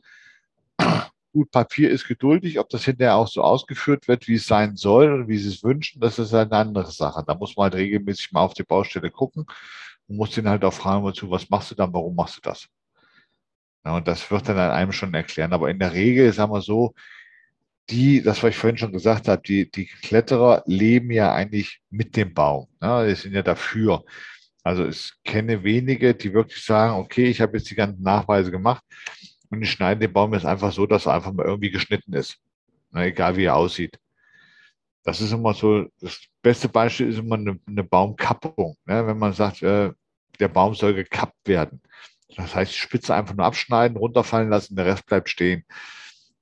Gut, 1.31 1.51
Papier 1.51 1.91
ist 1.91 2.07
geduldig, 2.07 2.57
ob 2.59 2.69
das 2.69 2.85
hinterher 2.85 3.15
auch 3.15 3.27
so 3.27 3.43
ausgeführt 3.43 4.07
wird, 4.07 4.27
wie 4.27 4.35
es 4.35 4.47
sein 4.47 4.75
soll 4.75 5.13
und 5.13 5.27
wie 5.27 5.37
sie 5.37 5.49
es 5.49 5.63
wünschen, 5.63 6.01
das 6.01 6.17
ist 6.17 6.33
eine 6.33 6.51
andere 6.51 6.91
Sache. 6.91 7.23
Da 7.25 7.35
muss 7.35 7.55
man 7.55 7.65
halt 7.65 7.75
regelmäßig 7.75 8.31
mal 8.31 8.41
auf 8.41 8.55
die 8.55 8.63
Baustelle 8.63 9.11
gucken 9.11 9.45
und 10.07 10.17
muss 10.17 10.31
den 10.31 10.49
halt 10.49 10.65
auch 10.65 10.73
fragen, 10.73 11.03
wozu, 11.03 11.29
was 11.29 11.49
machst 11.49 11.69
du 11.69 11.75
dann, 11.75 11.93
warum 11.93 12.15
machst 12.15 12.37
du 12.37 12.41
das? 12.41 12.67
Ja, 13.85 13.95
und 13.95 14.07
das 14.07 14.29
wird 14.31 14.49
dann 14.49 14.57
einem 14.57 14.91
schon 14.91 15.13
erklären. 15.13 15.53
Aber 15.53 15.69
in 15.69 15.79
der 15.79 15.93
Regel, 15.93 16.33
sagen 16.33 16.51
wir 16.51 16.61
so, 16.61 16.93
die, 17.89 18.21
das, 18.21 18.43
was 18.43 18.51
ich 18.51 18.57
vorhin 18.57 18.77
schon 18.77 18.91
gesagt 18.91 19.27
habe, 19.27 19.41
die, 19.43 19.69
die 19.69 19.85
Kletterer 19.85 20.63
leben 20.65 21.11
ja 21.11 21.33
eigentlich 21.33 21.79
mit 21.89 22.15
dem 22.15 22.33
Baum. 22.33 22.67
Ne? 22.81 23.07
Die 23.07 23.15
sind 23.15 23.33
ja 23.33 23.43
dafür. 23.43 24.03
Also 24.63 24.87
ich 24.87 25.13
kenne 25.23 25.63
wenige, 25.63 26.13
die 26.15 26.33
wirklich 26.33 26.63
sagen, 26.63 26.95
okay, 26.99 27.25
ich 27.25 27.41
habe 27.41 27.57
jetzt 27.57 27.69
die 27.69 27.75
ganzen 27.75 28.03
Nachweise 28.03 28.51
gemacht 28.51 28.83
und 29.49 29.61
ich 29.61 29.71
schneide 29.71 30.01
den 30.01 30.13
Baum 30.13 30.33
jetzt 30.33 30.45
einfach 30.45 30.71
so, 30.71 30.85
dass 30.85 31.05
er 31.05 31.13
einfach 31.13 31.33
mal 31.33 31.45
irgendwie 31.45 31.71
geschnitten 31.71 32.13
ist. 32.13 32.37
Na, 32.91 33.05
egal 33.05 33.35
wie 33.35 33.45
er 33.45 33.55
aussieht. 33.55 33.99
Das 35.03 35.21
ist 35.21 35.31
immer 35.31 35.53
so, 35.53 35.85
das 36.01 36.19
beste 36.41 36.69
Beispiel 36.69 37.09
ist 37.09 37.19
immer 37.19 37.35
eine, 37.35 37.59
eine 37.65 37.83
Baumkappung. 37.83 38.77
Ne? 38.85 39.07
Wenn 39.07 39.17
man 39.17 39.33
sagt, 39.33 39.61
äh, 39.63 39.91
der 40.39 40.47
Baum 40.47 40.75
soll 40.75 40.93
gekappt 40.93 41.47
werden. 41.47 41.81
Das 42.35 42.53
heißt, 42.53 42.71
die 42.71 42.77
Spitze 42.77 43.15
einfach 43.15 43.35
nur 43.35 43.45
abschneiden, 43.45 43.97
runterfallen 43.97 44.49
lassen, 44.49 44.75
der 44.75 44.85
Rest 44.85 45.05
bleibt 45.05 45.29
stehen. 45.29 45.65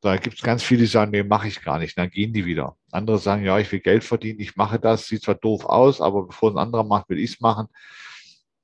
Da 0.01 0.17
gibt 0.17 0.37
es 0.37 0.43
ganz 0.43 0.63
viele, 0.63 0.81
die 0.81 0.87
sagen, 0.87 1.11
nee, 1.11 1.23
mache 1.23 1.47
ich 1.47 1.61
gar 1.61 1.79
nicht. 1.79 1.97
Dann 1.97 2.09
gehen 2.09 2.33
die 2.33 2.45
wieder. 2.45 2.75
Andere 2.91 3.17
sagen, 3.17 3.43
ja, 3.43 3.57
ich 3.57 3.71
will 3.71 3.79
Geld 3.79 4.03
verdienen, 4.03 4.39
ich 4.39 4.55
mache 4.55 4.79
das, 4.79 5.07
sieht 5.07 5.23
zwar 5.23 5.35
doof 5.35 5.65
aus, 5.65 6.01
aber 6.01 6.27
bevor 6.27 6.51
ein 6.51 6.57
anderer 6.57 6.83
macht, 6.83 7.09
will 7.09 7.19
ich 7.19 7.33
es 7.33 7.39
machen 7.39 7.67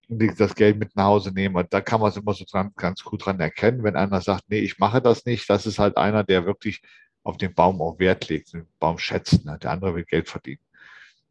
das 0.09 0.55
Geld 0.55 0.77
mit 0.77 0.95
nach 0.95 1.05
Hause 1.05 1.31
nehmen. 1.31 1.55
Und 1.55 1.73
da 1.73 1.81
kann 1.81 2.01
man 2.01 2.09
es 2.09 2.17
immer 2.17 2.33
so 2.33 2.45
dran, 2.49 2.71
ganz 2.75 3.03
gut 3.03 3.25
dran 3.25 3.39
erkennen, 3.39 3.83
wenn 3.83 3.95
einer 3.95 4.21
sagt, 4.21 4.43
nee, 4.49 4.59
ich 4.59 4.79
mache 4.79 5.01
das 5.01 5.25
nicht. 5.25 5.49
Das 5.49 5.65
ist 5.65 5.79
halt 5.79 5.97
einer, 5.97 6.23
der 6.23 6.45
wirklich 6.45 6.81
auf 7.23 7.37
den 7.37 7.53
Baum 7.53 7.81
auch 7.81 7.99
Wert 7.99 8.27
legt, 8.29 8.53
den 8.53 8.67
Baum 8.79 8.97
schätzt. 8.97 9.45
Ne? 9.45 9.57
Der 9.59 9.71
andere 9.71 9.95
will 9.95 10.05
Geld 10.05 10.29
verdienen. 10.29 10.61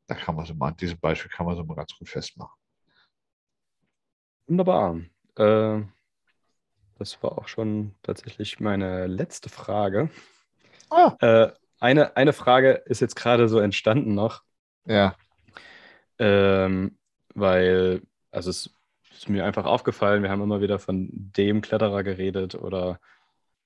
Da 0.07 0.15
kann 0.15 0.35
man 0.35 0.47
so 0.47 0.55
mal, 0.55 0.69
an 0.69 0.77
diesem 0.77 0.99
Beispiel 0.99 1.31
kann 1.31 1.47
man 1.47 1.57
so 1.57 1.65
mal 1.65 1.75
ganz 1.75 1.97
gut 1.97 2.09
festmachen. 2.09 2.57
Wunderbar. 4.47 5.01
Äh, 5.37 5.83
das 6.99 7.23
war 7.23 7.39
auch 7.39 7.49
schon 7.49 7.95
tatsächlich 8.03 8.61
meine 8.61 9.07
letzte 9.07 9.49
Frage. 9.49 10.11
Ah. 10.91 11.17
Äh, 11.21 11.53
eine, 11.79 12.17
eine 12.17 12.33
Frage 12.33 12.83
ist 12.87 13.01
jetzt 13.01 13.17
gerade 13.17 13.49
so 13.49 13.59
entstanden 13.59 14.15
noch. 14.15 14.43
Ja. 14.85 15.17
Ähm, 16.19 16.99
weil 17.35 18.03
also 18.33 18.51
es 18.51 18.71
ist 19.13 19.29
mir 19.29 19.45
einfach 19.45 19.67
aufgefallen, 19.67 20.23
wir 20.23 20.31
haben 20.31 20.43
immer 20.43 20.61
wieder 20.61 20.79
von 20.79 21.09
dem 21.13 21.61
Kletterer 21.61 22.03
geredet 22.03 22.57
oder 22.57 22.99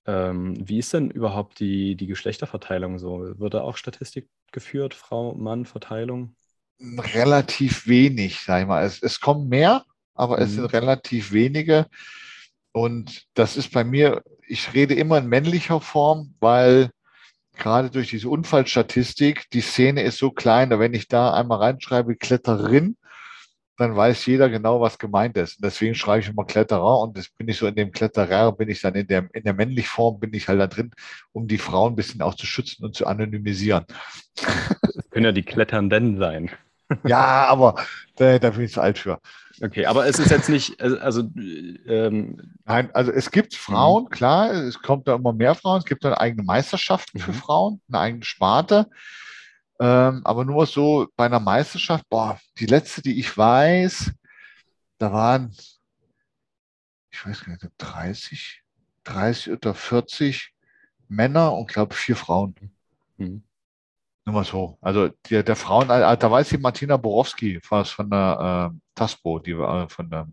ähm, 0.07 0.57
wie 0.69 0.79
ist 0.79 0.93
denn 0.93 1.11
überhaupt 1.11 1.59
die, 1.61 1.97
die 1.97 2.07
Geschlechterverteilung 2.07 2.99
so? 2.99 3.39
Wird 3.39 3.55
da 3.55 3.63
auch 3.63 3.77
Statistik 3.77 4.29
geführt, 4.53 4.95
Frau-Mann-Verteilung? 4.95 6.37
Relativ 6.81 7.87
wenig, 7.87 8.41
sag 8.41 8.63
ich 8.63 8.69
mal. 8.69 8.85
Es, 8.85 9.03
es 9.03 9.21
kommen 9.21 9.49
mehr, 9.49 9.85
aber 10.15 10.37
mhm. 10.37 10.43
es 10.43 10.53
sind 10.53 10.73
relativ 10.73 11.33
wenige. 11.33 11.87
Und 12.73 13.25
das 13.35 13.57
ist 13.57 13.73
bei 13.73 13.85
mir, 13.85 14.23
ich 14.47 14.75
rede 14.75 14.95
immer 14.95 15.19
in 15.19 15.27
männlicher 15.27 15.81
Form, 15.81 16.35
weil 16.41 16.91
gerade 17.57 17.91
durch 17.91 18.11
diese 18.11 18.29
Unfallstatistik, 18.29 19.49
die 19.51 19.63
Szene 19.63 20.03
ist 20.03 20.19
so 20.19 20.31
klein, 20.31 20.71
wenn 20.71 20.95
ich 20.95 21.09
da 21.09 21.33
einmal 21.33 21.59
reinschreibe, 21.59 22.17
Kletterin, 22.17 22.97
dann 23.77 23.95
weiß 23.95 24.27
jeder 24.27 24.49
genau, 24.49 24.81
was 24.81 24.99
gemeint 24.99 25.37
ist. 25.37 25.57
Und 25.57 25.65
deswegen 25.65 25.95
schreibe 25.95 26.21
ich 26.21 26.29
immer 26.29 26.45
Kletterer 26.45 27.01
und 27.01 27.17
das 27.17 27.29
bin 27.29 27.49
ich 27.49 27.59
so 27.59 27.67
in 27.67 27.75
dem 27.75 27.93
Kletterer, 27.93 28.53
bin 28.53 28.69
ich 28.69 28.81
dann 28.81 28.95
in 28.95 29.07
der, 29.07 29.29
in 29.33 29.45
der 29.45 29.55
männlichen 29.55 29.89
Form, 29.89 30.19
bin 30.19 30.33
ich 30.33 30.49
halt 30.49 30.61
da 30.61 30.67
drin, 30.67 30.93
um 31.33 31.47
die 31.47 31.59
Frauen 31.59 31.93
ein 31.93 31.97
bisschen 31.97 32.23
auch 32.23 32.35
zu 32.35 32.47
schützen 32.47 32.85
und 32.85 32.95
zu 32.95 33.07
anonymisieren. 33.07 33.85
Das 34.37 35.11
können 35.11 35.27
ja 35.27 35.33
die 35.33 35.43
Kletternden 35.43 36.19
sein. 36.19 36.51
Ja, 37.05 37.47
aber 37.47 37.75
da, 38.17 38.39
da 38.39 38.51
bin 38.51 38.65
ich 38.65 38.73
zu 38.73 38.81
alt 38.81 38.99
für. 38.99 39.21
Okay, 39.63 39.87
aber 39.87 40.07
es 40.07 40.19
ist 40.19 40.31
jetzt 40.31 40.49
nicht, 40.49 40.81
also. 40.81 41.23
Ähm, 41.87 42.53
Nein, 42.65 42.91
also 42.93 43.11
es 43.11 43.31
gibt 43.31 43.55
Frauen, 43.55 44.05
mhm. 44.05 44.11
klar, 44.11 44.53
es 44.53 44.81
kommt 44.83 45.09
da 45.09 45.15
immer 45.15 45.33
mehr 45.33 45.55
Frauen, 45.55 45.79
es 45.79 45.87
gibt 45.87 46.05
dann 46.05 46.15
eigene 46.15 46.43
Meisterschaften 46.43 47.19
für 47.19 47.33
mhm. 47.33 47.37
Frauen, 47.37 47.81
eine 47.89 47.99
eigene 47.99 48.25
Sparte. 48.25 48.89
Ähm, 49.79 50.23
aber 50.25 50.45
nur 50.45 50.67
so 50.67 51.09
bei 51.17 51.27
einer 51.27 51.41
Meisterschaft, 51.41 52.09
boah, 52.09 52.39
die 52.59 52.67
letzte, 52.67 53.03
die 53.03 53.19
ich 53.19 53.37
weiß, 53.37 54.13
da 54.99 55.13
waren, 55.13 55.55
ich 57.11 57.27
weiß 57.27 57.45
gar 57.45 57.53
nicht, 57.53 57.67
30, 57.79 58.63
30 59.05 59.53
oder 59.53 59.75
40 59.75 60.55
Männer 61.09 61.53
und 61.53 61.69
glaube 61.69 61.95
vier 61.95 62.17
Frauen. 62.17 62.55
Mhm. 63.19 63.43
Nur 64.25 64.35
mal 64.35 64.45
so. 64.45 64.79
Also 64.81 65.09
der, 65.31 65.43
der 65.43 65.57
Frauen, 65.57 65.91
äh, 65.91 66.17
da 66.17 66.31
weiß 66.31 66.49
die 66.49 66.59
Martina 66.59 66.97
Borowski 66.97 67.61
von, 67.61 67.85
von 67.85 68.11
der 68.11 68.73
äh, 68.73 68.79
TASPO, 68.95 69.39
die 69.39 69.53
äh, 69.53 69.89
von 69.89 70.11
der 70.11 70.27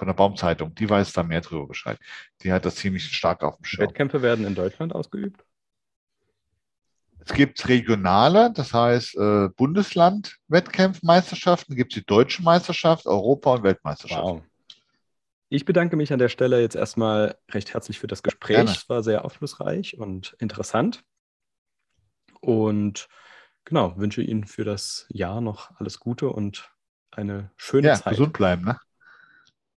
von 0.00 0.06
der 0.06 0.14
Baumzeitung, 0.14 0.74
die 0.74 0.88
weiß 0.88 1.12
da 1.12 1.22
mehr 1.22 1.42
drüber 1.42 1.66
Bescheid. 1.66 1.98
Die 2.42 2.50
hat 2.50 2.64
das 2.64 2.76
ziemlich 2.76 3.04
stark 3.14 3.44
auf 3.44 3.56
dem 3.56 3.64
Schirm. 3.66 3.86
Wettkämpfe 3.86 4.22
werden 4.22 4.46
in 4.46 4.54
Deutschland 4.54 4.94
ausgeübt? 4.94 5.44
Es 7.24 7.32
gibt 7.34 7.68
regionale, 7.68 8.52
das 8.52 8.72
heißt 8.72 9.16
äh, 9.16 9.48
Bundesland-Wettkampfmeisterschaften, 9.56 11.74
gibt 11.76 11.92
es 11.92 12.00
die 12.00 12.06
deutsche 12.06 12.42
Meisterschaft, 12.42 13.06
Europa- 13.06 13.52
und 13.54 13.62
Weltmeisterschaft. 13.62 14.22
Wow. 14.22 14.42
Ich 15.48 15.64
bedanke 15.64 15.96
mich 15.96 16.12
an 16.12 16.18
der 16.20 16.28
Stelle 16.28 16.60
jetzt 16.60 16.76
erstmal 16.76 17.36
recht 17.50 17.74
herzlich 17.74 17.98
für 17.98 18.06
das 18.06 18.22
Gespräch. 18.22 18.54
Gerne. 18.56 18.70
Es 18.70 18.88
war 18.88 19.02
sehr 19.02 19.24
aufschlussreich 19.24 19.98
und 19.98 20.36
interessant. 20.38 21.02
Und 22.40 23.08
genau, 23.64 23.98
wünsche 23.98 24.22
Ihnen 24.22 24.44
für 24.44 24.64
das 24.64 25.06
Jahr 25.08 25.40
noch 25.40 25.72
alles 25.78 25.98
Gute 25.98 26.30
und 26.30 26.70
eine 27.10 27.50
schöne 27.56 27.88
ja, 27.88 27.96
Zeit. 27.96 28.12
Gesund 28.12 28.32
bleiben, 28.32 28.64
ne? 28.64 28.78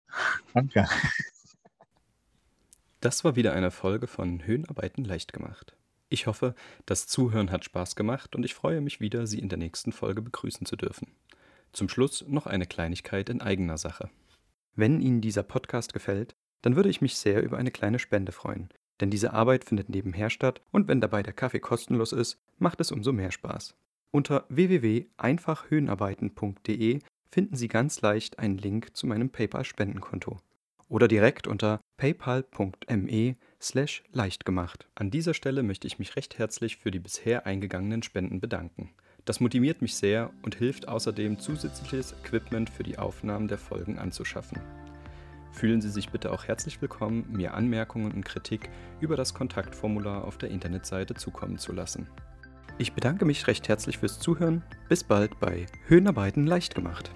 Danke. 0.54 0.88
Das 3.00 3.22
war 3.24 3.36
wieder 3.36 3.52
eine 3.52 3.70
Folge 3.70 4.08
von 4.08 4.44
Höhenarbeiten 4.44 5.04
leicht 5.04 5.32
gemacht. 5.32 5.76
Ich 6.12 6.26
hoffe, 6.26 6.56
das 6.86 7.06
Zuhören 7.06 7.52
hat 7.52 7.64
Spaß 7.64 7.94
gemacht 7.94 8.34
und 8.34 8.44
ich 8.44 8.52
freue 8.52 8.80
mich 8.80 9.00
wieder, 9.00 9.28
Sie 9.28 9.38
in 9.38 9.48
der 9.48 9.58
nächsten 9.58 9.92
Folge 9.92 10.22
begrüßen 10.22 10.66
zu 10.66 10.74
dürfen. 10.74 11.06
Zum 11.72 11.88
Schluss 11.88 12.24
noch 12.26 12.46
eine 12.46 12.66
Kleinigkeit 12.66 13.30
in 13.30 13.40
eigener 13.40 13.78
Sache. 13.78 14.10
Wenn 14.74 15.00
Ihnen 15.00 15.20
dieser 15.20 15.44
Podcast 15.44 15.92
gefällt, 15.92 16.34
dann 16.62 16.74
würde 16.74 16.88
ich 16.88 17.00
mich 17.00 17.14
sehr 17.14 17.44
über 17.44 17.58
eine 17.58 17.70
kleine 17.70 18.00
Spende 18.00 18.32
freuen, 18.32 18.70
denn 19.00 19.10
diese 19.10 19.32
Arbeit 19.32 19.64
findet 19.64 19.88
nebenher 19.88 20.30
statt 20.30 20.60
und 20.72 20.88
wenn 20.88 21.00
dabei 21.00 21.22
der 21.22 21.32
Kaffee 21.32 21.60
kostenlos 21.60 22.10
ist, 22.10 22.40
macht 22.58 22.80
es 22.80 22.90
umso 22.90 23.12
mehr 23.12 23.30
Spaß. 23.30 23.76
Unter 24.10 24.46
www.einfachhöhenarbeiten.de 24.48 26.98
finden 27.30 27.54
Sie 27.54 27.68
ganz 27.68 28.00
leicht 28.00 28.40
einen 28.40 28.58
Link 28.58 28.96
zu 28.96 29.06
meinem 29.06 29.30
PayPal-Spendenkonto 29.30 30.38
oder 30.88 31.06
direkt 31.06 31.46
unter 31.46 31.80
paypal.me 31.98 33.36
slash 33.60 34.02
leichtgemacht. 34.12 34.86
An 34.94 35.10
dieser 35.10 35.34
Stelle 35.34 35.62
möchte 35.62 35.86
ich 35.86 35.98
mich 35.98 36.16
recht 36.16 36.38
herzlich 36.38 36.76
für 36.76 36.90
die 36.90 36.98
bisher 36.98 37.46
eingegangenen 37.46 38.02
Spenden 38.02 38.40
bedanken. 38.40 38.90
Das 39.24 39.40
motiviert 39.40 39.82
mich 39.82 39.96
sehr 39.96 40.30
und 40.42 40.54
hilft 40.54 40.88
außerdem 40.88 41.38
zusätzliches 41.38 42.14
Equipment 42.24 42.70
für 42.70 42.82
die 42.82 42.98
Aufnahmen 42.98 43.48
der 43.48 43.58
Folgen 43.58 43.98
anzuschaffen. 43.98 44.60
Fühlen 45.52 45.80
Sie 45.80 45.90
sich 45.90 46.10
bitte 46.10 46.32
auch 46.32 46.44
herzlich 46.44 46.80
willkommen, 46.80 47.26
mir 47.30 47.54
Anmerkungen 47.54 48.12
und 48.12 48.24
Kritik 48.24 48.70
über 49.00 49.16
das 49.16 49.34
Kontaktformular 49.34 50.24
auf 50.24 50.38
der 50.38 50.50
Internetseite 50.50 51.14
zukommen 51.14 51.58
zu 51.58 51.72
lassen. 51.72 52.06
Ich 52.78 52.94
bedanke 52.94 53.24
mich 53.24 53.46
recht 53.46 53.68
herzlich 53.68 53.98
fürs 53.98 54.20
Zuhören. 54.20 54.62
Bis 54.88 55.04
bald 55.04 55.38
bei 55.38 55.66
Höhenarbeiten 55.86 56.46
leicht 56.46 56.74
gemacht. 56.74 57.10